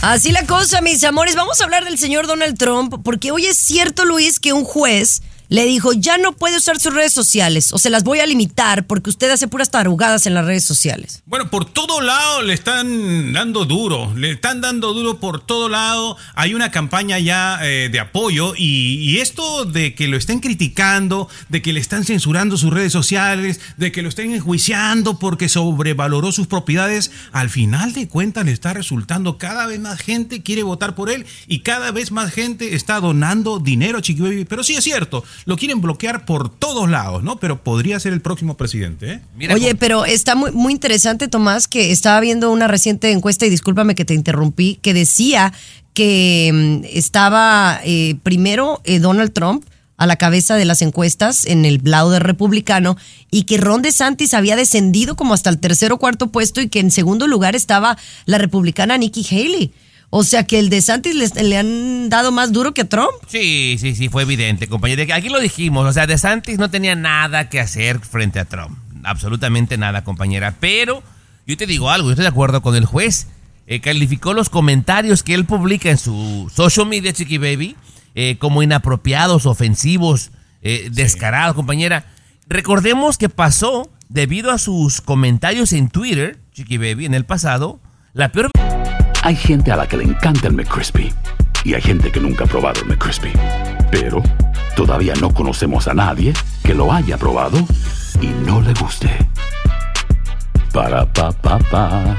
Así 0.03 0.31
la 0.31 0.45
cosa, 0.47 0.81
mis 0.81 1.03
amores. 1.05 1.35
Vamos 1.35 1.61
a 1.61 1.65
hablar 1.65 1.85
del 1.85 1.99
señor 1.99 2.27
Donald 2.27 2.59
Trump 2.59 2.95
porque 3.03 3.31
hoy 3.33 3.47
es 3.47 3.57
cierto, 3.57 4.05
Luis, 4.05 4.39
que 4.39 4.53
un 4.53 4.65
juez 4.65 5.23
le 5.49 5.65
dijo, 5.65 5.93
ya 5.93 6.19
no 6.19 6.33
puede 6.33 6.57
usar 6.57 6.81
sus 6.81 6.95
redes 6.95 7.13
sociales 7.13 7.73
o 7.73 7.79
se 7.79 7.91
las 7.91 8.05
voy 8.05 8.21
a 8.21 8.27
limitar 8.27 8.87
porque 8.87 9.11
usted 9.11 9.31
hace 9.31 9.49
puras 9.49 9.71
tarugadas 9.71 10.27
en 10.27 10.35
las 10.35 10.45
redes 10.45 10.65
sociales. 10.65 11.23
Bueno, 11.27 11.51
por 11.51 11.65
todo 11.65 12.01
lado 12.01 12.43
le 12.43 12.55
están 12.55 13.33
dando 13.33 13.65
duro, 13.65 14.13
le 14.17 14.33
están 14.33 14.61
dando 14.61 14.93
duro 14.93 15.21
por 15.21 15.45
todo 15.45 15.69
lado. 15.69 16.17
Hay 16.35 16.55
una 16.55 16.71
campaña 16.71 17.19
ya 17.19 17.59
eh, 17.63 17.89
de 17.91 18.01
apoyo 18.01 18.55
y, 18.57 19.17
esto 19.17 19.65
de 19.65 19.95
que 19.95 20.09
lo 20.09 20.17
estén 20.19 20.41
criticando, 20.41 21.29
de 21.49 21.63
que 21.63 21.73
le 21.73 21.81
están 21.81 22.05
censurando 22.05 22.59
sus 22.59 22.73
redes 22.73 22.93
sociales, 22.93 23.61
de 23.79 23.91
que 23.91 24.03
lo 24.03 24.11
estén 24.11 24.35
enjuiciando 24.35 25.19
porque 25.19 25.49
sobrevaloró 25.49 26.33
sus 26.33 26.47
propiedades, 26.47 27.11
al 27.33 27.49
final 27.49 27.95
de 27.95 28.09
cuentas 28.09 28.45
le 28.45 28.53
está 28.53 28.75
resultando 28.75 29.39
cada 29.39 29.67
vez 29.67 29.81
más 29.81 30.01
gente 30.01 30.43
quiere 30.43 30.63
votar 30.63 30.95
por 30.95 31.11
él 31.11 31.25
y 31.47 31.61
cada 31.61 31.93
vez 31.93 32.13
más 32.13 32.31
gente 32.31 32.75
está 32.75 33.01
donando 33.01 33.59
dinero 33.59 33.99
a 33.99 34.03
Chiqui 34.03 34.21
Baby. 34.21 34.45
Pero 34.45 34.63
sí 34.63 34.75
es 34.75 34.85
cierto, 34.85 35.25
lo 35.45 35.57
quieren 35.57 35.81
bloquear 35.81 36.25
por 36.25 36.49
todos 36.49 36.89
lados, 36.89 37.23
¿no? 37.23 37.39
Pero 37.39 37.63
podría 37.63 38.01
ser 38.01 38.13
el 38.13 38.21
próximo 38.21 38.57
presidente, 38.57 39.13
¿eh? 39.13 39.21
Mira, 39.37 39.55
Oye, 39.55 39.75
pero 39.75 40.05
está 40.05 40.35
muy, 40.35 40.53
muy 40.53 40.73
interesante, 40.73 41.29
Tomás, 41.29 41.69
que 41.69 41.93
estaba 41.93 42.21
viendo 42.21 42.51
una 42.51 42.69
reciente 42.69 43.11
encuesta, 43.11 43.47
y 43.47 43.51
discúlpame 43.51 43.95
que 43.95 44.05
te 44.05 44.15
interrumpí, 44.15 44.79
que 44.83 44.95
decía 44.95 45.53
que 45.95 46.51
mm, 46.53 46.85
estaba 46.97 47.81
eh, 47.85 48.17
primero 48.23 48.81
eh, 48.85 48.99
Donald 48.99 49.33
Trump 49.33 49.65
a 49.97 50.07
la 50.07 50.17
cabeza 50.17 50.57
de 50.57 50.65
las 50.65 50.83
encuestas 50.83 51.47
en 51.47 51.65
el 51.65 51.81
lado 51.85 52.11
del 52.11 52.21
republicano 52.21 52.97
y 53.31 53.45
que 53.45 53.57
Ron 53.57 53.83
DeSantis 53.83 54.35
había 54.35 54.57
descendido 54.57 55.17
como 55.17 55.35
hasta 55.35 55.51
el 55.51 55.59
tercer 55.59 55.93
o 55.93 55.99
cuarto 55.99 56.29
puesto 56.29 56.61
y 56.61 56.69
que 56.69 56.81
en 56.81 56.91
segundo 56.91 57.27
lugar 57.27 57.57
estaba 57.57 57.97
la 58.27 58.39
republicana 58.39 58.99
Nikki 58.99 59.25
Haley. 59.25 59.73
O 60.11 60.25
sea 60.25 60.45
que 60.45 60.59
el 60.59 60.71
DeSantis 60.71 61.15
le, 61.15 61.43
le 61.43 61.59
han 61.59 62.09
dado 62.09 62.33
más 62.33 62.53
duro 62.53 62.73
que 62.73 62.83
a 62.83 62.89
Trump. 62.89 63.11
Sí, 63.29 63.77
sí, 63.79 63.95
sí, 63.95 64.09
fue 64.09 64.23
evidente, 64.23 64.69
compañero. 64.69 65.03
Aquí 65.15 65.29
lo 65.29 65.41
dijimos, 65.41 65.87
o 65.87 65.93
sea, 65.93 66.07
DeSantis 66.07 66.59
no 66.59 66.71
tenía 66.71 66.95
nada 66.95 67.49
que 67.49 67.61
hacer 67.61 67.99
frente 68.01 68.39
a 68.39 68.45
Trump. 68.45 68.79
Absolutamente 69.05 69.77
nada, 69.79 70.05
compañera. 70.05 70.55
Pero 70.59 71.03
yo 71.47 71.57
te 71.57 71.67
digo 71.67 71.91
algo, 71.91 72.09
yo 72.09 72.13
estoy 72.13 72.25
de 72.25 72.31
acuerdo 72.31 72.63
con 72.63 72.77
el 72.77 72.87
juez. 72.87 73.29
Eh, 73.69 73.81
calificó 73.81 74.33
los 74.33 74.49
comentarios 74.49 75.23
que 75.23 75.35
él 75.35 75.45
publica 75.45 75.91
en 75.91 75.99
su 75.99 76.51
social 76.55 76.87
media, 76.87 77.13
Chiqui 77.13 77.39
Baby, 77.39 77.77
eh, 78.15 78.37
como 78.39 78.63
inapropiados, 78.63 79.45
ofensivos, 79.45 80.31
eh, 80.63 80.89
descarados, 80.93 81.57
compañera. 81.57 82.07
Recordemos 82.49 83.19
que 83.19 83.29
pasó, 83.29 83.91
debido 84.09 84.53
a 84.53 84.59
sus 84.59 85.01
comentarios 85.01 85.73
en 85.73 85.89
Twitter, 85.89 86.39
Chiqui 86.53 86.79
Baby, 86.79 87.07
en 87.07 87.15
el 87.15 87.25
pasado, 87.25 87.81
la 88.13 88.31
peor 88.31 88.51
Hay 89.27 89.35
gente 89.35 89.73
a 89.73 89.77
la 89.77 89.89
que 89.89 89.97
le 89.97 90.05
encanta 90.05 90.47
el 90.47 90.53
McCrispy 90.53 91.13
y 91.65 91.75
hay 91.75 91.83
gente 91.83 92.13
que 92.13 92.21
nunca 92.21 92.45
ha 92.45 92.47
probado 92.47 92.81
el 92.83 92.87
McCrispy. 92.87 93.33
Pero 93.91 94.23
todavía 94.77 95.15
no 95.21 95.35
conocemos 95.35 95.89
a 95.89 95.95
nadie 95.95 96.33
que 96.63 96.75
lo 96.75 96.93
haya 96.93 97.19
probado 97.19 97.59
y 98.21 98.29
no 98.47 98.61
le 98.61 98.73
guste. 98.75 99.11
Para 100.73 101.13
pa 101.13 101.33
pa 101.33 101.59
pa. 101.59 102.17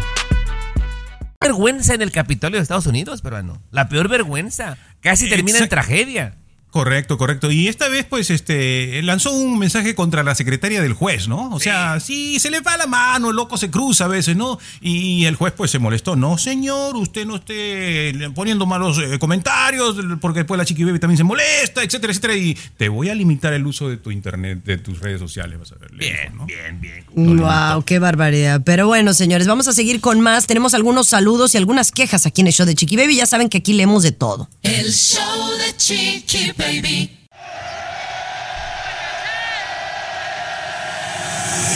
vergüenza 1.39 1.93
en 1.93 2.01
el 2.01 2.11
Capitolio 2.11 2.57
de 2.57 2.63
Estados 2.63 2.87
Unidos, 2.87 3.21
peruano. 3.21 3.63
La 3.71 3.87
peor 3.87 4.09
vergüenza. 4.09 4.77
Casi 4.99 5.29
termina 5.29 5.59
en 5.59 5.69
tragedia. 5.69 6.36
Correcto, 6.69 7.17
correcto. 7.17 7.49
Y 7.49 7.69
esta 7.69 7.87
vez, 7.87 8.05
pues, 8.05 8.29
este, 8.29 9.01
lanzó 9.01 9.31
un 9.31 9.57
mensaje 9.57 9.95
contra 9.95 10.21
la 10.23 10.35
secretaria 10.35 10.81
del 10.81 10.93
juez, 10.93 11.27
¿no? 11.27 11.49
O 11.51 11.59
sea, 11.59 11.99
sí, 11.99 12.39
se 12.39 12.51
le 12.51 12.59
va 12.59 12.75
la 12.77 12.87
mano, 12.87 13.29
el 13.29 13.35
loco 13.35 13.57
se 13.57 13.71
cruza 13.71 14.05
a 14.05 14.07
veces, 14.09 14.35
¿no? 14.35 14.59
Y 14.81 15.25
el 15.25 15.35
juez, 15.35 15.53
pues, 15.55 15.71
se 15.71 15.79
molestó. 15.79 16.15
No, 16.15 16.37
señor, 16.37 16.95
usted 16.97 17.25
no 17.25 17.37
esté 17.37 18.13
poniendo 18.35 18.65
malos 18.65 18.99
eh, 18.99 19.17
comentarios, 19.17 19.95
porque 20.19 20.39
después 20.41 20.57
la 20.57 20.65
chiqui 20.65 20.83
baby 20.83 20.99
también 20.99 21.17
se 21.17 21.23
molesta, 21.23 21.83
etcétera, 21.83 22.11
etcétera. 22.11 22.35
Y 22.35 22.57
te 22.77 22.89
voy 22.89 23.09
a 23.09 23.15
limitar 23.15 23.53
el 23.53 23.65
uso 23.65 23.89
de 23.89 23.97
tu 23.97 24.11
internet, 24.11 24.63
de 24.65 24.77
tus 24.77 24.99
redes 24.99 25.19
sociales, 25.19 25.57
vas 25.57 25.71
a 25.71 25.75
ver. 25.75 25.91
dijo, 25.91 25.99
Bien, 26.01 26.37
¿no? 26.37 26.45
bien, 26.45 26.81
bien. 26.81 27.05
Wow, 27.15 27.83
qué 27.85 27.97
barbaridad. 27.99 28.61
Pero 28.65 28.87
bueno, 28.87 29.13
señores, 29.13 29.47
vamos 29.47 29.67
a 29.67 29.73
seguir 29.73 30.01
con 30.01 30.19
más. 30.19 30.47
Tenemos 30.47 30.73
algunos 30.73 31.07
saludos 31.07 31.55
y 31.55 31.57
algunas 31.57 31.91
quejas 31.91 32.25
aquí 32.25 32.41
en 32.41 32.47
el 32.47 32.53
show 32.53 32.65
de 32.65 32.75
Chiqui 32.75 32.97
Baby. 32.97 33.15
Ya 33.15 33.25
saben 33.25 33.47
que 33.49 33.59
aquí 33.59 33.73
leemos 33.73 34.03
de 34.03 34.11
todo. 34.11 34.49
El 34.63 34.91
show 34.91 35.21
de 35.57 35.75
Chiqui 35.77 36.51
Baby. 36.57 37.09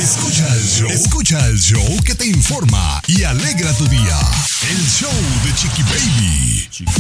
Escucha 0.02 0.48
el 0.56 0.64
show. 0.64 0.90
Escucha 0.90 1.48
el 1.48 1.60
show 1.60 2.04
que 2.04 2.16
te 2.16 2.26
informa 2.26 3.02
y 3.08 3.24
alegra 3.24 3.72
tu 3.74 3.86
día. 3.88 4.20
El 4.70 4.78
show 4.88 5.12
de 5.46 5.54
Chiqui 5.54 5.84
Baby. 5.84 6.52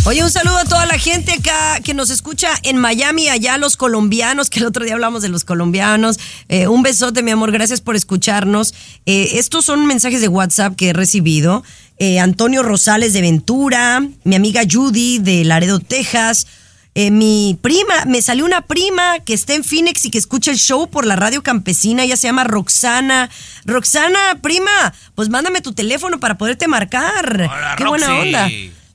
Oye, 0.06 0.24
un 0.24 0.30
saludo 0.30 0.58
a 0.58 0.65
toda 0.65 0.86
la 0.86 1.00
gente 1.00 1.34
acá 1.34 1.80
que 1.84 1.96
nos 1.96 2.12
escucha 2.12 2.50
en 2.62 2.78
Miami, 2.78 3.30
allá 3.30 3.58
los 3.58 3.78
colombianos, 3.78 4.50
que 4.52 4.60
el 4.60 4.65
otro 4.65 4.86
día 4.86 4.94
hablamos 4.94 5.24
de 5.24 5.30
los 5.30 5.44
colombianos. 5.44 6.20
Eh, 6.50 6.67
un 6.67 6.84
besote, 6.84 7.24
mi 7.24 7.32
amor, 7.32 7.52
gracias 7.52 7.82
por 7.82 7.96
escucharnos. 7.96 8.76
Eh, 9.08 9.32
estos 9.34 9.65
son 9.65 9.88
mensajes 9.88 10.22
de 10.22 10.28
WhatsApp 10.28 10.76
que 10.76 10.89
he 10.89 10.94
recibido. 10.94 11.63
Eh, 11.98 12.20
Antonio 12.20 12.62
Rosales 12.62 13.13
de 13.13 13.22
Ventura, 13.22 14.06
mi 14.24 14.36
amiga 14.36 14.62
Judy 14.70 15.20
de 15.20 15.44
Laredo, 15.44 15.80
Texas. 15.80 16.46
Eh, 16.93 17.10
mi 17.10 17.58
prima, 17.62 18.06
me 18.06 18.21
salió 18.21 18.43
una 18.43 18.62
prima 18.62 19.19
que 19.19 19.34
está 19.34 19.54
en 19.54 19.63
Phoenix 19.63 20.04
y 20.04 20.12
que 20.12 20.17
escucha 20.17 20.51
el 20.51 20.58
show 20.58 20.89
por 20.89 21.06
la 21.06 21.15
radio 21.15 21.41
campesina, 21.41 22.04
ella 22.04 22.17
se 22.17 22.27
llama 22.27 22.43
Roxana. 22.43 23.30
Roxana, 23.63 24.39
prima, 24.41 24.93
pues 25.15 25.30
mándame 25.30 25.62
tu 25.62 25.71
teléfono 25.71 26.19
para 26.19 26.38
poderte 26.38 26.67
marcar. 26.67 27.49
Hola, 27.49 27.75
Qué 27.77 27.86
buena 27.86 28.19
onda. 28.19 28.49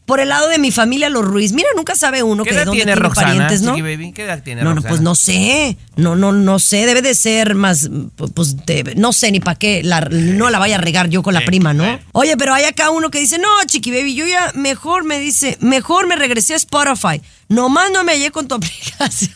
Por 0.06 0.20
el 0.20 0.28
lado 0.28 0.48
de 0.48 0.58
mi 0.58 0.70
familia, 0.70 1.10
los 1.10 1.24
Ruiz. 1.24 1.52
Mira, 1.52 1.68
nunca 1.76 1.96
sabe 1.96 2.22
uno 2.22 2.44
¿Qué 2.44 2.50
que 2.50 2.56
edad 2.56 2.64
dónde 2.66 2.84
tiene 2.84 2.94
tiene 2.94 3.10
parientes, 3.14 3.62
¿no? 3.62 3.72
Baby? 3.72 4.12
¿Qué 4.12 4.22
edad 4.22 4.40
tiene 4.42 4.62
No, 4.62 4.72
no, 4.72 4.80
pues 4.80 5.00
no 5.00 5.14
sé. 5.16 5.76
No, 5.96 6.14
no, 6.14 6.30
no 6.32 6.58
sé. 6.60 6.86
Debe 6.86 7.02
de 7.02 7.14
ser 7.16 7.56
más, 7.56 7.90
pues 8.34 8.56
de- 8.64 8.94
no 8.96 9.12
sé 9.12 9.32
ni 9.32 9.40
para 9.40 9.58
qué. 9.58 9.82
la- 9.82 10.00
no 10.10 10.48
la 10.48 10.58
vaya 10.60 10.76
a 10.76 10.80
regar 10.80 11.08
yo 11.10 11.22
con 11.24 11.34
la 11.34 11.40
Sí, 11.40 11.46
prima, 11.46 11.74
¿no? 11.74 11.98
Oye, 12.12 12.36
pero 12.36 12.54
hay 12.54 12.64
acá 12.64 12.90
uno 12.90 13.10
que 13.10 13.18
dice, 13.18 13.38
no, 13.38 13.48
chiqui 13.66 13.90
baby, 13.90 14.14
yo 14.14 14.26
ya 14.26 14.52
mejor 14.54 15.02
me 15.04 15.18
dice, 15.18 15.58
mejor 15.60 16.06
me 16.06 16.14
regresé 16.16 16.54
a 16.54 16.56
Spotify. 16.56 17.20
Nomás 17.48 17.90
no 17.90 18.04
me 18.04 18.12
hallé 18.12 18.30
con 18.30 18.46
tu 18.48 18.54
aplicación. 18.56 19.32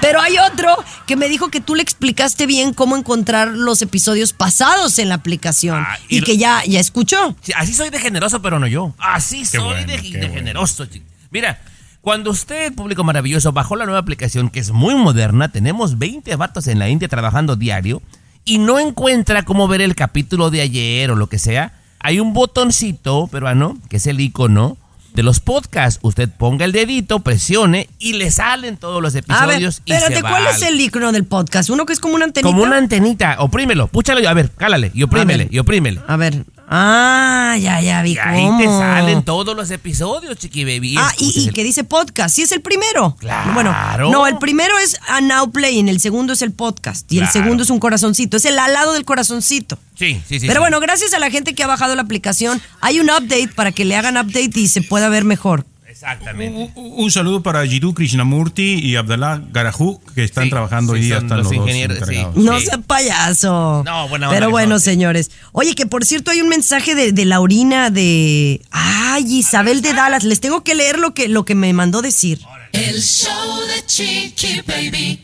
Pero 0.00 0.20
hay 0.20 0.36
otro 0.38 0.76
que 1.06 1.16
me 1.16 1.28
dijo 1.28 1.48
que 1.50 1.60
tú 1.60 1.74
le 1.74 1.82
explicaste 1.82 2.46
bien 2.46 2.74
cómo 2.74 2.96
encontrar 2.96 3.48
los 3.48 3.82
episodios 3.82 4.32
pasados 4.32 4.98
en 4.98 5.08
la 5.08 5.16
aplicación 5.16 5.84
Ah, 5.86 5.98
y 6.08 6.22
que 6.22 6.36
ya, 6.36 6.62
ya 6.66 6.80
escuchó. 6.80 7.34
Sí, 7.42 7.52
así 7.56 7.72
soy 7.74 7.90
de 7.90 7.98
generoso, 7.98 8.42
pero 8.42 8.58
no 8.58 8.66
yo. 8.66 8.94
Así 8.98 9.44
soy 9.44 9.60
bueno, 9.62 9.86
de, 9.86 9.98
qué 10.00 10.10
de 10.10 10.18
bueno. 10.18 10.34
generoso. 10.34 10.86
Mira, 11.30 11.60
cuando 12.00 12.30
usted, 12.30 12.72
público 12.74 13.04
maravilloso, 13.04 13.52
bajó 13.52 13.76
la 13.76 13.84
nueva 13.84 14.00
aplicación 14.00 14.50
que 14.50 14.60
es 14.60 14.70
muy 14.70 14.94
moderna, 14.94 15.50
tenemos 15.50 15.98
20 15.98 16.34
vatos 16.36 16.66
en 16.66 16.78
la 16.78 16.88
India 16.88 17.08
trabajando 17.08 17.56
diario 17.56 18.02
y 18.44 18.58
no 18.58 18.78
encuentra 18.78 19.44
cómo 19.44 19.68
ver 19.68 19.80
el 19.82 19.94
capítulo 19.94 20.50
de 20.50 20.62
ayer 20.62 21.10
o 21.10 21.16
lo 21.16 21.28
que 21.28 21.38
sea, 21.38 21.74
hay 22.00 22.18
un 22.18 22.32
botoncito 22.32 23.28
peruano, 23.28 23.78
que 23.88 23.98
es 23.98 24.06
el 24.08 24.20
icono, 24.20 24.76
de 25.14 25.22
los 25.22 25.40
podcasts. 25.40 25.98
Usted 26.02 26.28
ponga 26.28 26.64
el 26.64 26.72
dedito, 26.72 27.20
presione 27.20 27.88
y 27.98 28.14
le 28.14 28.30
salen 28.30 28.76
todos 28.76 29.02
los 29.02 29.14
A 29.14 29.20
ver, 29.20 29.24
episodios. 29.24 29.82
y 29.84 29.92
espérate, 29.92 30.16
se 30.16 30.20
¿cuál 30.22 30.44
va 30.44 30.50
es 30.50 30.62
el 30.62 30.80
icono 30.80 31.12
del 31.12 31.24
podcast? 31.24 31.70
Uno 31.70 31.86
que 31.86 31.92
es 31.92 32.00
como 32.00 32.14
una 32.14 32.24
antenita. 32.24 32.48
Como 32.50 32.62
una 32.62 32.76
antenita, 32.76 33.36
oprímelo, 33.38 33.88
púchalo, 33.88 34.26
a 34.28 34.34
ver, 34.34 34.50
cálale, 34.50 34.90
y 34.94 35.02
oprímele, 35.02 35.48
y 35.50 35.58
oprímele. 35.58 36.00
A 36.06 36.16
ver. 36.16 36.44
Ah, 36.74 37.54
ya, 37.60 37.82
ya 37.82 38.00
vi 38.02 38.12
Y 38.14 38.18
ahí 38.18 38.46
cómo. 38.46 38.58
te 38.58 38.64
salen 38.66 39.22
todos 39.24 39.54
los 39.54 39.70
episodios, 39.70 40.38
chiqui 40.38 40.64
baby. 40.64 40.94
Ah, 40.98 41.12
y, 41.18 41.42
y 41.42 41.48
el- 41.48 41.54
que 41.54 41.64
dice 41.64 41.84
podcast. 41.84 42.34
Sí, 42.34 42.42
es 42.42 42.52
el 42.52 42.62
primero. 42.62 43.14
Claro. 43.18 43.52
Bueno, 43.52 43.76
no, 44.10 44.26
el 44.26 44.38
primero 44.38 44.78
es 44.78 44.96
a 45.06 45.20
Now 45.20 45.50
Playing, 45.52 45.88
el 45.90 46.00
segundo 46.00 46.32
es 46.32 46.40
el 46.40 46.52
podcast. 46.52 47.12
Y 47.12 47.18
el 47.18 47.28
segundo 47.28 47.62
es 47.62 47.68
un 47.70 47.78
corazoncito. 47.78 48.38
Es 48.38 48.46
el 48.46 48.58
al 48.58 48.72
lado 48.72 48.94
del 48.94 49.04
corazoncito. 49.04 49.78
Sí, 49.98 50.20
sí, 50.26 50.40
sí. 50.40 50.46
Pero 50.46 50.60
sí. 50.60 50.60
bueno, 50.60 50.80
gracias 50.80 51.12
a 51.12 51.18
la 51.18 51.30
gente 51.30 51.54
que 51.54 51.62
ha 51.62 51.66
bajado 51.66 51.94
la 51.94 52.02
aplicación, 52.02 52.60
hay 52.80 53.00
un 53.00 53.10
update 53.10 53.48
para 53.54 53.70
que 53.72 53.84
le 53.84 53.94
hagan 53.96 54.16
update 54.16 54.52
y 54.58 54.68
se 54.68 54.80
pueda 54.80 55.08
ver 55.10 55.24
mejor. 55.24 55.66
Exactamente. 56.02 56.72
Un, 56.74 56.92
un 57.04 57.10
saludo 57.10 57.42
para 57.42 57.64
Jiddu 57.66 57.94
Krishnamurti 57.94 58.74
y 58.74 58.96
Abdallah 58.96 59.40
Garajú, 59.52 60.00
que 60.14 60.24
están 60.24 60.44
Sí, 60.44 60.50
trabajando 60.50 60.92
sí, 60.94 60.98
hoy 60.98 61.04
día, 61.06 61.16
son 61.16 61.24
están 61.26 61.38
los 61.38 61.46
los, 61.46 61.56
dos 61.56 61.66
ingenieros, 61.68 61.98
sí. 61.98 62.14
encargados. 62.16 62.36
No 62.44 62.58
Sí. 62.60 62.66
sea 62.66 62.78
payaso. 62.78 63.82
No, 63.84 64.08
buena 64.08 64.28
Pero 64.30 64.50
bueno, 64.50 64.78
señores. 64.78 65.30
Oye, 65.52 65.74
que 65.74 65.86
por 65.86 66.04
cierto 66.04 66.30
hay 66.30 66.40
un 66.40 66.48
mensaje 66.48 66.94
de, 66.94 67.12
de 67.12 67.24
Laurina 67.24 67.90
de. 67.90 68.60
Ay, 68.70 69.24
Isabel 69.38 69.82
de 69.82 69.92
Dallas. 69.94 70.24
Les 70.24 70.40
tengo 70.40 70.64
que 70.64 70.74
leer 70.74 70.98
lo 70.98 71.14
que, 71.14 71.28
lo 71.28 71.44
que 71.44 71.54
me 71.54 71.72
mandó 71.72 72.02
decir. 72.02 72.40
El 72.72 73.00
show 73.02 73.60
de 73.66 73.86
Chiqui 73.86 74.62
Baby. 74.66 75.20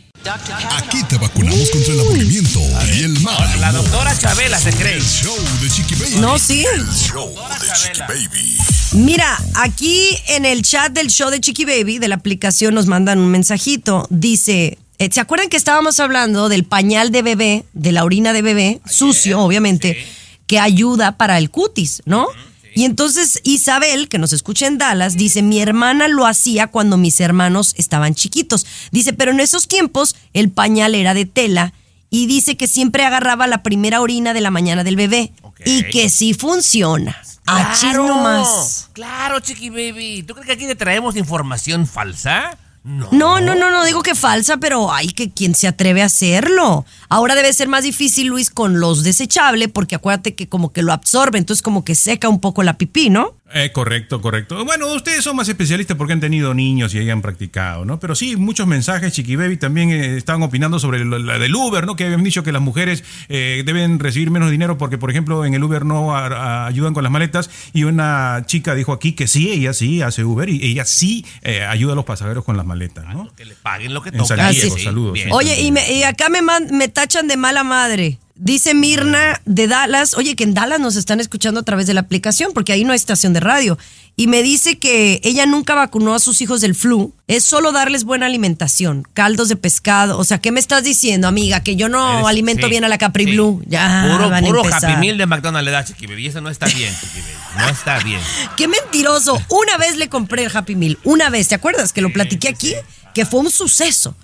Aquí 0.76 1.02
te 1.08 1.16
vacunamos 1.16 1.70
contra 1.70 1.94
el 1.94 2.00
aburrimiento 2.00 2.60
y 2.92 3.02
el 3.04 3.20
mal. 3.20 3.60
La 3.60 3.72
doctora 3.72 4.18
Chabela 4.18 4.58
se 4.58 4.72
cree. 4.72 4.96
El 4.96 5.02
show 5.02 5.36
de 5.62 5.70
Chiqui 5.70 5.94
Baby. 5.94 6.16
No, 6.16 6.38
sí. 6.38 6.66
El 6.74 6.86
show 6.88 7.32
de 7.60 7.66
Chiqui 7.72 8.00
Baby. 8.00 8.58
Mira, 8.92 9.38
aquí 9.54 10.08
en 10.28 10.44
el 10.44 10.62
chat 10.62 10.92
del 10.92 11.08
show 11.08 11.30
de 11.30 11.40
Chiqui 11.40 11.64
Baby, 11.64 11.98
de 11.98 12.08
la 12.08 12.16
aplicación, 12.16 12.74
nos 12.74 12.86
mandan 12.86 13.20
un 13.20 13.30
mensajito. 13.30 14.06
Dice, 14.10 14.78
eh, 14.98 15.08
¿se 15.12 15.20
acuerdan 15.20 15.48
que 15.48 15.56
estábamos 15.56 16.00
hablando 16.00 16.48
del 16.48 16.64
pañal 16.64 17.12
de 17.12 17.22
bebé, 17.22 17.64
de 17.72 17.92
la 17.92 18.04
orina 18.04 18.32
de 18.32 18.42
bebé, 18.42 18.80
sucio, 18.86 19.40
obviamente, 19.40 20.04
que 20.46 20.58
ayuda 20.58 21.16
para 21.16 21.38
el 21.38 21.50
cutis, 21.50 22.02
¿no? 22.06 22.26
Y 22.74 22.84
entonces 22.84 23.40
Isabel, 23.44 24.08
que 24.08 24.18
nos 24.18 24.32
escucha 24.32 24.66
en 24.66 24.78
Dallas, 24.78 25.16
dice, 25.16 25.42
mi 25.42 25.60
hermana 25.60 26.08
lo 26.08 26.26
hacía 26.26 26.68
cuando 26.68 26.96
mis 26.96 27.20
hermanos 27.20 27.74
estaban 27.76 28.14
chiquitos. 28.14 28.66
Dice, 28.92 29.12
pero 29.12 29.32
en 29.32 29.40
esos 29.40 29.68
tiempos 29.68 30.16
el 30.32 30.50
pañal 30.50 30.94
era 30.94 31.14
de 31.14 31.26
tela 31.26 31.72
y 32.10 32.26
dice 32.26 32.56
que 32.56 32.66
siempre 32.66 33.04
agarraba 33.04 33.46
la 33.46 33.62
primera 33.62 34.00
orina 34.00 34.32
de 34.32 34.40
la 34.40 34.50
mañana 34.50 34.84
del 34.84 34.96
bebé 34.96 35.32
y 35.64 35.84
que 35.84 36.08
sí 36.08 36.34
funciona. 36.34 37.20
Achis 37.46 37.94
nomás. 37.94 38.90
Claro, 38.92 39.40
chiqui 39.40 39.70
baby. 39.70 40.22
¿Tú 40.22 40.34
crees 40.34 40.46
que 40.46 40.52
aquí 40.52 40.66
te 40.66 40.76
traemos 40.76 41.16
información 41.16 41.86
falsa? 41.86 42.56
No. 42.88 43.08
No, 43.12 43.40
no, 43.40 43.54
no, 43.54 43.84
digo 43.84 44.02
que 44.02 44.14
falsa, 44.14 44.56
pero 44.56 44.90
hay 44.90 45.08
que 45.08 45.30
quien 45.30 45.54
se 45.54 45.68
atreve 45.68 46.00
a 46.00 46.06
hacerlo. 46.06 46.86
Ahora 47.10 47.34
debe 47.34 47.52
ser 47.52 47.68
más 47.68 47.84
difícil, 47.84 48.28
Luis, 48.28 48.48
con 48.48 48.80
los 48.80 49.04
desechables, 49.04 49.68
porque 49.68 49.94
acuérdate 49.94 50.34
que 50.34 50.48
como 50.48 50.72
que 50.72 50.82
lo 50.82 50.94
absorbe, 50.94 51.38
entonces 51.38 51.60
como 51.60 51.84
que 51.84 51.94
seca 51.94 52.30
un 52.30 52.40
poco 52.40 52.62
la 52.62 52.78
pipí, 52.78 53.10
¿no? 53.10 53.34
Eh, 53.54 53.72
correcto, 53.72 54.20
correcto. 54.20 54.62
Bueno, 54.66 54.92
ustedes 54.92 55.24
son 55.24 55.34
más 55.34 55.48
especialistas 55.48 55.96
porque 55.96 56.12
han 56.12 56.20
tenido 56.20 56.52
niños 56.52 56.94
y 56.94 56.98
hayan 56.98 57.22
practicado, 57.22 57.86
¿no? 57.86 57.98
Pero 57.98 58.14
sí, 58.14 58.36
muchos 58.36 58.66
mensajes, 58.66 59.12
Chiqui 59.14 59.36
Baby 59.36 59.56
también 59.56 59.90
eh, 59.90 60.18
estaban 60.18 60.42
opinando 60.42 60.78
sobre 60.78 61.02
la 61.04 61.38
del 61.38 61.54
Uber, 61.54 61.86
¿no? 61.86 61.96
Que 61.96 62.04
habían 62.04 62.22
dicho 62.22 62.42
que 62.42 62.52
las 62.52 62.60
mujeres 62.60 63.02
eh, 63.30 63.62
deben 63.64 64.00
recibir 64.00 64.30
menos 64.30 64.50
dinero 64.50 64.76
porque, 64.76 64.98
por 64.98 65.10
ejemplo, 65.10 65.46
en 65.46 65.54
el 65.54 65.64
Uber 65.64 65.86
no 65.86 66.14
a- 66.14 66.26
a- 66.26 66.66
ayudan 66.66 66.92
con 66.92 67.02
las 67.04 67.10
maletas. 67.10 67.48
Y 67.72 67.84
una 67.84 68.42
chica 68.44 68.74
dijo 68.74 68.92
aquí 68.92 69.12
que 69.12 69.26
sí, 69.26 69.50
ella 69.50 69.72
sí 69.72 70.02
hace 70.02 70.24
Uber 70.24 70.48
y 70.50 70.62
ella 70.66 70.84
sí 70.84 71.24
eh, 71.40 71.62
ayuda 71.64 71.94
a 71.94 71.96
los 71.96 72.04
pasajeros 72.04 72.44
con 72.44 72.56
las 72.58 72.66
maletas, 72.66 73.06
¿no? 73.06 73.32
Que 73.34 73.46
le 73.46 73.54
paguen 73.54 73.94
lo 73.94 74.02
que 74.02 74.10
En 74.10 74.18
toca. 74.18 74.36
San 74.36 74.52
Diego, 74.52 74.76
Sí, 74.76 74.84
saludos. 74.84 75.18
Oye, 75.30 75.58
y, 75.62 75.72
me- 75.72 75.90
y 75.90 76.02
acá 76.02 76.28
me, 76.28 76.42
man- 76.42 76.68
me 76.72 76.88
tachan 76.88 77.26
de 77.26 77.38
mala 77.38 77.64
madre. 77.64 78.18
Dice 78.40 78.72
Mirna 78.72 79.40
de 79.46 79.66
Dallas, 79.66 80.14
oye, 80.14 80.36
que 80.36 80.44
en 80.44 80.54
Dallas 80.54 80.78
nos 80.78 80.94
están 80.94 81.18
escuchando 81.18 81.60
a 81.60 81.62
través 81.64 81.86
de 81.88 81.94
la 81.94 82.00
aplicación, 82.00 82.52
porque 82.54 82.72
ahí 82.72 82.84
no 82.84 82.92
hay 82.92 82.96
estación 82.96 83.32
de 83.32 83.40
radio. 83.40 83.76
Y 84.14 84.26
me 84.28 84.42
dice 84.42 84.78
que 84.78 85.20
ella 85.24 85.44
nunca 85.46 85.74
vacunó 85.74 86.14
a 86.14 86.18
sus 86.18 86.40
hijos 86.40 86.60
del 86.60 86.74
flu. 86.74 87.14
Es 87.28 87.44
solo 87.44 87.70
darles 87.72 88.04
buena 88.04 88.26
alimentación, 88.26 89.06
caldos 89.12 89.48
de 89.48 89.56
pescado. 89.56 90.18
O 90.18 90.24
sea, 90.24 90.38
¿qué 90.38 90.50
me 90.52 90.58
estás 90.60 90.82
diciendo, 90.84 91.28
amiga? 91.28 91.60
Que 91.62 91.76
yo 91.76 91.88
no 91.88 92.14
Eres- 92.14 92.26
alimento 92.26 92.66
sí, 92.66 92.70
bien 92.70 92.84
a 92.84 92.88
la 92.88 92.98
Capri 92.98 93.24
sí. 93.26 93.32
Blue. 93.32 93.62
Ya 93.66 94.08
Puro, 94.10 94.30
van 94.30 94.44
a 94.44 94.46
puro 94.46 94.64
empezar. 94.64 94.90
Happy 94.90 95.00
Meal 95.00 95.18
de 95.18 95.26
McDonald's 95.26 95.64
le 95.64 95.70
da, 95.70 95.84
chiqui 95.84 96.06
baby. 96.06 96.26
Eso 96.28 96.40
no 96.40 96.50
está 96.50 96.66
bien, 96.66 96.92
chiqui 97.00 97.20
baby. 97.20 97.32
No 97.58 97.68
está 97.68 97.98
bien. 98.00 98.20
Qué 98.56 98.66
mentiroso. 98.66 99.40
Una 99.50 99.76
vez 99.78 99.96
le 99.96 100.08
compré 100.08 100.44
el 100.44 100.56
Happy 100.56 100.74
Meal. 100.76 100.98
Una 101.04 101.30
vez, 101.30 101.48
¿te 101.48 101.54
acuerdas? 101.54 101.92
Que 101.92 102.00
lo 102.02 102.12
platiqué 102.12 102.48
aquí, 102.48 102.74
que 103.18 103.26
fue 103.26 103.40
un 103.40 103.50
suceso. 103.50 104.14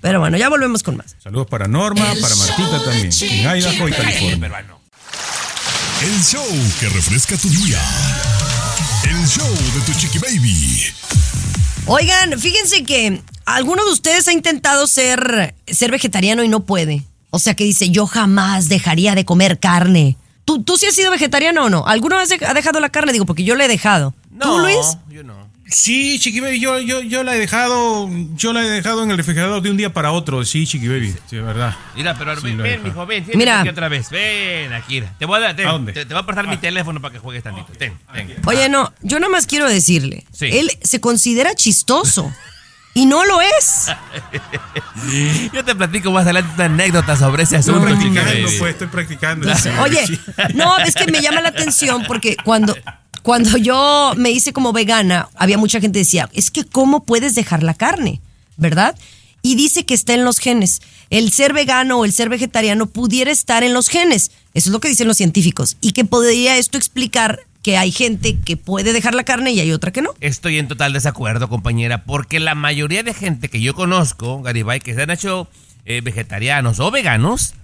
Pero 0.00 0.20
bueno, 0.20 0.36
ya 0.38 0.48
volvemos 0.48 0.84
con 0.84 0.96
más. 0.96 1.16
Saludos 1.20 1.48
para 1.48 1.66
Norma, 1.66 2.12
El 2.12 2.20
para 2.20 2.36
Martita 2.36 2.84
también, 2.84 3.10
en 3.20 3.58
Idaho 3.58 3.88
y. 3.88 3.92
California. 3.92 4.64
El 6.00 6.22
show 6.22 6.46
que 6.78 6.88
refresca 6.88 7.36
tu 7.36 7.48
día. 7.48 7.80
El 9.10 9.26
show 9.26 9.48
de 9.52 9.80
tu 9.84 9.98
Chiqui 9.98 10.18
Baby. 10.20 10.84
Oigan, 11.86 12.38
fíjense 12.38 12.84
que 12.84 13.20
alguno 13.44 13.84
de 13.84 13.90
ustedes 13.90 14.28
ha 14.28 14.32
intentado 14.32 14.86
ser, 14.86 15.56
ser 15.66 15.90
vegetariano 15.90 16.44
y 16.44 16.48
no 16.48 16.60
puede. 16.60 17.02
O 17.30 17.40
sea, 17.40 17.54
que 17.54 17.64
dice, 17.64 17.90
yo 17.90 18.06
jamás 18.06 18.68
dejaría 18.68 19.16
de 19.16 19.24
comer 19.24 19.58
carne. 19.58 20.16
¿Tú, 20.44 20.62
¿Tú 20.62 20.76
sí 20.76 20.86
has 20.86 20.94
sido 20.94 21.10
vegetariano 21.10 21.64
o 21.64 21.70
no? 21.70 21.84
¿Alguna 21.88 22.18
vez 22.18 22.30
ha 22.46 22.54
dejado 22.54 22.78
la 22.78 22.90
carne? 22.90 23.12
Digo, 23.12 23.26
porque 23.26 23.42
yo 23.42 23.56
la 23.56 23.64
he 23.64 23.68
dejado. 23.68 24.14
¿Tú, 24.30 24.36
No, 24.46 24.58
Luis? 24.60 24.96
yo 25.10 25.24
no. 25.24 25.43
Sí, 25.74 26.18
Chiqui 26.20 26.38
Baby, 26.40 26.60
yo, 26.60 26.78
yo, 26.78 27.00
yo 27.02 27.24
la 27.24 27.34
he 27.34 27.38
dejado, 27.38 28.08
yo 28.36 28.52
la 28.52 28.62
he 28.62 28.70
dejado 28.70 29.02
en 29.02 29.10
el 29.10 29.16
refrigerador 29.16 29.60
de 29.60 29.70
un 29.70 29.76
día 29.76 29.92
para 29.92 30.12
otro, 30.12 30.44
sí, 30.44 30.66
Chiqui 30.66 30.86
Baby, 30.86 31.14
sí, 31.28 31.36
de 31.36 31.42
verdad. 31.42 31.74
Mira, 31.96 32.14
pero 32.16 32.36
Sí, 32.36 32.46
ven, 32.46 32.58
ven, 32.58 32.82
mijo, 32.84 33.04
ven. 33.06 33.24
siéntate 33.24 33.36
Mira. 33.38 33.60
aquí 33.60 33.68
otra 33.70 33.88
vez. 33.88 34.08
Ven, 34.10 34.72
aquí. 34.72 35.02
Te 35.18 35.26
voy 35.26 35.38
a, 35.38 35.40
dar- 35.40 35.56
ten, 35.56 35.66
¿A 35.66 35.72
dónde? 35.72 35.92
Te, 35.92 36.06
te 36.06 36.14
voy 36.14 36.22
a 36.22 36.26
prestar 36.26 36.46
mi 36.46 36.56
teléfono 36.58 37.00
para 37.00 37.12
que 37.12 37.18
juegues 37.18 37.42
tantito. 37.42 37.72
Ten, 37.76 37.98
ten. 38.12 38.36
Oye, 38.46 38.68
no, 38.68 38.92
yo 39.02 39.18
nada 39.18 39.30
más 39.32 39.46
quiero 39.46 39.68
decirle. 39.68 40.24
Sí. 40.32 40.46
Él 40.52 40.70
se 40.82 41.00
considera 41.00 41.54
chistoso. 41.54 42.32
Y 42.96 43.06
no 43.06 43.24
lo 43.24 43.40
es. 43.40 43.86
Yo 45.52 45.64
te 45.64 45.74
platico 45.74 46.12
más 46.12 46.22
adelante 46.22 46.52
una 46.54 46.66
anécdota 46.66 47.16
sobre 47.16 47.42
ese 47.42 47.56
Estoy 47.56 47.74
asunto, 47.74 47.92
chiqui 48.00 48.10
practicando, 48.14 48.48
pues, 48.60 48.70
estoy 48.72 48.86
practicando. 48.86 49.54
sí, 49.56 49.68
Oye, 49.80 50.06
sí. 50.06 50.20
no, 50.54 50.78
es 50.78 50.94
que 50.94 51.10
me 51.10 51.20
llama 51.20 51.40
la 51.40 51.48
atención 51.48 52.04
porque 52.06 52.36
cuando, 52.44 52.76
cuando 53.24 53.56
yo 53.56 54.12
me 54.18 54.30
hice 54.30 54.52
como 54.52 54.74
vegana, 54.74 55.30
había 55.34 55.56
mucha 55.56 55.80
gente 55.80 55.96
que 55.96 56.04
decía, 56.04 56.28
es 56.34 56.50
que 56.50 56.64
¿cómo 56.64 57.04
puedes 57.04 57.34
dejar 57.34 57.62
la 57.62 57.72
carne? 57.72 58.20
¿Verdad? 58.58 58.94
Y 59.40 59.54
dice 59.54 59.86
que 59.86 59.94
está 59.94 60.12
en 60.12 60.26
los 60.26 60.38
genes. 60.38 60.82
El 61.08 61.32
ser 61.32 61.54
vegano 61.54 61.98
o 61.98 62.04
el 62.04 62.12
ser 62.12 62.28
vegetariano 62.28 62.84
pudiera 62.84 63.30
estar 63.30 63.64
en 63.64 63.72
los 63.72 63.88
genes. 63.88 64.30
Eso 64.52 64.68
es 64.68 64.72
lo 64.74 64.80
que 64.80 64.88
dicen 64.88 65.08
los 65.08 65.16
científicos. 65.16 65.78
Y 65.80 65.92
que 65.92 66.04
podría 66.04 66.58
esto 66.58 66.76
explicar 66.76 67.40
que 67.62 67.78
hay 67.78 67.92
gente 67.92 68.38
que 68.40 68.58
puede 68.58 68.92
dejar 68.92 69.14
la 69.14 69.24
carne 69.24 69.52
y 69.52 69.60
hay 69.60 69.72
otra 69.72 69.90
que 69.90 70.02
no. 70.02 70.10
Estoy 70.20 70.58
en 70.58 70.68
total 70.68 70.92
desacuerdo, 70.92 71.48
compañera, 71.48 72.04
porque 72.04 72.40
la 72.40 72.54
mayoría 72.54 73.02
de 73.02 73.14
gente 73.14 73.48
que 73.48 73.62
yo 73.62 73.74
conozco, 73.74 74.42
Garibay, 74.42 74.80
que 74.80 74.94
se 74.94 75.00
han 75.00 75.10
hecho 75.10 75.48
eh, 75.86 76.02
vegetarianos 76.02 76.78
o 76.78 76.90
veganos, 76.90 77.54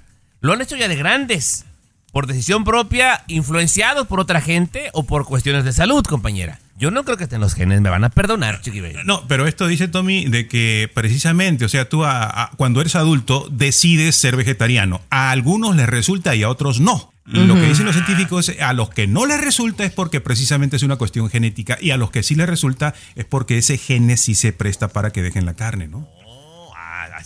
lo 0.41 0.55
han 0.55 0.63
hecho 0.63 0.77
ya 0.77 0.89
de 0.89 0.97
grandes, 0.97 1.67
por 2.13 2.27
decisión 2.27 2.65
propia, 2.65 3.23
influenciados 3.29 4.07
por 4.07 4.21
otra 4.21 4.41
gente 4.41 4.91
o 4.93 5.05
por 5.05 5.25
cuestiones 5.27 5.65
de 5.65 5.73
salud, 5.73 6.05
compañera. 6.05 6.59
Yo 6.79 6.91
no 6.91 7.05
creo 7.05 7.17
que 7.19 7.25
estén 7.25 7.41
los 7.43 7.55
genes, 7.55 7.81
me 7.83 7.91
van 7.91 8.05
a 8.05 8.09
perdonar, 8.09 8.63
chiqui 8.63 8.81
baby. 8.81 8.97
No, 9.05 9.27
pero 9.29 9.47
esto 9.47 9.67
dice 9.67 9.87
Tommy 9.87 10.25
de 10.27 10.49
que 10.49 10.91
precisamente, 10.95 11.65
o 11.67 11.69
sea, 11.69 11.89
tú 11.89 12.05
a- 12.05 12.23
a- 12.45 12.51
cuando 12.57 12.81
eres 12.81 12.97
adulto 12.97 13.47
decides 13.51 14.17
ser 14.17 14.35
vegetariano. 14.37 15.03
A 15.11 15.31
algunos 15.31 15.77
les 15.77 15.89
resulta 15.89 16.35
y 16.35 16.43
a 16.43 16.49
otros 16.49 16.81
no. 16.81 17.13
Lo 17.27 17.55
que 17.55 17.63
dicen 17.69 17.85
los 17.87 17.95
científicos 17.95 18.49
es 18.49 18.61
a 18.61 18.73
los 18.73 18.91
que 18.91 19.07
no 19.07 19.25
les 19.25 19.41
resulta 19.41 19.85
es 19.85 19.93
porque 19.93 20.21
precisamente 20.21 20.75
es 20.77 20.83
una 20.83 20.97
cuestión 20.97 21.29
genética 21.31 21.79
y 21.81 21.93
a 21.93 21.97
los 21.97 22.11
que 22.11 22.25
sí 22.25 22.35
les 22.35 22.49
resulta 22.49 22.93
es 23.15 23.25
porque 23.25 23.57
ese 23.59 23.79
gene 23.79 24.17
sí 24.17 24.35
se 24.35 24.53
presta 24.53 24.89
para 24.89 25.11
que 25.13 25.23
dejen 25.23 25.47
la 25.47 25.55
carne, 25.55 25.87
¿no? 25.87 26.09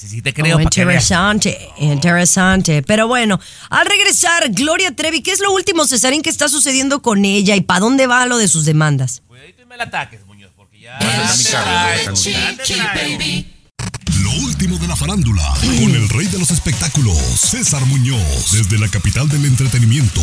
Así 0.04 0.16
sí 0.16 0.22
te 0.22 0.34
creo. 0.34 0.58
Oh, 0.58 0.60
interesante, 0.60 1.58
interesante. 1.78 2.82
Pero 2.82 3.08
bueno, 3.08 3.40
al 3.70 3.86
regresar, 3.86 4.50
Gloria 4.50 4.94
Trevi, 4.94 5.22
¿qué 5.22 5.32
es 5.32 5.40
lo 5.40 5.50
último, 5.50 5.86
Cesarín, 5.86 6.20
que 6.20 6.28
está 6.28 6.48
sucediendo 6.48 7.00
con 7.00 7.24
ella 7.24 7.56
y 7.56 7.62
para 7.62 7.80
dónde 7.80 8.06
va 8.06 8.26
lo 8.26 8.36
de 8.36 8.46
sus 8.46 8.66
demandas? 8.66 9.22
Cuidadito 9.26 9.62
y 9.62 9.64
me 9.64 9.78
la 9.78 9.84
ataques, 9.84 10.26
Muñoz, 10.26 10.52
porque 10.54 10.78
ya... 10.78 10.98
Lo 14.22 14.32
último 14.64 14.78
de 14.80 14.88
la 14.88 14.96
farándula, 14.96 15.42
con 15.60 15.94
el 15.94 16.08
rey 16.08 16.26
de 16.26 16.38
los 16.38 16.50
espectáculos, 16.50 17.18
César 17.18 17.84
Muñoz, 17.84 18.52
desde 18.52 18.78
la 18.78 18.88
capital 18.88 19.28
del 19.28 19.44
entretenimiento, 19.44 20.22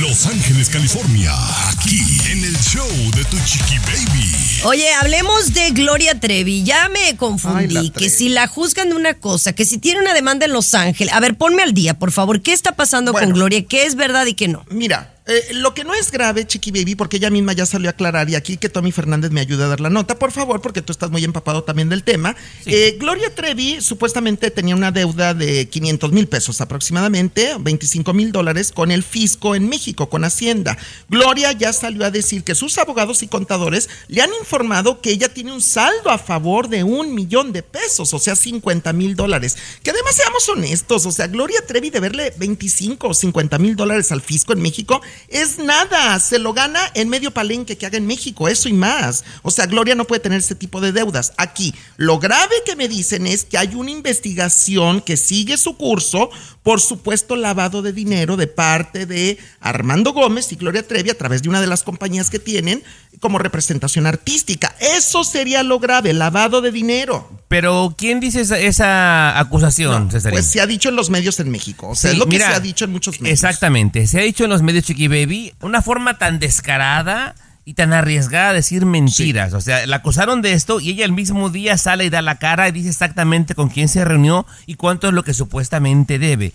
Los 0.00 0.26
Ángeles, 0.26 0.68
California, 0.68 1.32
aquí 1.70 2.00
en 2.32 2.44
el 2.44 2.58
show 2.58 2.88
de 3.14 3.24
tu 3.26 3.36
Chiqui 3.44 3.78
Baby. 3.78 4.32
Oye, 4.64 4.92
hablemos 4.94 5.54
de 5.54 5.70
Gloria 5.70 6.18
Trevi. 6.18 6.64
Ya 6.64 6.88
me 6.88 7.16
confundí. 7.16 7.90
que 7.90 8.10
si 8.10 8.30
la 8.30 8.48
juzgan 8.48 8.88
de 8.88 8.96
una 8.96 9.14
cosa, 9.14 9.52
que 9.52 9.64
si 9.64 9.78
tiene 9.78 10.00
una 10.00 10.12
demanda 10.12 10.46
en 10.46 10.52
Los 10.52 10.74
Ángeles. 10.74 11.14
A 11.14 11.20
ver, 11.20 11.36
ponme 11.36 11.62
al 11.62 11.72
día, 11.72 11.96
por 11.96 12.10
favor. 12.10 12.42
¿Qué 12.42 12.52
está 12.52 12.72
pasando 12.72 13.12
Bueno. 13.12 13.28
con 13.28 13.34
Gloria? 13.34 13.64
¿Qué 13.64 13.84
es 13.86 13.94
verdad 13.94 14.26
y 14.26 14.34
qué 14.34 14.48
no? 14.48 14.64
Mira, 14.70 15.14
Eh, 15.30 15.52
lo 15.52 15.74
que 15.74 15.84
no 15.84 15.92
es 15.92 16.10
grave, 16.10 16.46
Chiqui 16.46 16.70
Baby, 16.70 16.94
porque 16.94 17.18
ella 17.18 17.28
misma 17.28 17.52
ya 17.52 17.66
salió 17.66 17.90
a 17.90 17.92
aclarar 17.92 18.30
y 18.30 18.34
aquí 18.34 18.56
que 18.56 18.70
Tommy 18.70 18.92
Fernández 18.92 19.30
me 19.30 19.42
ayude 19.42 19.62
a 19.64 19.66
dar 19.66 19.78
la 19.78 19.90
nota, 19.90 20.18
por 20.18 20.32
favor, 20.32 20.62
porque 20.62 20.80
tú 20.80 20.90
estás 20.90 21.10
muy 21.10 21.22
empapado 21.22 21.64
también 21.64 21.90
del 21.90 22.02
tema. 22.02 22.34
Eh, 22.64 22.96
Gloria 22.98 23.34
Trevi 23.34 23.67
supuestamente 23.80 24.50
tenía 24.50 24.74
una 24.74 24.90
deuda 24.90 25.34
de 25.34 25.68
500 25.68 26.12
mil 26.12 26.28
pesos 26.28 26.60
aproximadamente, 26.60 27.56
25 27.60 28.12
mil 28.14 28.32
dólares 28.32 28.72
con 28.72 28.90
el 28.90 29.02
fisco 29.02 29.54
en 29.54 29.68
México, 29.68 30.08
con 30.08 30.24
Hacienda. 30.24 30.76
Gloria 31.08 31.52
ya 31.52 31.72
salió 31.72 32.04
a 32.04 32.10
decir 32.10 32.44
que 32.44 32.54
sus 32.54 32.78
abogados 32.78 33.22
y 33.22 33.28
contadores 33.28 33.88
le 34.08 34.22
han 34.22 34.30
informado 34.40 35.00
que 35.00 35.10
ella 35.10 35.32
tiene 35.32 35.52
un 35.52 35.60
saldo 35.60 36.10
a 36.10 36.18
favor 36.18 36.68
de 36.68 36.84
un 36.84 37.14
millón 37.14 37.52
de 37.52 37.62
pesos, 37.62 38.14
o 38.14 38.18
sea, 38.18 38.36
50 38.36 38.92
mil 38.92 39.16
dólares. 39.16 39.56
Que 39.82 39.90
además 39.90 40.14
seamos 40.14 40.48
honestos, 40.48 41.06
o 41.06 41.12
sea, 41.12 41.26
Gloria 41.26 41.64
Trevi 41.66 41.90
de 41.90 42.00
verle 42.00 42.32
25 42.38 43.08
o 43.08 43.14
50 43.14 43.58
mil 43.58 43.76
dólares 43.76 44.12
al 44.12 44.22
fisco 44.22 44.52
en 44.52 44.60
México 44.60 45.00
es 45.28 45.58
nada, 45.58 46.18
se 46.20 46.38
lo 46.38 46.52
gana 46.52 46.80
en 46.94 47.08
medio 47.08 47.32
palenque 47.32 47.76
que 47.76 47.86
haga 47.86 47.98
en 47.98 48.06
México, 48.06 48.48
eso 48.48 48.68
y 48.68 48.72
más. 48.72 49.24
O 49.42 49.50
sea, 49.50 49.66
Gloria 49.66 49.94
no 49.94 50.06
puede 50.06 50.20
tener 50.20 50.38
ese 50.38 50.54
tipo 50.54 50.80
de 50.80 50.92
deudas. 50.92 51.32
Aquí, 51.36 51.74
lo 51.96 52.18
grave 52.18 52.54
que 52.64 52.76
me 52.76 52.88
dicen 52.88 53.26
es 53.26 53.44
que 53.44 53.57
hay 53.58 53.74
una 53.74 53.90
investigación 53.90 55.00
que 55.00 55.16
sigue 55.16 55.56
su 55.56 55.76
curso 55.76 56.30
por 56.62 56.80
supuesto 56.80 57.34
lavado 57.34 57.82
de 57.82 57.92
dinero 57.92 58.36
de 58.36 58.46
parte 58.46 59.06
de 59.06 59.38
Armando 59.60 60.12
Gómez 60.12 60.52
y 60.52 60.56
Gloria 60.56 60.86
Trevi 60.86 61.10
a 61.10 61.16
través 61.16 61.42
de 61.42 61.48
una 61.48 61.60
de 61.60 61.66
las 61.66 61.82
compañías 61.82 62.30
que 62.30 62.38
tienen 62.38 62.82
como 63.20 63.38
representación 63.38 64.06
artística. 64.06 64.74
Eso 64.78 65.24
sería 65.24 65.62
lo 65.62 65.78
grave, 65.78 66.12
lavado 66.12 66.60
de 66.60 66.70
dinero. 66.70 67.30
Pero, 67.48 67.94
¿quién 67.96 68.20
dice 68.20 68.42
esa, 68.42 68.58
esa 68.58 69.38
acusación? 69.38 70.10
Pues 70.30 70.46
se 70.46 70.60
ha 70.60 70.66
dicho 70.66 70.90
en 70.90 70.96
los 70.96 71.08
medios 71.08 71.40
en 71.40 71.50
México. 71.50 71.88
O 71.88 71.94
sea, 71.94 72.10
Sí, 72.10 72.16
es 72.16 72.18
lo 72.18 72.26
que 72.26 72.36
mira, 72.36 72.48
se 72.48 72.54
ha 72.54 72.60
dicho 72.60 72.84
en 72.84 72.92
muchos 72.92 73.20
medios. 73.20 73.32
Exactamente, 73.32 74.06
se 74.06 74.20
ha 74.20 74.22
dicho 74.22 74.44
en 74.44 74.50
los 74.50 74.62
medios 74.62 74.84
Chiqui 74.84 75.08
Baby 75.08 75.54
una 75.60 75.80
forma 75.80 76.18
tan 76.18 76.38
descarada 76.38 77.34
y 77.68 77.74
tan 77.74 77.92
arriesgada 77.92 78.48
de 78.48 78.54
decir 78.54 78.86
mentiras. 78.86 79.52
O 79.52 79.60
sea, 79.60 79.86
la 79.86 79.96
acusaron 79.96 80.40
de 80.40 80.54
esto 80.54 80.80
y 80.80 80.88
ella 80.88 81.04
el 81.04 81.12
mismo 81.12 81.50
día 81.50 81.76
sale 81.76 82.06
y 82.06 82.08
da 82.08 82.22
la 82.22 82.36
cara 82.36 82.66
y 82.66 82.72
dice 82.72 82.88
exactamente 82.88 83.54
con 83.54 83.68
quién 83.68 83.88
se 83.88 84.06
reunió 84.06 84.46
y 84.64 84.76
cuánto 84.76 85.08
es 85.08 85.12
lo 85.12 85.22
que 85.22 85.34
supuestamente 85.34 86.18
debe. 86.18 86.54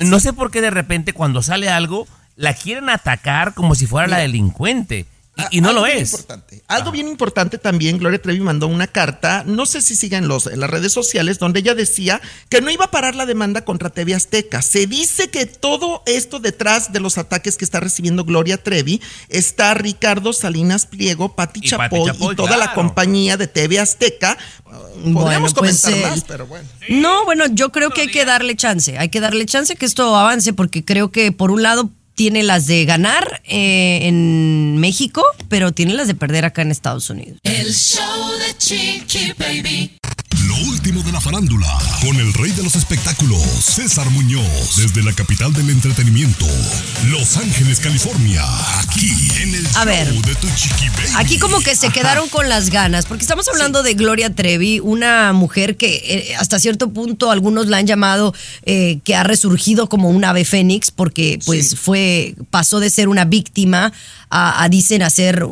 No 0.00 0.18
sé 0.20 0.32
por 0.32 0.50
qué 0.50 0.62
de 0.62 0.70
repente 0.70 1.12
cuando 1.12 1.42
sale 1.42 1.68
algo 1.68 2.06
la 2.36 2.54
quieren 2.54 2.88
atacar 2.88 3.52
como 3.52 3.74
si 3.74 3.86
fuera 3.86 4.08
la 4.08 4.16
delincuente. 4.20 5.04
Y, 5.36 5.58
y 5.58 5.60
no 5.60 5.70
Algo 5.70 5.80
lo 5.80 5.86
es. 5.86 6.12
importante. 6.12 6.62
Algo 6.68 6.92
bien 6.92 7.08
importante 7.08 7.58
también, 7.58 7.98
Gloria 7.98 8.22
Trevi 8.22 8.40
mandó 8.40 8.68
una 8.68 8.86
carta, 8.86 9.42
no 9.46 9.66
sé 9.66 9.82
si 9.82 9.96
sigan 9.96 10.28
los, 10.28 10.46
en 10.46 10.60
las 10.60 10.70
redes 10.70 10.92
sociales, 10.92 11.38
donde 11.38 11.60
ella 11.60 11.74
decía 11.74 12.20
que 12.48 12.60
no 12.60 12.70
iba 12.70 12.84
a 12.84 12.90
parar 12.90 13.16
la 13.16 13.26
demanda 13.26 13.64
contra 13.64 13.90
TV 13.90 14.14
Azteca. 14.14 14.62
Se 14.62 14.86
dice 14.86 15.30
que 15.30 15.46
todo 15.46 16.02
esto 16.06 16.38
detrás 16.38 16.92
de 16.92 17.00
los 17.00 17.18
ataques 17.18 17.56
que 17.56 17.64
está 17.64 17.80
recibiendo 17.80 18.24
Gloria 18.24 18.62
Trevi 18.62 19.02
está 19.28 19.74
Ricardo 19.74 20.32
Salinas 20.32 20.86
Pliego, 20.86 21.34
Pati 21.34 21.60
Y 21.64 21.70
Pati 21.70 21.96
Chapoy 21.96 22.32
y 22.32 22.36
toda 22.36 22.56
la 22.56 22.72
compañía 22.72 23.36
de 23.36 23.48
TV 23.48 23.80
Azteca. 23.80 24.38
Podríamos 25.12 25.54
pues, 25.54 25.82
comentar 25.82 25.92
eh, 25.92 26.10
más, 26.10 26.24
pero 26.24 26.46
bueno. 26.46 26.68
No, 26.88 27.24
bueno, 27.24 27.46
yo 27.46 27.70
creo 27.72 27.90
que 27.90 28.02
hay 28.02 28.08
que 28.08 28.24
darle 28.24 28.56
chance. 28.56 28.98
Hay 28.98 29.08
que 29.08 29.20
darle 29.20 29.46
chance 29.46 29.76
que 29.76 29.86
esto 29.86 30.16
avance 30.16 30.52
porque 30.52 30.84
creo 30.84 31.10
que 31.10 31.32
por 31.32 31.50
un 31.50 31.62
lado 31.62 31.90
tiene 32.14 32.42
las 32.42 32.66
de 32.66 32.84
ganar 32.84 33.42
eh, 33.44 34.00
en 34.02 34.78
México, 34.78 35.22
pero 35.48 35.72
tiene 35.72 35.94
las 35.94 36.06
de 36.06 36.14
perder 36.14 36.44
acá 36.44 36.62
en 36.62 36.70
Estados 36.70 37.10
Unidos. 37.10 37.38
El 37.42 37.72
show 37.74 38.30
de 38.38 39.34
Baby. 39.38 39.98
Lo 40.56 40.70
último 40.70 41.02
de 41.02 41.10
la 41.10 41.20
farándula, 41.20 41.66
con 42.00 42.16
el 42.16 42.32
rey 42.34 42.52
de 42.52 42.62
los 42.62 42.76
espectáculos, 42.76 43.40
César 43.42 44.08
Muñoz, 44.10 44.76
desde 44.76 45.02
la 45.02 45.12
capital 45.12 45.52
del 45.52 45.68
entretenimiento, 45.70 46.46
Los 47.10 47.36
Ángeles, 47.36 47.80
California, 47.80 48.42
aquí 48.78 49.10
en 49.42 49.54
el 49.54 49.66
A 49.66 49.70
show 49.70 49.84
ver, 49.86 50.12
de 50.12 50.34
tu 50.36 50.46
chiqui 50.54 50.88
baby. 50.90 51.08
Aquí 51.16 51.38
como 51.38 51.58
que 51.60 51.74
se 51.74 51.86
Ajá. 51.86 51.94
quedaron 51.94 52.28
con 52.28 52.48
las 52.48 52.70
ganas, 52.70 53.06
porque 53.06 53.22
estamos 53.22 53.48
hablando 53.48 53.82
de 53.82 53.94
Gloria 53.94 54.32
Trevi, 54.32 54.78
una 54.80 55.32
mujer 55.32 55.76
que 55.76 56.02
eh, 56.04 56.36
hasta 56.36 56.60
cierto 56.60 56.92
punto 56.92 57.30
algunos 57.30 57.66
la 57.66 57.78
han 57.78 57.86
llamado 57.86 58.32
eh, 58.64 59.00
que 59.02 59.16
ha 59.16 59.24
resurgido 59.24 59.88
como 59.88 60.10
un 60.10 60.24
ave 60.24 60.44
fénix, 60.44 60.90
porque 60.92 61.40
pues 61.44 61.74
fue, 61.74 62.36
pasó 62.50 62.78
de 62.78 62.90
ser 62.90 63.08
una 63.08 63.24
víctima 63.24 63.92
a, 64.30 64.62
a, 64.62 64.68
dicen 64.68 65.02
a 65.02 65.10
ser 65.10 65.44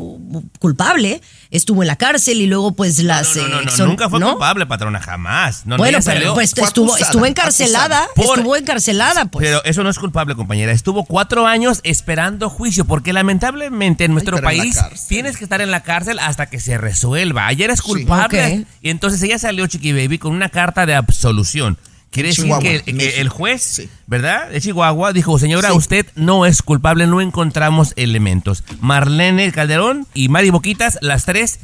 culpable, 0.61 1.21
estuvo 1.53 1.83
en 1.83 1.87
la 1.87 1.97
cárcel 1.97 2.41
y 2.41 2.47
luego 2.47 2.73
pues 2.73 2.99
las... 2.99 3.37
No, 3.37 3.47
no, 3.47 3.61
eh, 3.61 3.65
no, 3.67 3.71
son- 3.71 3.89
nunca 3.89 4.09
fue 4.09 4.19
¿no? 4.19 4.31
culpable, 4.31 4.67
patrona, 4.67 5.01
jamás. 5.01 5.65
No, 5.67 5.77
no, 5.77 5.79
bueno, 5.79 5.99
pero 6.03 6.03
salió- 6.03 6.35
pues 6.35 6.53
estuvo, 6.57 6.87
acusada, 6.89 7.07
estuvo 7.07 7.27
encarcelada, 7.27 8.07
Por- 8.17 8.39
estuvo 8.39 8.57
encarcelada, 8.57 9.27
pues. 9.27 9.47
Pero 9.47 9.63
eso 9.65 9.85
no 9.85 9.91
es 9.91 9.99
culpable, 9.99 10.35
compañera. 10.35 10.73
Estuvo 10.73 11.05
cuatro 11.05 11.47
años 11.47 11.81
esperando 11.85 12.51
juicio, 12.51 12.85
porque 12.87 13.13
lamentablemente 13.13 14.05
en 14.07 14.13
nuestro 14.13 14.41
país 14.41 14.81
tienes 15.09 15.37
que 15.37 15.45
estar 15.45 15.61
en 15.61 15.71
la 15.71 15.83
cárcel 15.83 16.19
hasta 16.19 16.47
que 16.47 16.59
se 16.59 16.79
resuelva. 16.79 17.47
Ayer 17.47 17.71
es 17.71 17.83
culpable. 17.83 18.67
Y 18.81 18.89
entonces 18.91 19.23
ella 19.23 19.39
salió, 19.39 19.67
Chiqui 19.67 19.93
Baby, 19.93 20.19
con 20.19 20.33
una 20.33 20.49
carta 20.49 20.87
de 20.87 20.95
absolución. 20.95 21.77
Quiere 22.13 22.29
decir 22.29 22.45
Chihuahua, 22.45 22.63
que, 22.63 23.21
el 23.21 23.29
juez, 23.29 23.63
Sí. 23.63 23.89
¿verdad? 24.07 24.51
De 24.51 24.61
Chihuahua 24.61 25.13
dijo, 25.13 25.39
señora, 25.39 25.71
Sí. 25.71 25.77
usted 25.77 26.07
no 26.15 26.47
es 26.47 26.63
culpable, 26.63 27.07
no 27.07 27.21
encontramos 27.21 27.95
elementos. 27.97 28.63
Marlene 28.81 29.51
Calderón 29.51 30.07
y 30.15 30.29
Mari 30.29 30.51
Boquitas, 30.51 30.99
las 31.01 31.25
tres 31.25 31.59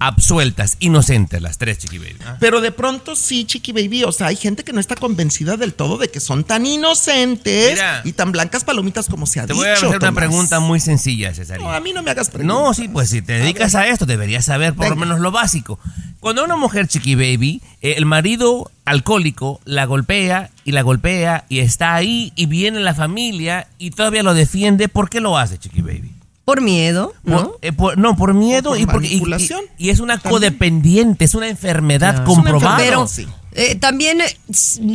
absueltas, 0.00 0.76
inocentes, 0.80 1.40
las 1.40 1.58
tres, 1.58 1.78
Chiqui 1.78 1.98
Baby. 1.98 2.16
Pero 2.40 2.60
de 2.60 2.72
pronto 2.72 3.14
sí, 3.14 3.44
Chiqui 3.44 3.72
Baby, 3.72 4.04
o 4.04 4.12
sea, 4.12 4.28
hay 4.28 4.36
gente 4.36 4.64
que 4.64 4.72
no 4.72 4.80
está 4.80 4.96
convencida 4.96 5.56
del 5.56 5.74
todo 5.74 5.98
de 5.98 6.10
que 6.10 6.20
son 6.20 6.42
tan 6.42 6.64
inocentes 6.66 7.74
Mira. 7.74 8.00
y 8.04 8.12
tan 8.14 8.32
blancas 8.32 8.64
palomitas 8.64 9.08
como 9.08 9.26
se 9.26 9.40
ha 9.40 9.46
Te 9.46 9.52
dicho. 9.52 9.60
voy 9.60 9.68
a 9.68 9.74
hacer 9.74 9.88
una 9.88 10.12
pregunta 10.12 10.58
muy 10.58 10.80
sencilla, 10.80 11.34
César. 11.34 11.60
No, 11.60 11.70
a 11.70 11.80
mí 11.80 11.92
no 11.92 12.02
me 12.02 12.10
hagas 12.10 12.30
preguntas. 12.30 12.56
No, 12.56 12.74
sí, 12.74 12.88
pues 12.88 13.10
si 13.10 13.20
te 13.20 13.34
dedicas 13.34 13.74
a, 13.74 13.86
esto, 13.88 14.06
deberías 14.06 14.46
saber 14.46 14.74
por 14.74 14.88
lo 14.88 14.96
menos 14.96 15.20
lo 15.20 15.30
básico. 15.30 15.78
Cuando 16.18 16.44
una 16.44 16.56
mujer 16.56 16.88
chiqui 16.88 17.14
baby, 17.14 17.60
eh, 17.82 17.94
el 17.98 18.06
marido 18.06 18.70
alcohólico 18.86 19.60
la 19.64 19.84
golpea 19.84 20.50
y 20.64 20.72
la 20.72 20.82
golpea 20.82 21.44
y 21.48 21.60
está 21.60 21.94
ahí 21.94 22.32
y 22.36 22.46
viene 22.46 22.80
la 22.80 22.94
familia 22.94 23.68
y 23.78 23.90
todavía 23.90 24.22
lo 24.22 24.34
defiende, 24.34 24.88
¿por 24.88 25.10
qué 25.10 25.20
lo 25.20 25.36
hace 25.36 25.58
chiqui 25.58 25.82
baby? 25.82 26.14
Por 26.50 26.60
miedo, 26.62 27.12
¿no? 27.22 27.50
Por- 27.52 27.58
eh, 27.62 27.72
por- 27.72 27.96
no, 27.98 28.16
por 28.16 28.34
miedo 28.34 28.70
por 28.70 28.78
y, 28.80 28.86
porque, 28.86 29.06
y- 29.06 29.10
manipulación. 29.10 29.60
y- 29.78 29.86
y 29.86 29.90
es 29.90 30.00
una 30.00 30.14
También. 30.18 30.30
codependiente, 30.32 31.24
es 31.24 31.34
una 31.36 31.48
enfermedad 31.48 32.14
Claro. 32.16 32.24
comprobada. 32.24 32.76
Pero 32.78 33.06
sí. 33.06 33.26
eh, 33.54 33.76
también, 33.76 34.20
eh, 34.20 34.36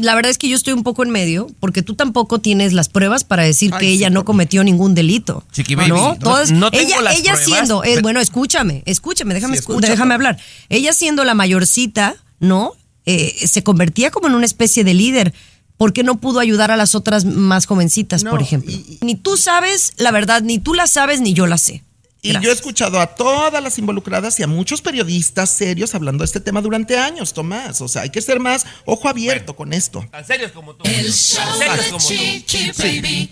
la 0.01 0.16
verdad 0.16 0.32
es 0.32 0.38
que 0.38 0.49
yo 0.49 0.56
estoy 0.58 0.74
un 0.74 0.84
poco 0.84 1.03
en 1.03 1.12
medio, 1.12 1.47
porque 1.62 1.82
tú 1.82 1.95
tampoco 1.95 2.39
tienes 2.39 2.74
las 2.74 2.89
pruebas 2.89 3.24
para 3.24 3.43
decir 3.43 3.72
Ay, 3.74 3.80
que 3.80 3.86
sí, 3.88 3.91
ella 3.93 4.10
no 4.10 4.20
por- 4.22 4.26
cometió 4.26 4.64
ningún 4.66 4.95
delito. 4.95 5.43
Chiqui 5.53 5.76
baby, 5.76 5.89
¿no? 5.89 5.95
no- 6.10 6.20
Todas- 6.20 6.51
no 6.51 6.72
tengo 6.72 6.88
ella, 6.88 7.01
las 7.01 7.14
ella 7.20 7.34
pruebas, 7.34 7.45
siendo, 7.45 7.84
eh, 7.84 7.88
pero- 7.91 8.01
bueno, 8.01 8.20
escúchame, 8.20 8.84
escúchame, 8.86 9.34
déjame, 9.34 9.56
Sí, 9.56 9.60
escucha, 9.62 9.88
déjame 9.89 10.14
hablar. 10.14 10.38
Ella 10.70 10.91
siendo 10.91 11.24
la 11.24 11.36
mayorcita, 11.36 12.16
¿no? 12.41 12.74
Eh, 13.06 13.34
se 13.47 13.64
convertía 13.64 14.12
como 14.12 14.28
en 14.28 14.36
una 14.36 14.45
especie 14.45 14.84
de 14.84 14.93
líder. 14.93 15.34
¿Por 15.78 15.91
qué 15.93 16.03
no 16.03 16.19
pudo 16.21 16.39
ayudar 16.39 16.71
a 16.71 16.78
las 16.78 16.95
otras 16.95 17.26
más 17.26 17.65
jovencitas, 17.65 18.23
No, 18.23 18.32
por 18.32 18.41
ejemplo? 18.41 18.71
y- 18.71 18.97
Ni 19.01 19.15
tú 19.15 19.36
sabes 19.38 19.93
la 19.97 20.11
verdad, 20.11 20.41
ni 20.41 20.59
tú 20.59 20.73
la 20.73 20.88
sabes, 20.88 21.19
ni 21.21 21.34
yo 21.34 21.47
la 21.47 21.57
sé. 21.57 21.84
Y 22.21 22.32
yo 22.41 22.49
he 22.49 22.53
escuchado 22.53 22.99
a 22.99 23.05
todas 23.05 23.61
las 23.61 23.78
involucradas 23.78 24.39
y 24.39 24.43
a 24.43 24.47
muchos 24.47 24.82
periodistas 24.82 25.51
serios 25.51 25.93
hablando 25.93 26.23
de 26.23 26.26
este 26.26 26.39
tema 26.39 26.59
durante 26.61 26.97
años, 26.97 27.34
Tomás. 27.34 27.82
O 27.82 27.88
sea, 27.88 28.01
hay 28.01 28.09
que 28.09 28.19
ser 28.19 28.39
más 28.39 28.65
ojo 28.86 29.07
abierto 29.09 29.55
con 29.55 29.73
esto. 29.73 30.03
Tan 30.11 30.26
serios 30.26 30.51
como 30.51 30.73
tú. 30.76 30.84
El 30.89 31.13
show 31.13 31.43
Tan 31.45 31.57
serios 31.59 31.86
de 31.86 31.91
como 31.91 32.07
tú. 32.07 32.13
Chiqui 32.15 32.71
Baby. 32.82 33.30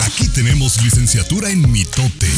Aquí 0.00 0.28
tenemos 0.28 0.80
licenciatura 0.84 1.50
en 1.50 1.68
mitote. 1.72 2.28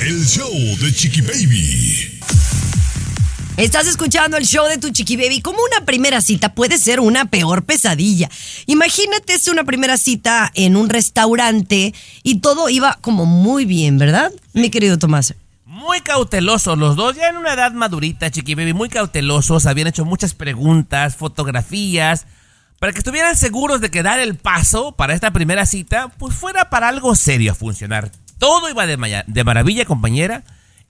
El 0.00 0.26
show 0.26 0.50
de 0.80 0.94
Chiqui 0.94 1.20
Baby. 1.20 2.20
Estás 3.56 3.86
escuchando 3.86 4.36
el 4.36 4.44
show 4.44 4.68
de 4.68 4.76
tu 4.76 4.90
chiqui 4.90 5.16
baby. 5.16 5.40
Como 5.40 5.60
una 5.62 5.86
primera 5.86 6.20
cita 6.20 6.54
puede 6.54 6.76
ser 6.76 7.00
una 7.00 7.24
peor 7.24 7.64
pesadilla. 7.64 8.28
Imagínate 8.66 9.32
es 9.32 9.48
una 9.48 9.64
primera 9.64 9.96
cita 9.96 10.52
en 10.54 10.76
un 10.76 10.90
restaurante 10.90 11.94
y 12.22 12.40
todo 12.40 12.68
iba 12.68 12.98
como 13.00 13.24
muy 13.24 13.64
bien, 13.64 13.96
¿verdad? 13.96 14.30
Mi 14.52 14.68
querido 14.68 14.98
Tomás. 14.98 15.34
Muy 15.64 16.02
cautelosos 16.02 16.76
los 16.76 16.96
dos, 16.96 17.16
ya 17.16 17.28
en 17.28 17.38
una 17.38 17.54
edad 17.54 17.72
madurita, 17.72 18.30
Chiqui 18.30 18.54
Baby, 18.54 18.74
muy 18.74 18.90
cautelosos, 18.90 19.64
habían 19.64 19.88
hecho 19.88 20.04
muchas 20.04 20.34
preguntas, 20.34 21.16
fotografías, 21.16 22.26
para 22.78 22.92
que 22.92 22.98
estuvieran 22.98 23.36
seguros 23.36 23.80
de 23.80 23.90
que 23.90 24.02
dar 24.02 24.20
el 24.20 24.36
paso 24.36 24.92
para 24.92 25.14
esta 25.14 25.32
primera 25.32 25.64
cita, 25.64 26.08
pues 26.18 26.34
fuera 26.34 26.68
para 26.68 26.88
algo 26.88 27.14
serio 27.14 27.52
a 27.52 27.54
funcionar. 27.54 28.10
Todo 28.38 28.68
iba 28.68 28.86
de, 28.86 28.96
maravilla, 29.44 29.86
compañera. 29.86 30.44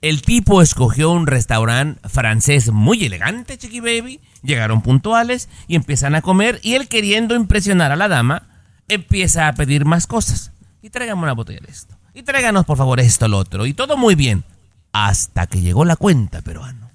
El 0.09 0.23
tipo 0.23 0.63
escogió 0.63 1.11
un 1.11 1.27
restaurante 1.27 2.01
francés 2.09 2.71
muy 2.71 3.05
elegante, 3.05 3.59
Chiqui 3.59 3.81
Baby. 3.81 4.21
Llegaron 4.45 4.81
puntuales 4.81 5.49
y 5.67 5.75
empiezan 5.75 6.15
a 6.15 6.23
comer 6.23 6.61
y 6.63 6.75
él 6.75 6.87
queriendo 6.87 7.35
impresionar 7.35 7.91
a 7.91 7.97
la 7.97 8.07
dama, 8.07 8.45
empieza 8.87 9.49
a 9.49 9.55
pedir 9.55 9.85
más 9.85 10.07
cosas. 10.07 10.53
Y 10.81 10.91
tráigame 10.91 11.25
una 11.25 11.33
botella 11.33 11.59
de 11.61 11.73
esto. 11.73 11.97
Y 12.15 12.23
tráiganos 12.23 12.65
por 12.67 12.79
favor 12.79 13.01
esto, 13.01 13.27
lo 13.27 13.37
otro. 13.37 13.67
Y 13.67 13.75
todo 13.75 13.97
muy 13.97 14.15
bien. 14.15 14.45
Hasta 14.93 15.49
que 15.49 15.61
llegó 15.61 15.85
la 15.85 15.97
cuenta, 15.97 16.41
peruano. 16.41 16.89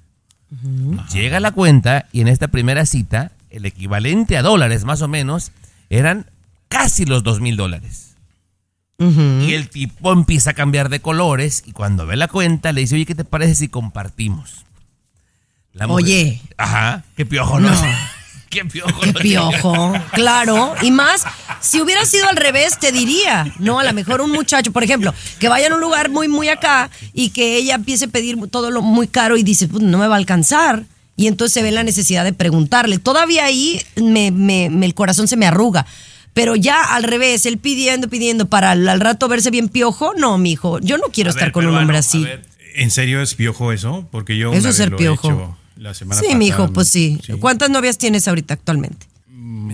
Llega 1.12 1.42
la 1.42 1.52
cuenta 1.52 2.08
y 2.14 2.22
en 2.22 2.30
esta 2.30 2.48
primera 2.48 2.86
cita, 2.86 3.34
el 3.50 3.66
equivalente 3.66 4.38
a 4.38 4.42
dólares 4.42 4.86
más 4.86 5.02
o 5.02 5.10
menos, 5.10 5.52
eran 5.90 6.32
casi 6.70 7.04
los 7.04 7.24
dos 7.24 7.42
mil 7.42 7.58
dólares. 7.58 8.11
Y 9.48 9.54
el 9.54 9.70
tipo 9.70 10.12
empieza 10.14 10.52
a 10.52 10.54
cambiar 10.54 10.90
de 10.90 11.00
colores 11.02 11.64
y 11.66 11.72
cuando 11.72 12.06
ve 12.06 12.16
la 12.16 12.28
cuenta 12.28 12.72
le 12.72 12.82
dice, 12.82 12.96
oye, 12.96 13.06
¿qué 13.06 13.16
te 13.16 13.24
parece 13.26 13.56
si 13.56 13.68
compartimos? 13.68 14.66
La 15.74 15.88
mujer- 15.88 16.04
Oye. 16.06 16.42
Ajá, 16.58 17.04
qué 17.16 17.26
piojo, 17.26 17.60
¿no? 17.60 17.70
qué 18.50 18.66
piojo. 18.66 19.00
Qué 19.02 19.14
¿no? 19.14 19.20
piojo, 19.20 19.94
claro. 20.14 20.76
Y 20.82 20.92
más, 20.92 21.24
si 21.62 21.80
hubiera 21.82 22.06
sido 22.06 22.28
al 22.28 22.36
revés, 22.36 22.78
te 22.78 22.92
diría, 22.92 23.52
¿no? 23.60 23.80
A 23.80 23.84
lo 23.86 23.94
mejor 23.94 24.22
un 24.22 24.32
muchacho, 24.32 24.72
por 24.72 24.84
ejemplo, 24.84 25.14
que 25.40 25.48
vaya 25.50 25.70
a 25.70 25.74
un 25.74 25.80
lugar 25.82 26.10
muy, 26.10 26.28
muy 26.28 26.50
acá 26.50 26.90
y 27.14 27.30
que 27.30 27.56
ella 27.56 27.76
empiece 27.76 28.06
a 28.06 28.10
pedir 28.10 28.38
todo 28.50 28.70
lo 28.70 28.82
muy 28.82 29.08
caro 29.08 29.38
y 29.38 29.44
dice, 29.44 29.68
"Pues, 29.68 29.82
no 29.82 29.98
me 29.98 30.08
va 30.08 30.16
a 30.16 30.18
alcanzar. 30.18 30.84
Y 31.16 31.28
entonces 31.28 31.54
se 31.54 31.62
ve 31.64 31.72
la 31.72 31.84
necesidad 31.84 32.24
de 32.24 32.34
preguntarle. 32.34 32.98
Todavía 32.98 33.46
ahí 33.46 33.82
me, 33.96 34.32
me- 34.32 34.70
me- 34.70 34.86
el 34.86 34.94
corazón 34.96 35.28
se 35.28 35.38
me 35.38 35.46
arruga. 35.46 35.86
Pero 36.34 36.56
ya 36.56 36.82
al 36.96 37.04
revés, 37.04 37.46
él 37.46 37.58
pidiendo, 37.58 38.08
pidiendo 38.08 38.48
para 38.48 38.72
al, 38.72 38.88
al 38.88 39.02
rato 39.02 39.28
verse 39.28 39.52
bien 39.52 39.68
piojo, 39.70 40.14
no, 40.18 40.38
mijo, 40.38 40.80
yo 40.80 40.98
no 40.98 41.06
quiero 41.12 41.30
A 41.30 41.32
estar 41.32 41.46
ver, 41.48 41.52
con 41.52 41.68
un 41.68 41.76
hombre 41.76 41.98
así. 41.98 42.24
ver, 42.24 42.46
¿En 42.76 42.90
serio 42.90 43.22
es 43.22 43.36
piojo 43.36 43.74
eso? 43.74 44.08
Porque 44.12 44.38
yo 44.38 44.54
Eso 44.54 44.70
es 44.70 44.78
ser 44.78 44.90
lo 44.92 44.96
he 44.96 45.00
piojo. 45.00 45.28
hecho 45.30 45.58
la 45.76 45.94
semana 45.94 46.20
Sí, 46.22 46.28
pasada. 46.28 46.40
mijo, 46.40 46.72
pues 46.74 46.88
sí. 46.88 47.20
¿Cuántas 47.40 47.70
novias 47.70 47.98
tienes 47.98 48.28
ahorita 48.30 48.54
actualmente? 48.54 49.08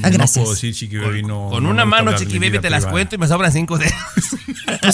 Ah, 0.03 0.09
gracias. 0.09 0.37
No 0.37 0.43
puedo 0.43 0.55
decir, 0.55 0.73
Chiqui 0.73 0.97
Baby, 0.97 1.23
no. 1.23 1.49
Con 1.49 1.63
no 1.63 1.69
una 1.69 1.85
mano, 1.85 2.15
Chiqui 2.15 2.39
Baby, 2.39 2.59
te 2.59 2.69
las 2.69 2.85
cuento 2.85 3.15
y 3.15 3.17
me 3.19 3.27
sobran 3.27 3.51
cinco 3.51 3.77
dedos. 3.77 3.93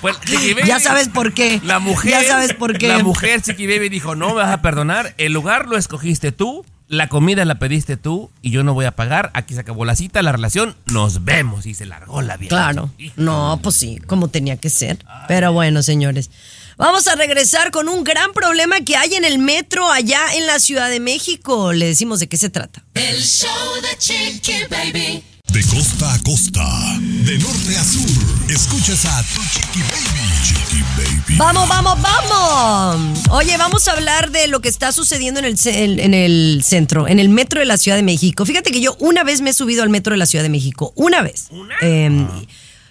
Pues, 0.00 0.18
Chiqui 0.20 0.54
Baby, 0.54 0.66
Ya 0.66 0.80
sabes 0.80 1.08
por 1.08 1.34
qué. 1.34 1.60
La 1.62 1.78
mujer. 1.78 2.10
Ya 2.10 2.24
sabes 2.24 2.54
por 2.54 2.78
qué. 2.78 2.88
La 2.88 3.02
mujer, 3.02 3.42
Chiqui 3.42 3.66
Baby, 3.66 3.90
dijo: 3.90 4.14
No 4.14 4.28
me 4.28 4.34
vas 4.36 4.50
a 4.52 4.62
perdonar. 4.62 5.14
El 5.18 5.32
lugar 5.34 5.68
lo 5.68 5.76
escogiste 5.76 6.32
tú. 6.32 6.64
La 6.90 7.08
comida 7.08 7.44
la 7.44 7.60
pediste 7.60 7.96
tú. 7.96 8.32
Y 8.42 8.50
yo 8.50 8.64
no 8.64 8.74
voy 8.74 8.84
a 8.84 8.90
pagar. 8.90 9.30
Aquí 9.34 9.54
se 9.54 9.60
acabó 9.60 9.84
la 9.84 9.94
cita, 9.94 10.22
la 10.22 10.32
relación. 10.32 10.74
Nos 10.86 11.24
vemos. 11.24 11.64
Y 11.64 11.74
se 11.74 11.86
largó 11.86 12.20
la 12.20 12.36
vieja. 12.36 12.48
Claro. 12.48 12.90
No, 13.14 13.60
pues 13.62 13.76
sí, 13.76 13.98
como 14.08 14.26
tenía 14.26 14.56
que 14.56 14.70
ser. 14.70 14.98
Pero 15.28 15.52
bueno, 15.52 15.84
señores. 15.84 16.30
Vamos 16.76 17.06
a 17.06 17.14
regresar 17.14 17.70
con 17.70 17.88
un 17.88 18.02
gran 18.02 18.32
problema 18.32 18.80
que 18.80 18.96
hay 18.96 19.14
en 19.14 19.24
el 19.24 19.38
metro 19.38 19.88
allá 19.88 20.34
en 20.34 20.48
la 20.48 20.58
Ciudad 20.58 20.90
de 20.90 20.98
México. 20.98 21.72
Le 21.72 21.86
decimos 21.86 22.18
de 22.18 22.28
qué 22.28 22.36
se 22.36 22.50
trata. 22.50 22.82
El 22.94 23.22
show 23.22 23.48
de 23.82 23.96
Chiqui 23.96 24.64
Baby. 24.68 25.22
De 25.52 25.64
costa 25.64 26.14
a 26.14 26.18
costa, 26.20 26.64
de 27.00 27.36
norte 27.38 27.76
a 27.76 27.82
sur, 27.82 28.08
escuchas 28.48 29.04
a 29.04 29.20
tu 29.24 29.40
Chiqui 29.42 29.80
Baby. 29.80 30.44
Chiqui 30.44 30.82
Baby. 30.96 31.36
Vamos, 31.38 31.68
vamos, 31.68 31.98
vamos. 32.00 33.18
Oye, 33.30 33.56
vamos 33.56 33.88
a 33.88 33.92
hablar 33.92 34.30
de 34.30 34.46
lo 34.46 34.60
que 34.60 34.68
está 34.68 34.92
sucediendo 34.92 35.40
en 35.40 35.46
el, 35.46 35.58
en- 36.00 36.14
el 36.14 36.62
centro, 36.64 37.08
en 37.08 37.18
el 37.18 37.28
metro 37.30 37.58
de 37.58 37.66
la 37.66 37.78
Ciudad 37.78 37.96
de 37.96 38.04
México. 38.04 38.46
Fíjate 38.46 38.70
que 38.70 38.80
yo 38.80 38.94
una 39.00 39.24
vez 39.24 39.40
me 39.40 39.50
he 39.50 39.52
subido 39.52 39.82
al 39.82 39.88
metro 39.90 40.12
de 40.12 40.18
la 40.18 40.26
Ciudad 40.26 40.44
de 40.44 40.50
México. 40.50 40.92
Una 40.94 41.20
vez. 41.20 41.48
Eh, 41.80 42.26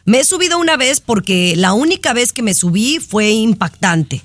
me 0.03 0.19
he 0.19 0.25
subido 0.25 0.59
una 0.59 0.75
vez 0.75 0.99
porque 0.99 1.53
la 1.55 1.71
única 1.71 2.11
vez 2.11 2.33
que 2.33 2.41
me 2.41 2.53
subí 2.53 2.99
fue 2.99 3.29
impactante. 3.31 4.21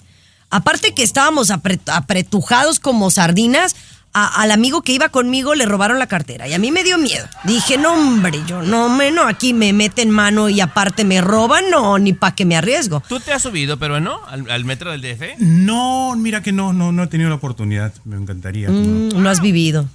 Aparte 0.51 0.93
que 0.93 1.05
estábamos 1.05 1.51
apre- 1.51 1.81
apretujados 1.87 2.81
como 2.81 3.11
sardinas, 3.13 3.77
a- 4.15 4.41
al 4.43 4.51
amigo 4.53 4.83
que 4.83 4.93
iba 4.93 5.09
conmigo 5.11 5.55
le 5.55 5.67
robaron 5.67 5.99
la 5.99 6.07
cartera 6.07 6.47
y 6.49 6.55
a 6.55 6.59
mí 6.59 6.71
me 6.71 6.85
dio 6.85 6.97
miedo. 6.99 7.27
Dije, 7.45 7.77
no 7.77 7.93
hombre, 7.95 8.41
yo 8.47 8.63
no, 8.63 8.89
me, 8.89 9.11
no, 9.11 9.27
aquí 9.27 9.53
me 9.53 9.73
meten 9.73 10.09
mano 10.11 10.49
y 10.49 10.61
aparte 10.61 11.05
me 11.05 11.21
roban, 11.21 11.65
no, 11.71 11.99
ni 11.99 12.13
pa' 12.13 12.35
que 12.35 12.45
me 12.45 12.57
arriesgo. 12.57 13.03
¿Tú 13.09 13.21
te 13.21 13.33
has 13.33 13.43
subido, 13.43 13.77
pero 13.79 14.01
no? 14.01 14.21
¿Al, 14.29 14.51
al 14.51 14.65
metro 14.65 14.91
del 14.93 15.01
DF? 15.03 15.39
No, 15.39 16.15
mira 16.17 16.43
que 16.43 16.53
no, 16.53 16.73
no, 16.73 16.93
no 16.93 17.03
he 17.03 17.07
tenido 17.09 17.29
la 17.29 17.37
oportunidad. 17.37 17.93
Me 18.05 18.17
encantaría. 18.17 18.69
no. 18.69 18.75
Mm, 19.17 19.23
no 19.23 19.29
has 19.29 19.41
vivido. 19.41 19.89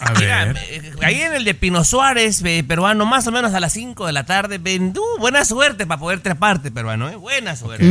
A 0.00 0.12
Mira, 0.14 0.44
ver. 0.46 0.56
eh, 0.68 0.92
ahí 1.02 1.20
en 1.22 1.32
el 1.34 1.44
de 1.44 1.54
Pino 1.54 1.82
Suárez, 1.84 2.42
eh, 2.44 2.62
peruano, 2.66 3.06
más 3.06 3.26
o 3.26 3.32
menos 3.32 3.54
a 3.54 3.60
las 3.60 3.72
5 3.72 4.06
de 4.06 4.12
la 4.12 4.24
tarde, 4.24 4.58
ven, 4.58 4.92
uh, 4.96 5.18
buena 5.20 5.44
suerte 5.44 5.86
para 5.86 5.98
poder 6.00 6.20
treparte, 6.20 6.70
peruano, 6.70 7.08
¿eh? 7.08 7.16
Buena 7.16 7.56
suerte. 7.56 7.84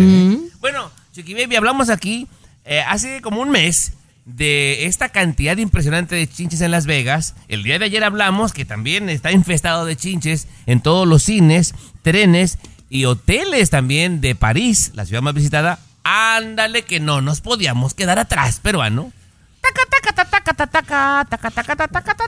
Bueno, 0.60 0.92
Chiqui 1.14 1.34
Baby, 1.34 1.56
hablamos 1.56 1.90
aquí 1.90 2.28
eh, 2.64 2.82
hace 2.88 3.22
como 3.22 3.42
un 3.42 3.50
mes 3.50 3.94
de 4.26 4.88
esta 4.88 5.10
cantidad 5.10 5.56
impresionante 5.58 6.16
de 6.16 6.28
chinches 6.28 6.62
en 6.62 6.72
Las 6.72 6.88
Vegas. 6.88 7.36
El 7.48 7.64
día 7.64 7.80
de 7.80 7.86
ayer 7.86 8.04
hablamos 8.04 8.54
que 8.54 8.66
también 8.66 9.10
está 9.10 9.32
infestado 9.32 9.86
de 9.86 9.96
chinches 9.96 10.48
en 10.66 10.82
todos 10.82 11.08
los 11.08 11.24
cines, 11.24 11.74
trenes 12.02 12.58
y 12.90 13.06
hoteles 13.06 13.70
también 13.70 14.22
de 14.22 14.36
París, 14.36 14.92
la 14.96 15.06
ciudad 15.06 15.22
más 15.22 15.34
visitada. 15.36 15.80
Ándale 16.04 16.84
que 16.84 17.00
no 17.00 17.22
nos 17.22 17.42
podíamos 17.42 17.94
quedar 17.94 18.20
atrás, 18.20 18.60
peruano. 18.60 19.12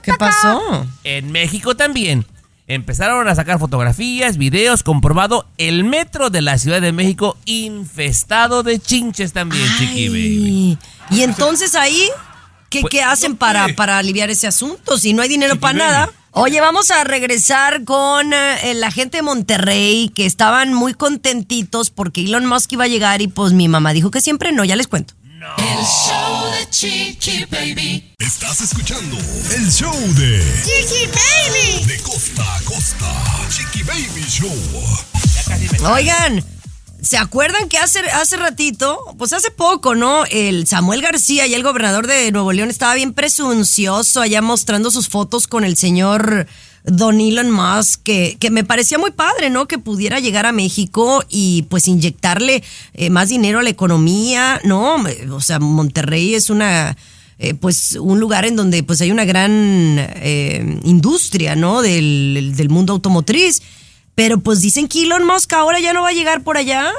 ¿Qué 0.02 0.12
pasó? 0.14 0.86
En 1.04 1.30
México 1.30 1.76
también. 1.76 2.26
Empezaron 2.66 3.26
a 3.28 3.34
sacar 3.34 3.58
fotografías, 3.58 4.36
videos, 4.36 4.82
comprobado 4.82 5.46
el 5.56 5.84
metro 5.84 6.28
de 6.28 6.42
la 6.42 6.58
Ciudad 6.58 6.82
de 6.82 6.92
México 6.92 7.38
infestado 7.46 8.62
de 8.62 8.78
chinches 8.78 9.32
también, 9.32 9.66
chiqui 9.78 10.08
baby. 10.08 10.78
Y, 11.10 11.22
entonces 11.22 11.74
ahí, 11.74 12.08
¿qué, 12.70 12.80
Pues, 12.82 12.90
qué 12.90 13.02
hacen 13.02 13.36
para, 13.36 13.68
para 13.74 13.98
aliviar 13.98 14.30
ese 14.30 14.46
asunto? 14.46 14.98
Si 14.98 15.12
no 15.12 15.22
hay 15.22 15.28
dinero 15.28 15.58
para 15.58 15.78
nada. 15.78 16.10
Oye, 16.32 16.60
vamos 16.60 16.90
a 16.90 17.02
regresar 17.04 17.84
con 17.84 18.32
eh, 18.32 18.74
la 18.74 18.90
gente 18.90 19.18
de 19.18 19.22
Monterrey 19.22 20.10
que 20.14 20.26
estaban 20.26 20.72
muy 20.72 20.94
contentitos 20.94 21.90
porque 21.90 22.20
Elon 22.20 22.46
Musk 22.46 22.72
iba 22.72 22.84
a 22.84 22.88
llegar 22.88 23.22
y 23.22 23.28
pues 23.28 23.54
mi 23.54 23.66
mamá 23.66 23.92
dijo 23.92 24.10
que 24.10 24.20
siempre 24.20 24.52
no, 24.52 24.64
ya 24.64 24.76
les 24.76 24.86
cuento. 24.86 25.14
El 25.56 25.84
show 25.84 26.50
de 26.52 26.70
Chiqui 26.70 27.44
Baby. 27.44 28.12
Estás 28.18 28.60
escuchando 28.60 29.16
el 29.56 29.70
show 29.70 29.94
de 30.14 30.44
Chiqui 30.64 31.06
Baby. 31.06 31.86
De 31.86 31.98
costa 32.02 32.56
a 32.56 32.60
costa, 32.62 33.24
Chiqui 33.48 33.82
Baby 33.84 34.24
Show. 34.28 34.52
Oigan, 35.90 36.44
¿se 37.00 37.16
acuerdan 37.16 37.68
que 37.68 37.78
hace, 37.78 38.00
hace 38.00 38.36
ratito, 38.36 38.98
pues 39.18 39.32
hace 39.32 39.50
poco, 39.50 39.94
¿no? 39.94 40.24
El 40.30 40.66
Samuel 40.66 41.02
García 41.02 41.46
y 41.46 41.54
el 41.54 41.62
gobernador 41.62 42.06
de 42.06 42.30
Nuevo 42.32 42.52
León 42.52 42.70
estaba 42.70 42.94
bien 42.94 43.12
presuncioso 43.12 44.20
allá 44.20 44.42
mostrando 44.42 44.90
sus 44.90 45.08
fotos 45.08 45.46
con 45.46 45.64
el 45.64 45.76
señor 45.76 46.46
Don 46.84 47.20
Elon 47.20 47.50
Musk, 47.50 48.02
que, 48.02 48.36
que 48.40 48.50
me 48.50 48.64
parecía 48.64 48.98
muy 48.98 49.10
padre, 49.10 49.50
¿no? 49.50 49.66
Que 49.68 49.78
pudiera 49.78 50.20
llegar 50.20 50.46
a 50.46 50.52
México 50.52 51.22
y 51.28 51.62
pues 51.68 51.86
inyectarle 51.86 52.62
eh, 52.94 53.10
más 53.10 53.28
dinero 53.28 53.58
a 53.58 53.62
la 53.62 53.70
economía, 53.70 54.60
¿no? 54.64 54.96
O 55.30 55.40
sea, 55.40 55.58
Monterrey 55.58 56.34
es 56.34 56.50
una... 56.50 56.96
eh, 57.38 57.54
pues 57.54 57.96
un 58.00 58.18
lugar 58.20 58.44
en 58.46 58.56
donde 58.56 58.82
pues 58.82 59.00
hay 59.00 59.10
una 59.10 59.24
gran 59.24 59.50
eh, 59.52 60.80
industria, 60.84 61.54
¿no? 61.56 61.82
Del, 61.82 62.54
del 62.56 62.68
mundo 62.68 62.94
automotriz. 62.94 63.62
Pero 64.18 64.40
pues 64.40 64.60
dicen 64.60 64.88
que 64.88 65.04
Elon 65.04 65.24
Musk 65.24 65.52
ahora 65.52 65.78
ya 65.78 65.92
no 65.92 66.02
va 66.02 66.08
a 66.08 66.12
llegar 66.12 66.42
por 66.42 66.56
allá, 66.56 66.90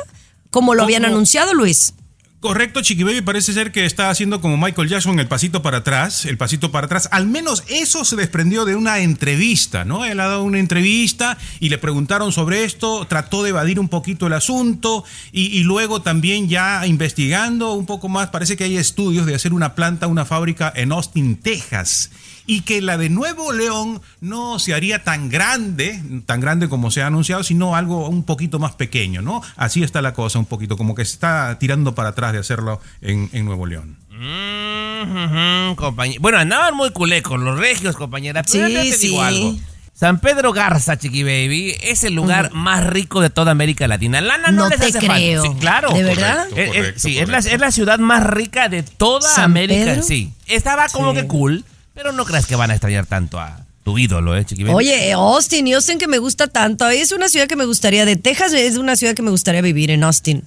como 0.51 0.74
lo 0.74 0.84
habían 0.84 1.01
¿Cómo? 1.03 1.15
anunciado, 1.15 1.53
Luis. 1.53 1.93
Correcto, 2.39 2.80
Chiqui 2.82 3.03
Baby 3.03 3.20
parece 3.20 3.51
ser 3.51 3.74
que 3.74 3.86
está 3.86 4.09
haciendo 4.09 4.39
como 4.39 4.55
Michael 4.55 4.88
Jackson 4.88 5.20
el 5.20 5.28
pasito 5.28 5.61
para 5.61 5.80
atrás, 5.80 6.24
el 6.24 6.38
pasito 6.38 6.72
para 6.72 6.86
atrás. 6.86 7.09
Al 7.11 7.28
menos 7.28 7.65
eso 7.67 8.05
se 8.05 8.15
desprendió 8.15 8.63
de 8.63 8.78
una 8.78 8.99
entrevista, 8.99 9.84
¿no? 9.84 10.05
Él 10.05 10.17
ha 10.22 10.28
dado 10.28 10.43
una 10.43 10.59
entrevista 10.59 11.38
y 11.59 11.67
le 11.67 11.78
preguntaron 11.78 12.32
sobre 12.32 12.63
esto, 12.63 13.05
trató 13.09 13.43
de 13.43 13.49
evadir 13.49 13.82
un 13.82 13.89
poquito 13.89 14.28
el 14.28 14.34
asunto 14.34 15.03
y, 15.34 15.47
y 15.47 15.63
luego 15.63 16.01
también 16.01 16.47
ya 16.47 16.88
investigando 16.88 17.74
un 17.74 17.86
poco 17.86 18.07
más, 18.07 18.30
parece 18.30 18.55
que 18.55 18.63
hay 18.63 18.78
estudios 18.78 19.26
de 19.26 19.36
hacer 19.36 19.51
una 19.51 19.76
planta, 19.76 20.07
una 20.07 20.24
fábrica 20.24 20.72
en 20.74 20.93
Austin, 20.93 21.36
Texas. 21.36 22.11
Y 22.52 22.62
que 22.62 22.82
la 22.82 22.97
de 22.97 23.10
Nuevo 23.10 23.52
León 23.52 24.02
no 24.22 24.58
se 24.58 24.74
haría 24.74 25.04
tan 25.04 25.30
grande, 25.30 26.02
tan 26.26 26.39
grande 26.39 26.68
como 26.68 26.89
se 26.89 27.04
ha 27.04 27.08
anunciado, 27.08 27.43
sino 27.43 27.76
algo 27.76 28.10
un 28.10 28.24
poquito 28.24 28.58
más 28.58 28.72
pequeño, 28.74 29.22
¿no? 29.22 29.43
Así 29.56 29.84
está 29.84 30.02
la 30.02 30.14
cosa 30.16 30.39
un 30.39 30.45
poquito, 30.45 30.76
como 30.76 30.95
que 30.95 31.06
se 31.06 31.14
está 31.14 31.60
tirando 31.60 31.93
para 31.93 32.10
atrás 32.10 32.34
de 32.34 32.39
hacerlo 32.39 32.82
en, 33.02 33.30
en 33.34 33.45
Nuevo 33.45 33.68
León. 33.68 33.97
Mm, 34.10 35.76
Bueno, 36.20 36.38
andaban 36.39 36.76
muy 36.76 36.91
culé 36.91 37.22
con 37.22 37.45
los 37.45 37.60
regios, 37.60 37.95
compañera. 37.95 38.43
Pero 38.43 38.68
Sí, 38.68 38.74
ya 38.74 38.82
te 38.82 38.91
sí. 38.93 39.08
digo 39.10 39.22
algo. 39.22 39.56
San 39.93 40.20
Pedro 40.22 40.54
Garza, 40.54 40.97
Chiqui 40.97 41.24
Baby, 41.24 41.76
es 41.82 42.06
el 42.06 42.16
lugar 42.16 42.52
más 42.54 42.88
rico 42.88 43.20
de 43.22 43.30
toda 43.30 43.52
América 43.52 43.86
Latina. 43.88 44.22
Lana 44.22 44.50
no, 44.50 44.64
No 44.64 44.70
les 44.70 44.80
te 44.80 44.86
hace 44.88 45.00
creo. 45.00 45.43
falta. 45.43 45.54
Sí, 45.56 45.60
claro. 45.62 45.93
¿De 45.93 46.04
verdad? 46.04 46.47
Correcto, 46.50 46.56
Eh, 46.58 46.64
eh, 46.64 46.68
correcto, 46.80 47.00
sí, 47.02 47.20
es 47.20 47.28
la, 47.30 47.38
es 47.39 47.60
la 47.60 47.72
ciudad 47.72 48.00
más 48.00 48.24
rica 48.26 48.70
de 48.70 48.82
toda 48.84 49.30
¿San 49.30 49.43
América. 49.45 49.84
Pedro? 49.86 50.04
Sí. 50.04 50.32
Estaba 50.47 50.88
como 50.88 51.12
Sí. 51.14 51.18
que 51.22 51.28
cool, 51.28 51.66
pero 52.02 52.14
no 52.14 52.24
creas 52.24 52.45
que 52.45 52.56
van 52.56 52.72
a 52.72 52.76
extrañar 52.76 53.06
tanto 53.08 53.41
a 53.41 53.66
tu 53.84 53.97
ídolo, 53.97 54.38
¿eh? 54.38 54.45
Oye, 54.72 55.12
Austin, 55.12 55.68
y 55.68 55.74
Austin 55.74 56.00
que 56.00 56.08
me 56.08 56.18
gusta 56.18 56.47
tanto. 56.47 56.88
Es 56.88 57.12
una 57.12 57.28
ciudad 57.28 57.45
que 57.45 57.58
me 57.58 57.66
gustaría, 57.66 58.06
de 58.06 58.16
Texas 58.16 58.54
es 58.54 58.78
una 58.78 58.95
ciudad 58.95 59.14
que 59.16 59.22
me 59.22 59.32
gustaría 59.32 59.62
vivir 59.62 59.91
en 59.91 60.06
Austin. 60.06 60.45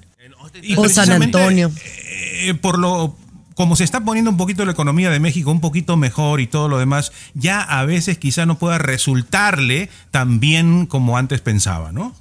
Y 0.62 0.76
O 0.76 0.88
San 0.88 1.10
Antonio. 1.10 1.70
eh, 2.06 2.54
por 2.54 2.78
lo 2.78 3.16
como 3.54 3.76
se 3.76 3.84
está 3.84 4.00
poniendo 4.00 4.30
un 4.30 4.38
poquito 4.38 4.64
la 4.64 4.72
economía 4.72 5.10
de 5.10 5.20
México 5.20 5.50
un 5.50 5.60
poquito 5.60 5.98
mejor 5.98 6.40
y 6.40 6.46
todo 6.46 6.68
lo 6.70 6.78
demás, 6.78 7.12
ya 7.34 7.60
a 7.60 7.84
veces 7.84 8.16
quizá 8.16 8.46
no 8.46 8.58
pueda 8.58 8.78
resultarle 8.78 9.90
tan 10.10 10.40
bien 10.40 10.86
como 10.86 11.18
antes 11.18 11.42
pensaba, 11.42 11.92
¿no? 11.92 12.14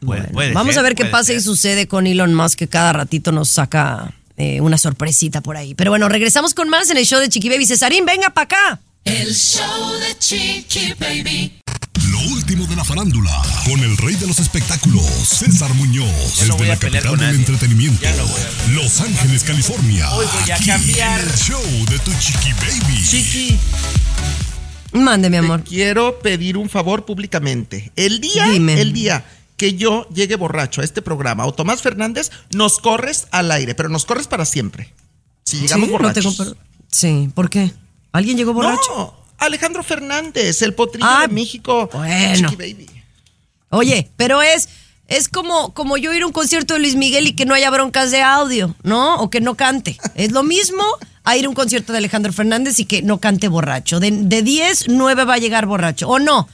Puede- 0.00 0.20
Bueno, 0.20 0.28
puede 0.34 0.52
vamos 0.52 0.74
ser, 0.74 0.80
a 0.80 0.82
ver 0.84 0.94
qué 0.94 1.06
pasa 1.06 1.32
y 1.32 1.40
sucede 1.40 1.88
con 1.88 2.06
Elon 2.06 2.32
Musk, 2.32 2.56
que 2.60 2.68
cada 2.68 2.92
ratito 2.92 3.32
nos 3.32 3.48
saca 3.48 4.12
eh, 4.38 4.60
una 4.60 4.78
sorpresita 4.78 5.40
por 5.40 5.56
ahí. 5.56 5.74
Pero 5.74 5.90
bueno, 5.90 6.08
regresamos 6.08 6.54
con 6.54 6.68
más 6.68 6.88
en 6.90 6.96
el 6.96 7.04
show 7.06 7.20
de 7.20 7.28
Chiqui 7.28 7.48
Baby. 7.48 7.66
Cesarín, 7.66 8.06
venga 8.06 8.30
para 8.30 8.44
acá. 8.44 8.80
El 9.04 9.34
show 9.34 9.92
de 9.98 10.18
Chiqui 10.18 10.94
Baby. 10.98 11.52
Lo 12.10 12.20
último 12.32 12.66
de 12.66 12.74
la 12.76 12.84
farándula, 12.84 13.30
con 13.66 13.80
el 13.80 13.96
rey 13.98 14.14
de 14.14 14.26
los 14.26 14.38
espectáculos, 14.38 15.04
César 15.04 15.72
Muñoz, 15.74 16.38
desde 16.40 16.66
la 16.66 16.76
capital 16.76 17.18
del 17.18 17.34
entretenimiento, 17.36 18.06
Los 18.72 19.00
Ángeles, 19.00 19.42
California. 19.44 20.10
Hoy 20.14 20.26
voy 20.26 20.50
a 20.50 20.54
aquí 20.54 20.66
cambiar. 20.66 21.20
en 21.20 21.28
el 21.28 21.34
show 21.36 21.62
de 21.90 21.98
tu 21.98 22.10
chiqui 22.18 22.52
baby. 22.54 23.04
Chiqui, 23.04 23.58
Mande, 24.92 25.28
mi 25.28 25.36
amor. 25.36 25.62
quiero 25.64 26.18
pedir 26.20 26.56
un 26.56 26.68
favor 26.70 27.04
públicamente. 27.04 27.92
El 27.94 28.20
día, 28.20 28.48
Dime. 28.48 28.80
el 28.80 28.92
día 28.92 29.24
que 29.58 29.74
yo 29.74 30.08
llegue 30.08 30.36
borracho 30.36 30.80
a 30.80 30.84
este 30.84 31.02
programa, 31.02 31.44
o 31.44 31.52
Tomás 31.52 31.82
Fernández, 31.82 32.30
nos 32.54 32.78
corres 32.78 33.26
al 33.32 33.50
aire, 33.50 33.74
pero 33.74 33.90
nos 33.90 34.06
corres 34.06 34.26
para 34.26 34.46
siempre. 34.46 34.94
Si 35.44 35.58
llegamos 35.60 35.86
Sí, 35.88 35.92
no 35.92 35.98
borrachos. 35.98 36.36
tengo 36.38 36.50
per- 36.54 36.62
Sí, 36.90 37.30
¿por 37.34 37.50
qué? 37.50 37.72
¿Alguien 38.12 38.38
llegó 38.38 38.54
borracho? 38.54 38.80
No, 38.96 39.14
Alejandro 39.38 39.82
Fernández, 39.82 40.62
el 40.62 40.72
potrillo 40.74 41.06
Ah, 41.06 41.26
de 41.28 41.34
México. 41.34 41.90
bueno. 41.92 42.50
Baby. 42.52 42.86
Oye, 43.70 44.10
pero 44.16 44.40
es, 44.42 44.68
es 45.08 45.28
como, 45.28 45.74
como 45.74 45.96
yo 45.98 46.14
ir 46.14 46.22
a 46.22 46.26
un 46.26 46.32
concierto 46.32 46.74
de 46.74 46.80
Luis 46.80 46.94
Miguel 46.96 47.26
y 47.26 47.32
que 47.34 47.44
no 47.44 47.54
haya 47.54 47.70
broncas 47.70 48.10
de 48.10 48.22
audio, 48.22 48.74
¿no? 48.82 49.16
O 49.16 49.28
que 49.30 49.40
no 49.40 49.56
cante. 49.56 49.98
Es 50.14 50.32
lo 50.32 50.42
mismo 50.42 50.82
a 51.24 51.36
ir 51.36 51.44
a 51.44 51.48
un 51.50 51.54
concierto 51.54 51.92
de 51.92 51.98
Alejandro 51.98 52.32
Fernández 52.32 52.78
y 52.80 52.86
que 52.86 53.02
no 53.02 53.18
cante 53.18 53.48
borracho. 53.48 54.00
De, 54.00 54.10
de 54.10 54.42
10, 54.42 54.86
9 54.88 55.24
va 55.24 55.34
a 55.34 55.38
llegar 55.38 55.66
borracho. 55.66 56.08
¿O 56.08 56.18
no? 56.18 56.48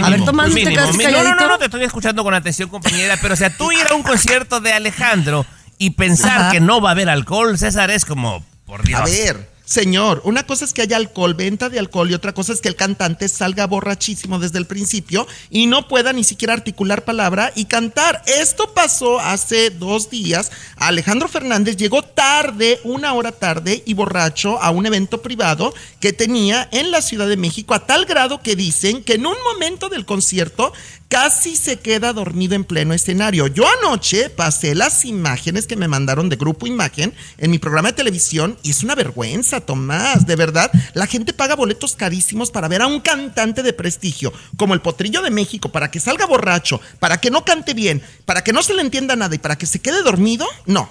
A 0.00 0.10
ver, 0.10 0.24
Tomás, 0.24 0.48
¿no 0.48 0.54
te. 0.54 0.74
No, 0.74 1.24
no, 1.24 1.34
no, 1.34 1.48
no, 1.48 1.58
te 1.58 1.66
estoy 1.66 1.82
escuchando 1.84 2.24
con 2.24 2.34
atención, 2.34 2.68
compañera. 2.68 3.16
Pero, 3.20 3.34
o 3.34 3.36
sea, 3.36 3.56
tú 3.56 3.72
ir 3.72 3.86
a 3.86 3.94
un 3.94 4.02
concierto 4.02 4.60
de 4.60 4.72
Alejandro 4.72 5.44
y 5.78 5.90
pensar 5.90 6.40
Ajá. 6.40 6.50
que 6.50 6.60
no 6.60 6.80
va 6.80 6.90
a 6.90 6.92
haber 6.92 7.08
alcohol, 7.08 7.58
César, 7.58 7.90
es 7.90 8.04
como, 8.04 8.44
por 8.66 8.82
Dios. 8.84 9.00
A 9.00 9.04
ver, 9.04 9.51
señor, 9.72 10.20
una 10.24 10.44
cosa 10.44 10.66
es 10.66 10.74
que 10.74 10.82
haya 10.82 10.98
alcohol, 10.98 11.32
venta 11.32 11.70
de 11.70 11.78
alcohol, 11.78 12.10
y 12.10 12.14
otra 12.14 12.34
cosa 12.34 12.52
es 12.52 12.60
que 12.60 12.68
el 12.68 12.76
cantante 12.76 13.26
salga 13.26 13.66
borrachísimo 13.66 14.38
desde 14.38 14.58
el 14.58 14.66
principio 14.66 15.26
y 15.48 15.66
no 15.66 15.88
pueda 15.88 16.12
ni 16.12 16.24
siquiera 16.24 16.52
articular 16.52 17.06
palabra 17.06 17.52
y 17.54 17.64
cantar. 17.64 18.22
Esto 18.26 18.74
pasó 18.74 19.18
hace 19.18 19.70
dos 19.70 20.10
días. 20.10 20.52
Alejandro 20.76 21.26
Fernández 21.26 21.78
llegó 21.78 22.02
tarde, 22.02 22.80
una 22.84 23.14
hora 23.14 23.32
tarde 23.32 23.82
y 23.86 23.94
borracho 23.94 24.60
a 24.60 24.70
un 24.70 24.84
evento 24.84 25.22
privado 25.22 25.72
que 26.00 26.12
tenía 26.12 26.68
en 26.70 26.90
la 26.90 27.00
Ciudad 27.00 27.26
de 27.26 27.38
México 27.38 27.72
a 27.72 27.86
tal 27.86 28.04
grado 28.04 28.42
que 28.42 28.56
dicen 28.56 29.02
que 29.02 29.14
en 29.14 29.24
un 29.24 29.36
momento 29.42 29.88
del 29.88 30.04
concierto 30.04 30.74
casi 31.12 31.56
se 31.56 31.78
queda 31.78 32.14
dormido 32.14 32.54
en 32.54 32.64
pleno 32.64 32.94
escenario. 32.94 33.46
Yo 33.46 33.66
anoche 33.80 34.30
pasé 34.30 34.74
las 34.74 35.04
imágenes 35.04 35.66
que 35.66 35.76
me 35.76 35.86
mandaron 35.86 36.30
de 36.30 36.36
Grupo 36.36 36.66
Imagen 36.66 37.12
en 37.36 37.50
mi 37.50 37.58
programa 37.58 37.88
de 37.88 37.96
televisión 37.96 38.56
y 38.62 38.70
es 38.70 38.82
una 38.82 38.94
vergüenza, 38.94 39.60
Tomás, 39.60 40.26
de 40.26 40.36
verdad. 40.36 40.72
La 40.94 41.06
gente 41.06 41.34
paga 41.34 41.54
boletos 41.54 41.96
carísimos 41.96 42.50
para 42.50 42.66
ver 42.66 42.80
a 42.80 42.86
un 42.86 43.00
cantante 43.00 43.62
de 43.62 43.74
prestigio 43.74 44.32
como 44.56 44.72
el 44.72 44.80
Potrillo 44.80 45.20
de 45.20 45.30
México 45.30 45.70
para 45.70 45.90
que 45.90 46.00
salga 46.00 46.24
borracho, 46.24 46.80
para 46.98 47.20
que 47.20 47.30
no 47.30 47.44
cante 47.44 47.74
bien, 47.74 48.02
para 48.24 48.42
que 48.42 48.54
no 48.54 48.62
se 48.62 48.72
le 48.72 48.80
entienda 48.80 49.14
nada 49.14 49.34
y 49.34 49.38
para 49.38 49.56
que 49.56 49.66
se 49.66 49.80
quede 49.80 50.02
dormido. 50.02 50.46
No, 50.64 50.88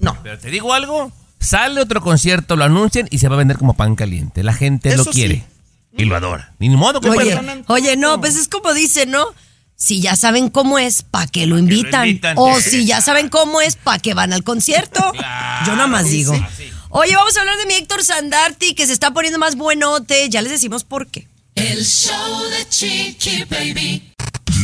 no. 0.00 0.18
Pero 0.24 0.36
te 0.40 0.50
digo 0.50 0.74
algo, 0.74 1.12
sale 1.38 1.80
otro 1.80 2.00
concierto, 2.00 2.56
lo 2.56 2.64
anuncian 2.64 3.06
y 3.12 3.18
se 3.18 3.28
va 3.28 3.36
a 3.36 3.38
vender 3.38 3.56
como 3.56 3.74
pan 3.74 3.94
caliente. 3.94 4.42
La 4.42 4.52
gente 4.52 4.96
lo 4.96 5.04
quiere 5.04 5.36
sí. 5.36 5.57
Y 5.98 6.04
lo 6.04 6.16
adora. 6.16 6.54
Ni 6.58 6.70
modo 6.70 7.00
que 7.00 7.10
Oye, 7.10 7.38
oye, 7.66 7.96
no, 7.96 8.20
pues 8.20 8.36
es 8.36 8.48
como 8.48 8.72
dicen, 8.72 9.10
¿no? 9.10 9.26
Si 9.76 10.00
ya 10.00 10.16
saben 10.16 10.48
cómo 10.48 10.78
es, 10.78 11.02
¿para 11.02 11.26
qué 11.26 11.46
lo 11.46 11.58
invitan? 11.58 12.06
invitan? 12.06 12.36
O 12.38 12.60
si 12.60 12.86
ya 12.86 13.00
saben 13.00 13.28
cómo 13.28 13.60
es, 13.60 13.76
¿para 13.76 13.98
qué 13.98 14.14
van 14.14 14.32
al 14.32 14.44
concierto? 14.44 15.00
Yo 15.66 15.76
nada 15.76 15.86
más 15.88 16.08
digo. 16.08 16.34
Oye, 16.90 17.14
vamos 17.14 17.36
a 17.36 17.40
hablar 17.40 17.58
de 17.58 17.66
mi 17.66 17.74
Héctor 17.74 18.02
Sandarti, 18.02 18.74
que 18.74 18.86
se 18.86 18.92
está 18.92 19.12
poniendo 19.12 19.38
más 19.38 19.56
buenote. 19.56 20.28
Ya 20.30 20.40
les 20.40 20.52
decimos 20.52 20.84
por 20.84 21.08
qué. 21.08 21.28
El 21.54 21.84
show 21.84 22.44
de 22.50 22.68
Chiqui 22.68 23.44
Baby. 23.44 24.14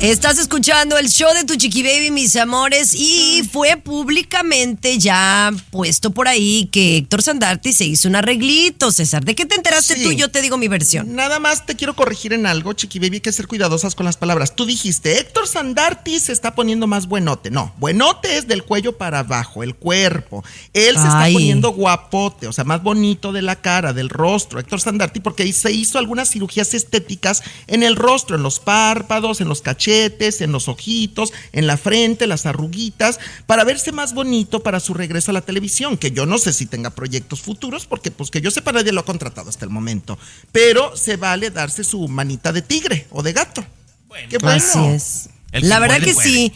Estás 0.00 0.38
escuchando 0.38 0.96
el 0.96 1.08
show 1.08 1.34
de 1.34 1.42
tu 1.42 1.56
chiqui 1.56 1.82
baby, 1.82 2.12
mis 2.12 2.36
amores, 2.36 2.94
y 2.94 3.42
fue 3.50 3.76
públicamente 3.76 4.96
ya 4.96 5.52
puesto 5.72 6.12
por 6.12 6.28
ahí 6.28 6.68
que 6.70 6.98
Héctor 6.98 7.20
Sandarti 7.20 7.72
se 7.72 7.84
hizo 7.84 8.06
un 8.08 8.14
arreglito, 8.14 8.92
César. 8.92 9.24
¿De 9.24 9.34
qué 9.34 9.44
te 9.44 9.56
enteraste 9.56 9.96
Sí. 9.96 10.04
tú? 10.04 10.12
Yo 10.12 10.30
te 10.30 10.40
digo 10.40 10.56
mi 10.56 10.68
versión. 10.68 11.16
Nada 11.16 11.40
más 11.40 11.66
te 11.66 11.74
quiero 11.74 11.96
corregir 11.96 12.32
en 12.32 12.46
algo, 12.46 12.74
Chiqui 12.74 13.00
Baby, 13.00 13.16
hay 13.16 13.20
que 13.22 13.32
ser 13.32 13.48
cuidadosas 13.48 13.96
con 13.96 14.06
las 14.06 14.16
palabras. 14.16 14.54
Tú 14.54 14.66
dijiste, 14.66 15.18
Héctor 15.18 15.48
Sandarti 15.48 16.20
se 16.20 16.30
está 16.30 16.54
poniendo 16.54 16.86
más 16.86 17.08
buenote. 17.08 17.50
No, 17.50 17.74
buenote 17.78 18.38
es 18.38 18.46
del 18.46 18.62
cuello 18.62 18.96
para 18.96 19.18
abajo, 19.18 19.64
el 19.64 19.74
cuerpo. 19.74 20.44
Él 20.74 20.94
se 20.94 21.08
está 21.08 21.26
poniendo 21.32 21.70
guapote, 21.70 22.46
o 22.46 22.52
sea, 22.52 22.62
más 22.62 22.84
bonito 22.84 23.32
de 23.32 23.42
la 23.42 23.56
cara, 23.56 23.92
del 23.92 24.10
rostro. 24.10 24.60
Héctor 24.60 24.80
Sandarti, 24.80 25.18
porque 25.18 25.52
se 25.52 25.72
hizo 25.72 25.98
algunas 25.98 26.30
cirugías 26.30 26.72
estéticas 26.72 27.42
en 27.66 27.82
el 27.82 27.96
rostro, 27.96 28.36
en 28.36 28.44
los 28.44 28.60
párpados, 28.60 29.40
en 29.40 29.48
los 29.48 29.60
cachetes, 29.60 29.87
en 29.88 30.52
los 30.52 30.68
ojitos, 30.68 31.32
en 31.52 31.66
la 31.66 31.76
frente, 31.76 32.26
las 32.26 32.44
arruguitas, 32.46 33.18
para 33.46 33.64
verse 33.64 33.90
más 33.92 34.12
bonito 34.14 34.62
para 34.62 34.80
su 34.80 34.92
regreso 34.94 35.30
a 35.30 35.34
la 35.34 35.40
televisión, 35.40 35.96
que 35.96 36.10
yo 36.10 36.26
no 36.26 36.38
sé 36.38 36.52
si 36.52 36.66
tenga 36.66 36.90
proyectos 36.90 37.40
futuros, 37.40 37.86
porque 37.86 38.10
pues 38.10 38.30
que 38.30 38.40
yo 38.40 38.50
sepa 38.50 38.72
nadie 38.72 38.92
lo 38.92 39.00
ha 39.00 39.04
contratado 39.04 39.48
hasta 39.48 39.64
el 39.64 39.70
momento. 39.70 40.18
Pero 40.52 40.96
se 40.96 41.16
vale 41.16 41.50
darse 41.50 41.84
su 41.84 42.06
manita 42.08 42.52
de 42.52 42.62
tigre 42.62 43.06
o 43.10 43.22
de 43.22 43.32
gato. 43.32 43.64
Qué 44.28 44.38
bueno. 44.38 44.56
Así 44.62 44.78
es. 44.94 45.28
El 45.52 45.62
que 45.62 45.68
La 45.68 45.78
verdad 45.78 45.96
puede, 45.98 46.06
que 46.08 46.14
puede. 46.14 46.28
sí. 46.28 46.52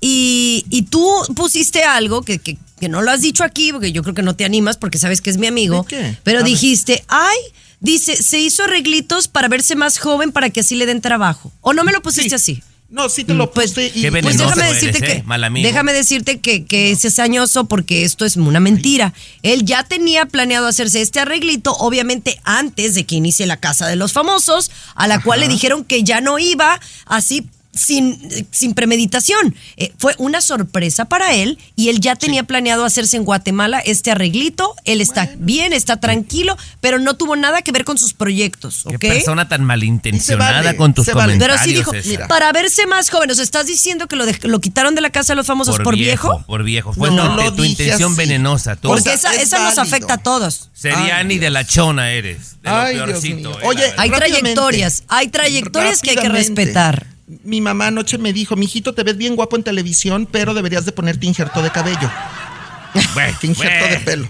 Y, 0.00 0.64
y 0.70 0.82
tú 0.82 1.06
pusiste 1.36 1.82
algo 1.84 2.22
que, 2.22 2.38
que- 2.38 2.56
que 2.80 2.88
no 2.88 3.02
lo 3.02 3.10
has 3.10 3.20
dicho 3.20 3.44
aquí, 3.44 3.72
porque 3.72 3.92
yo 3.92 4.02
creo 4.02 4.14
que 4.14 4.22
no 4.22 4.34
te 4.34 4.46
animas, 4.46 4.78
porque 4.78 4.96
sabes 4.96 5.20
que 5.20 5.28
es 5.28 5.36
mi 5.36 5.46
amigo. 5.46 5.82
¿De 5.82 5.88
qué? 5.88 6.16
Pero 6.24 6.38
A 6.38 6.42
ver. 6.42 6.50
dijiste, 6.50 7.04
ay, 7.08 7.36
dice, 7.80 8.16
se 8.16 8.38
hizo 8.38 8.62
arreglitos 8.64 9.28
para 9.28 9.48
verse 9.48 9.76
más 9.76 9.98
joven 9.98 10.32
para 10.32 10.48
que 10.48 10.60
así 10.60 10.76
le 10.76 10.86
den 10.86 11.02
trabajo. 11.02 11.52
¿O 11.60 11.74
no 11.74 11.84
me 11.84 11.92
lo 11.92 12.00
pusiste 12.00 12.30
Sí. 12.30 12.34
así? 12.36 12.62
No, 12.90 13.08
sí 13.08 13.22
te 13.22 13.34
lo 13.34 13.52
Pues- 13.52 13.70
puse 13.70 13.86
y 13.94 14.02
Qué 14.02 14.10
Pues 14.10 14.36
déjame 14.36 14.62
eres, 14.68 14.74
decirte 14.82 14.98
¿eh? 15.12 15.16
que 15.18 15.22
Mal 15.22 15.44
amigo. 15.44 15.66
déjame 15.66 15.92
decirte 15.92 16.40
que, 16.40 16.64
que 16.64 16.90
es 16.90 17.00
cizañoso 17.02 17.66
porque 17.66 18.04
esto 18.04 18.24
es 18.24 18.36
una 18.36 18.58
mentira. 18.58 19.14
Él 19.42 19.64
ya 19.64 19.84
tenía 19.84 20.26
planeado 20.26 20.66
hacerse 20.66 21.00
este 21.00 21.20
arreglito, 21.20 21.72
obviamente 21.76 22.40
antes 22.42 22.94
de 22.96 23.04
que 23.06 23.14
inicie 23.14 23.46
la 23.46 23.58
casa 23.58 23.86
de 23.86 23.94
los 23.94 24.12
famosos, 24.12 24.72
a 24.96 25.06
la 25.06 25.22
cual 25.22 25.38
le 25.40 25.48
dijeron 25.48 25.84
que 25.84 26.02
ya 26.02 26.20
no 26.20 26.40
iba 26.40 26.80
así 27.06 27.48
sin, 27.72 28.18
sin 28.50 28.74
premeditación. 28.74 29.54
Eh, 29.76 29.92
fue 29.98 30.14
una 30.18 30.40
sorpresa 30.40 31.04
para 31.06 31.34
él 31.34 31.58
y 31.76 31.88
él 31.88 32.00
ya 32.00 32.16
tenía 32.16 32.42
planeado 32.44 32.84
hacerse 32.84 33.16
en 33.16 33.24
Guatemala 33.24 33.78
este 33.80 34.10
arreglito. 34.10 34.74
Él 34.84 35.00
está 35.00 35.30
bien, 35.38 35.72
está 35.72 35.98
tranquilo, 36.00 36.56
pero 36.80 36.98
no 36.98 37.14
tuvo 37.14 37.36
nada 37.36 37.62
que 37.62 37.72
ver 37.72 37.84
con 37.84 37.98
sus 37.98 38.12
proyectos. 38.14 38.84
Qué 38.88 38.96
¿ok? 38.96 39.00
persona 39.14 39.48
tan 39.48 39.64
malintencionada 39.64 40.62
vale, 40.62 40.76
con 40.76 40.94
tus 40.94 41.06
vale. 41.06 41.20
comentarios. 41.22 41.58
Pero 41.62 41.64
sí 41.64 41.72
dijo, 41.74 41.92
mira. 42.08 42.28
para 42.28 42.52
verse 42.52 42.86
más 42.86 43.10
sea, 43.10 43.38
estás 43.40 43.66
diciendo 43.66 44.08
que 44.08 44.16
lo, 44.16 44.26
dej- 44.26 44.44
lo 44.48 44.60
quitaron 44.60 44.94
de 44.94 45.00
la 45.00 45.10
casa 45.10 45.32
de 45.32 45.36
los 45.36 45.46
famosos 45.46 45.78
por, 45.78 45.94
viejo. 45.96 46.42
Por 46.46 46.64
viejo. 46.64 46.92
Fue 46.92 47.10
No, 47.10 47.16
tu, 47.52 47.62
lo 47.62 47.64
intención 47.64 48.12
así. 48.12 48.18
venenosa. 48.18 48.76
Tú, 48.76 48.88
Porque 48.88 49.02
sea, 49.04 49.14
esa, 49.14 49.34
es 49.34 49.42
esa 49.44 49.58
nos 49.64 49.78
afecta 49.78 50.14
a 50.14 50.18
todos. 50.18 50.70
Seriani 50.74 51.38
de 51.38 51.50
la 51.50 51.64
chona 51.64 52.10
eres. 52.10 52.56
De 52.62 52.70
lo 52.70 52.76
Ay, 52.76 52.94
Dios 52.94 53.06
peorcito. 53.06 53.36
mío. 53.50 53.58
eh, 53.60 53.66
Oye. 53.66 53.92
Hay 53.96 54.10
trayectorias, 54.10 55.04
hay 55.08 55.28
trayectorias 55.28 56.00
que 56.00 56.10
hay 56.10 56.16
que 56.16 56.28
respetar. 56.28 57.06
Mi 57.44 57.60
mamá 57.60 57.88
anoche 57.88 58.18
me 58.18 58.32
dijo, 58.32 58.56
mijito, 58.56 58.94
te 58.94 59.02
ves 59.02 59.16
bien 59.16 59.36
guapo 59.36 59.56
en 59.56 59.62
televisión, 59.62 60.26
pero 60.30 60.54
deberías 60.54 60.84
de 60.84 60.92
ponerte 60.92 61.26
injerto 61.26 61.62
de 61.62 61.70
cabello. 61.70 62.10
Bueno, 63.14 63.36
Injerto 63.42 63.78
bueno. 63.78 63.94
de 63.94 64.00
pelo. 64.04 64.28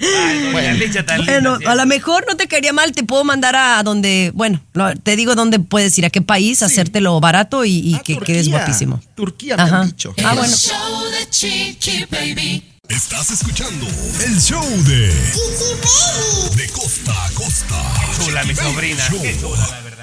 Ay, 0.00 0.90
tan 1.06 1.18
linda 1.18 1.32
Bueno, 1.50 1.58
a 1.64 1.74
lo 1.76 1.86
mejor 1.86 2.24
no 2.28 2.36
te 2.36 2.48
quería 2.48 2.72
mal, 2.72 2.90
te 2.92 3.04
puedo 3.04 3.22
mandar 3.24 3.54
a 3.56 3.82
donde, 3.84 4.32
bueno, 4.34 4.60
lo- 4.72 4.94
te 4.96 5.14
digo 5.16 5.34
dónde 5.36 5.58
puedes 5.60 5.96
ir, 5.98 6.04
a 6.04 6.10
qué 6.10 6.20
país, 6.20 6.62
hacértelo 6.62 7.18
barato 7.20 7.64
y, 7.64 7.70
y 7.78 7.94
Ah, 7.94 8.02
que 8.04 8.14
Turquía. 8.14 8.34
quedes 8.34 8.48
guapísimo. 8.48 9.00
Turquía 9.14 9.56
me 9.56 9.62
Ajá. 9.62 9.80
han 9.82 9.86
dicho. 9.86 10.12
Ah, 10.24 10.34
bueno. 10.34 10.42
El 10.52 10.58
show 10.58 11.04
de 11.10 11.30
Chiqui 11.30 12.04
Baby. 12.10 12.64
Estás 12.88 13.30
escuchando 13.30 13.86
el 14.26 14.40
show 14.40 14.64
de 14.84 15.08
De 16.56 16.68
costa 16.72 17.12
a 17.26 17.30
costa. 17.32 17.76
Chula, 18.24 18.42
mi 18.44 18.54
sobrina. 18.54 19.04
Qué 19.22 19.36
chula, 19.38 19.68
la 19.70 19.80
verdad. 19.82 19.97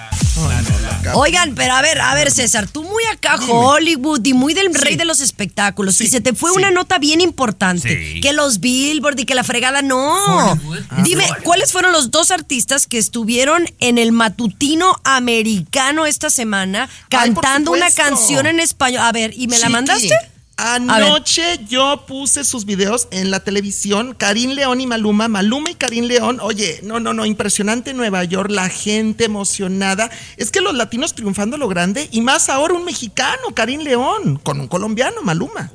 Oigan, 1.13 1.55
pero 1.55 1.73
a 1.73 1.81
ver, 1.81 1.99
a 2.01 2.13
ver, 2.15 2.31
César, 2.31 2.67
tú 2.67 2.83
muy 2.83 3.03
acá 3.11 3.37
Hollywood 3.47 4.25
y 4.25 4.33
muy 4.33 4.53
del 4.53 4.73
rey 4.73 4.95
de 4.95 5.05
los 5.05 5.19
espectáculos. 5.21 5.99
y 6.01 6.07
se 6.07 6.21
te 6.21 6.33
fue 6.33 6.51
sí. 6.51 6.57
una 6.57 6.71
nota 6.71 6.97
bien 6.97 7.21
importante. 7.21 8.13
Sí. 8.13 8.21
Que 8.21 8.33
los 8.33 8.59
Billboard 8.59 9.19
y 9.19 9.25
que 9.25 9.35
la 9.35 9.43
fregada, 9.43 9.81
no. 9.81 10.59
Dime, 11.03 11.25
¿cuáles 11.43 11.71
fueron 11.71 11.91
los 11.91 12.11
dos 12.11 12.31
artistas 12.31 12.87
que 12.87 12.97
estuvieron 12.97 13.65
en 13.79 13.97
el 13.97 14.11
matutino 14.11 14.95
americano 15.03 16.05
esta 16.05 16.29
semana 16.29 16.89
Ay, 17.09 17.09
cantando 17.09 17.71
una 17.71 17.91
canción 17.91 18.47
en 18.47 18.59
español? 18.59 19.01
A 19.03 19.11
ver, 19.11 19.33
¿y 19.35 19.47
me 19.47 19.57
la 19.57 19.67
Chiqui, 19.67 19.73
mandaste? 19.73 20.34
Anoche 20.57 21.59
yo 21.67 22.05
puse 22.07 22.45
sus 22.45 22.65
videos 22.65 23.09
en 23.11 23.29
la 23.29 23.41
televisión, 23.41 24.15
Karim 24.17 24.51
León 24.51 24.79
y 24.79 24.87
Maluma, 24.87 25.27
Maluma 25.27 25.69
y 25.69 25.75
Karim 25.75 26.05
León, 26.05 26.39
oye, 26.41 26.79
no, 26.81 27.01
no, 27.01 27.13
no, 27.13 27.25
impresionante 27.25 27.93
Nueva 27.93 28.23
York, 28.23 28.49
la 28.49 28.69
gente 28.69 29.25
emocionada, 29.25 30.09
es 30.37 30.51
que 30.51 30.61
los 30.61 30.73
latinos 30.73 31.13
triunfando 31.13 31.57
lo 31.57 31.67
grande 31.67 32.07
y 32.11 32.21
más 32.21 32.47
ahora 32.47 32.73
un 32.73 32.85
mexicano, 32.85 33.53
Karim 33.53 33.81
León, 33.81 34.39
con 34.43 34.61
un 34.61 34.67
colombiano, 34.67 35.21
Maluma. 35.23 35.71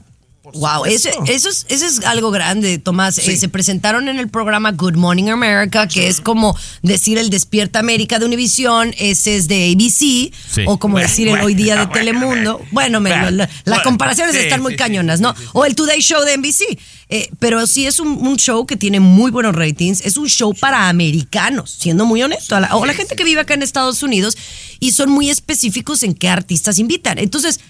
Wow, 0.54 0.86
ese, 0.86 1.10
eso, 1.26 1.48
es, 1.50 1.66
eso 1.68 1.84
es 1.86 2.04
algo 2.06 2.30
grande, 2.30 2.78
Tomás. 2.78 3.18
Eh, 3.18 3.36
se 3.36 3.48
presentaron 3.50 4.08
en 4.08 4.18
el 4.18 4.28
programa 4.28 4.72
Good 4.72 4.94
Morning 4.96 5.28
America, 5.28 5.86
que 5.86 6.08
es 6.08 6.20
como 6.22 6.56
decir 6.82 7.18
el 7.18 7.28
Despierta 7.28 7.78
América 7.78 8.18
de 8.18 8.24
Univisión, 8.24 8.94
ese 8.98 9.36
es 9.36 9.48
de 9.48 9.70
ABC, 9.72 10.32
o 10.66 10.78
como 10.78 10.98
decir 10.98 11.28
el 11.28 11.40
Hoy 11.44 11.54
Día 11.54 11.76
de 11.76 11.86
Telemundo. 11.88 12.60
Bueno, 12.72 13.00
me- 13.00 13.10
la- 13.10 13.48
las 13.64 13.80
comparaciones 13.82 14.34
sí, 14.34 14.40
están 14.40 14.62
muy 14.62 14.76
cañonas, 14.76 15.20
¿no? 15.20 15.34
O 15.52 15.66
el 15.66 15.74
Today 15.74 16.00
Show 16.00 16.24
de 16.24 16.32
NBC. 16.38 16.78
Eh, 17.12 17.28
pero 17.38 17.66
sí 17.66 17.86
es 17.86 17.98
un, 18.00 18.08
un 18.08 18.36
show 18.36 18.64
que 18.66 18.76
tiene 18.76 18.98
muy 19.00 19.30
buenos 19.32 19.54
ratings, 19.54 20.00
es 20.06 20.16
un 20.16 20.28
show 20.28 20.54
para 20.54 20.88
americanos, 20.88 21.76
siendo 21.78 22.06
muy 22.06 22.22
honesto, 22.22 22.56
a 22.56 22.60
la- 22.60 22.76
o 22.76 22.86
la 22.86 22.94
gente 22.94 23.14
que 23.16 23.24
vive 23.24 23.40
acá 23.40 23.54
en 23.54 23.62
Estados 23.62 24.02
Unidos, 24.02 24.38
y 24.78 24.92
son 24.92 25.10
muy 25.10 25.28
específicos 25.28 26.02
en 26.02 26.14
qué 26.14 26.28
artistas 26.28 26.78
invitan. 26.78 27.18
Entonces, 27.18 27.60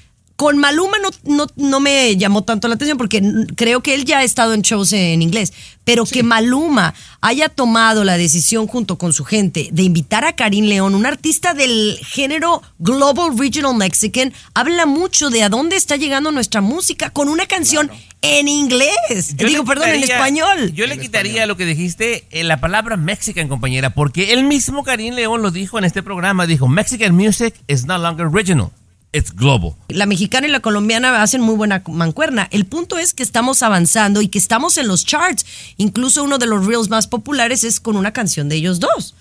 con 0.41 0.57
Maluma 0.57 0.97
no, 1.03 1.11
no, 1.25 1.47
no 1.57 1.81
me 1.81 2.17
llamó 2.17 2.45
tanto 2.45 2.67
la 2.67 2.77
atención 2.77 2.97
porque 2.97 3.21
creo 3.57 3.83
que 3.83 3.95
él 3.95 4.07
ya 4.07 4.21
ha 4.21 4.25
estado 4.25 4.55
en 4.55 4.63
shows 4.63 4.95
en 4.95 5.21
inglés, 5.21 5.53
pero 5.85 6.07
que 6.07 6.23
Maluma 6.23 6.95
haya 7.21 7.51
tomado 7.51 8.05
la 8.05 8.17
decisión 8.17 8.67
junto 8.67 8.97
con 8.97 9.13
su 9.13 9.27
gente 9.27 9.69
de 9.71 9.83
invitar 9.83 10.25
a 10.25 10.35
Karim 10.37 10.65
León, 10.65 10.95
un 10.95 11.05
artista 11.05 11.53
del 11.53 11.99
género 12.03 12.63
Global 12.79 13.37
Regional 13.37 13.75
Mexican, 13.75 14.33
habla 14.55 14.87
mucho 14.87 15.29
de 15.29 15.43
a 15.43 15.51
dónde 15.51 15.77
está 15.77 15.97
llegando 15.97 16.33
nuestra 16.33 16.63
música 16.63 17.11
con 17.11 17.29
una 17.29 17.45
canción 17.45 17.91
en 18.23 18.49
inglés. 18.49 19.37
Yo 19.37 19.47
Digo, 19.47 19.65
perdón, 19.65 19.91
en 19.91 20.05
español. 20.05 20.73
Yo 20.73 20.87
le 20.87 20.99
quitaría 20.99 21.45
lo 21.45 21.59
que 21.59 21.67
dijiste, 21.67 22.25
eh, 22.31 22.45
la 22.45 22.61
palabra 22.61 22.97
Mexican, 22.97 23.49
compañera, 23.49 23.91
porque 23.91 24.33
el 24.33 24.45
mismo 24.45 24.85
Karim 24.85 25.15
León 25.15 25.43
lo 25.43 25.51
dijo 25.51 25.79
en 25.79 25.85
este 25.85 26.03
programa, 26.03 26.47
dijo, 26.47 26.67
Mexican 26.67 27.15
music 27.15 27.55
is 27.67 27.85
no 27.85 27.99
longer 27.99 28.27
original, 28.27 28.71
it's 29.13 29.35
global. 29.35 29.75
La 29.89 30.07
mexicana 30.07 30.47
y 30.47 30.51
la 30.51 30.61
colombiana 30.61 31.23
hacen 31.23 31.41
muy 31.41 31.55
buena 31.55 31.83
mancuerna. 31.89 32.49
El 32.51 32.67
punto 32.67 32.99
es 32.99 33.15
que 33.15 33.23
estamos 33.23 33.63
avanzando 33.63 34.23
y 34.23 34.29
que 34.29 34.39
estamos 34.39 34.79
en 34.79 34.89
los 34.89 35.05
charts. 35.05 35.45
Incluso 35.77 36.23
uno 36.25 36.39
de 36.39 36.47
los 36.47 36.67
reels 36.67 36.89
más 36.89 37.07
populares 37.07 37.65
es 37.65 37.81
con 37.81 37.97
una 37.97 38.13
canción 38.13 38.49
de 38.49 38.57
ellos 38.57 38.81
dos. 38.81 39.15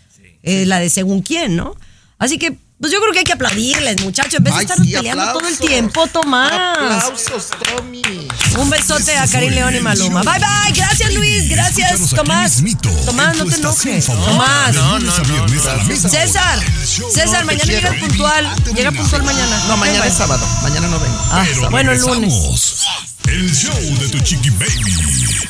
Eh, 0.44 0.66
la 0.66 0.80
de 0.80 0.90
según 0.90 1.22
quién, 1.22 1.56
¿no? 1.56 1.76
Así 2.18 2.38
que, 2.38 2.58
pues 2.80 2.94
yo 2.94 3.02
creo 3.02 3.12
que 3.12 3.20
hay 3.20 3.26
que 3.26 3.34
aplaudirles, 3.34 4.02
muchachos. 4.02 4.36
En 4.36 4.44
vez 4.44 4.54
de 4.54 4.60
Ay, 4.60 4.66
estar 4.66 4.78
sí, 4.78 4.94
peleando 4.94 5.34
todo 5.34 5.48
el 5.48 5.58
tiempo, 5.58 6.08
Tomás. 6.08 6.52
Aplausos, 6.52 7.50
Tommy. 7.76 8.02
Un 8.58 8.70
besote 8.70 9.18
a 9.18 9.28
Karim 9.28 9.52
León 9.52 9.76
y 9.76 9.80
Maluma. 9.82 10.24
Bye 10.24 10.40
bye. 10.40 10.72
Gracias, 10.74 11.14
Luis. 11.14 11.50
Gracias, 11.50 12.10
Tomás. 12.12 12.64
Tomás, 13.06 13.36
no 13.38 13.46
te 13.46 13.56
enojes. 13.56 14.06
Tomás. 14.06 14.76
A 14.78 15.00
la 15.00 15.84
misma 15.84 16.10
César. 16.10 16.60
César, 17.14 17.42
no 17.42 17.48
mañana 17.48 17.64
quiero. 17.66 18.00
puntual. 18.00 18.56
Llega 18.74 18.92
puntual 18.92 19.24
mañana. 19.24 19.64
No, 19.68 19.78
mañana 19.78 20.06
es 20.06 20.14
sábado, 20.14 20.46
mañana 20.64 20.88
no 20.88 21.00
vengo. 21.00 21.18
Ah, 21.32 21.46
bueno, 21.70 21.92
el 21.92 22.00
lunes. 22.00 22.86
El 23.28 23.54
show 23.54 23.76
de 24.00 24.08
tu 24.08 24.20
chiqui 24.20 24.50
baby. 24.52 25.50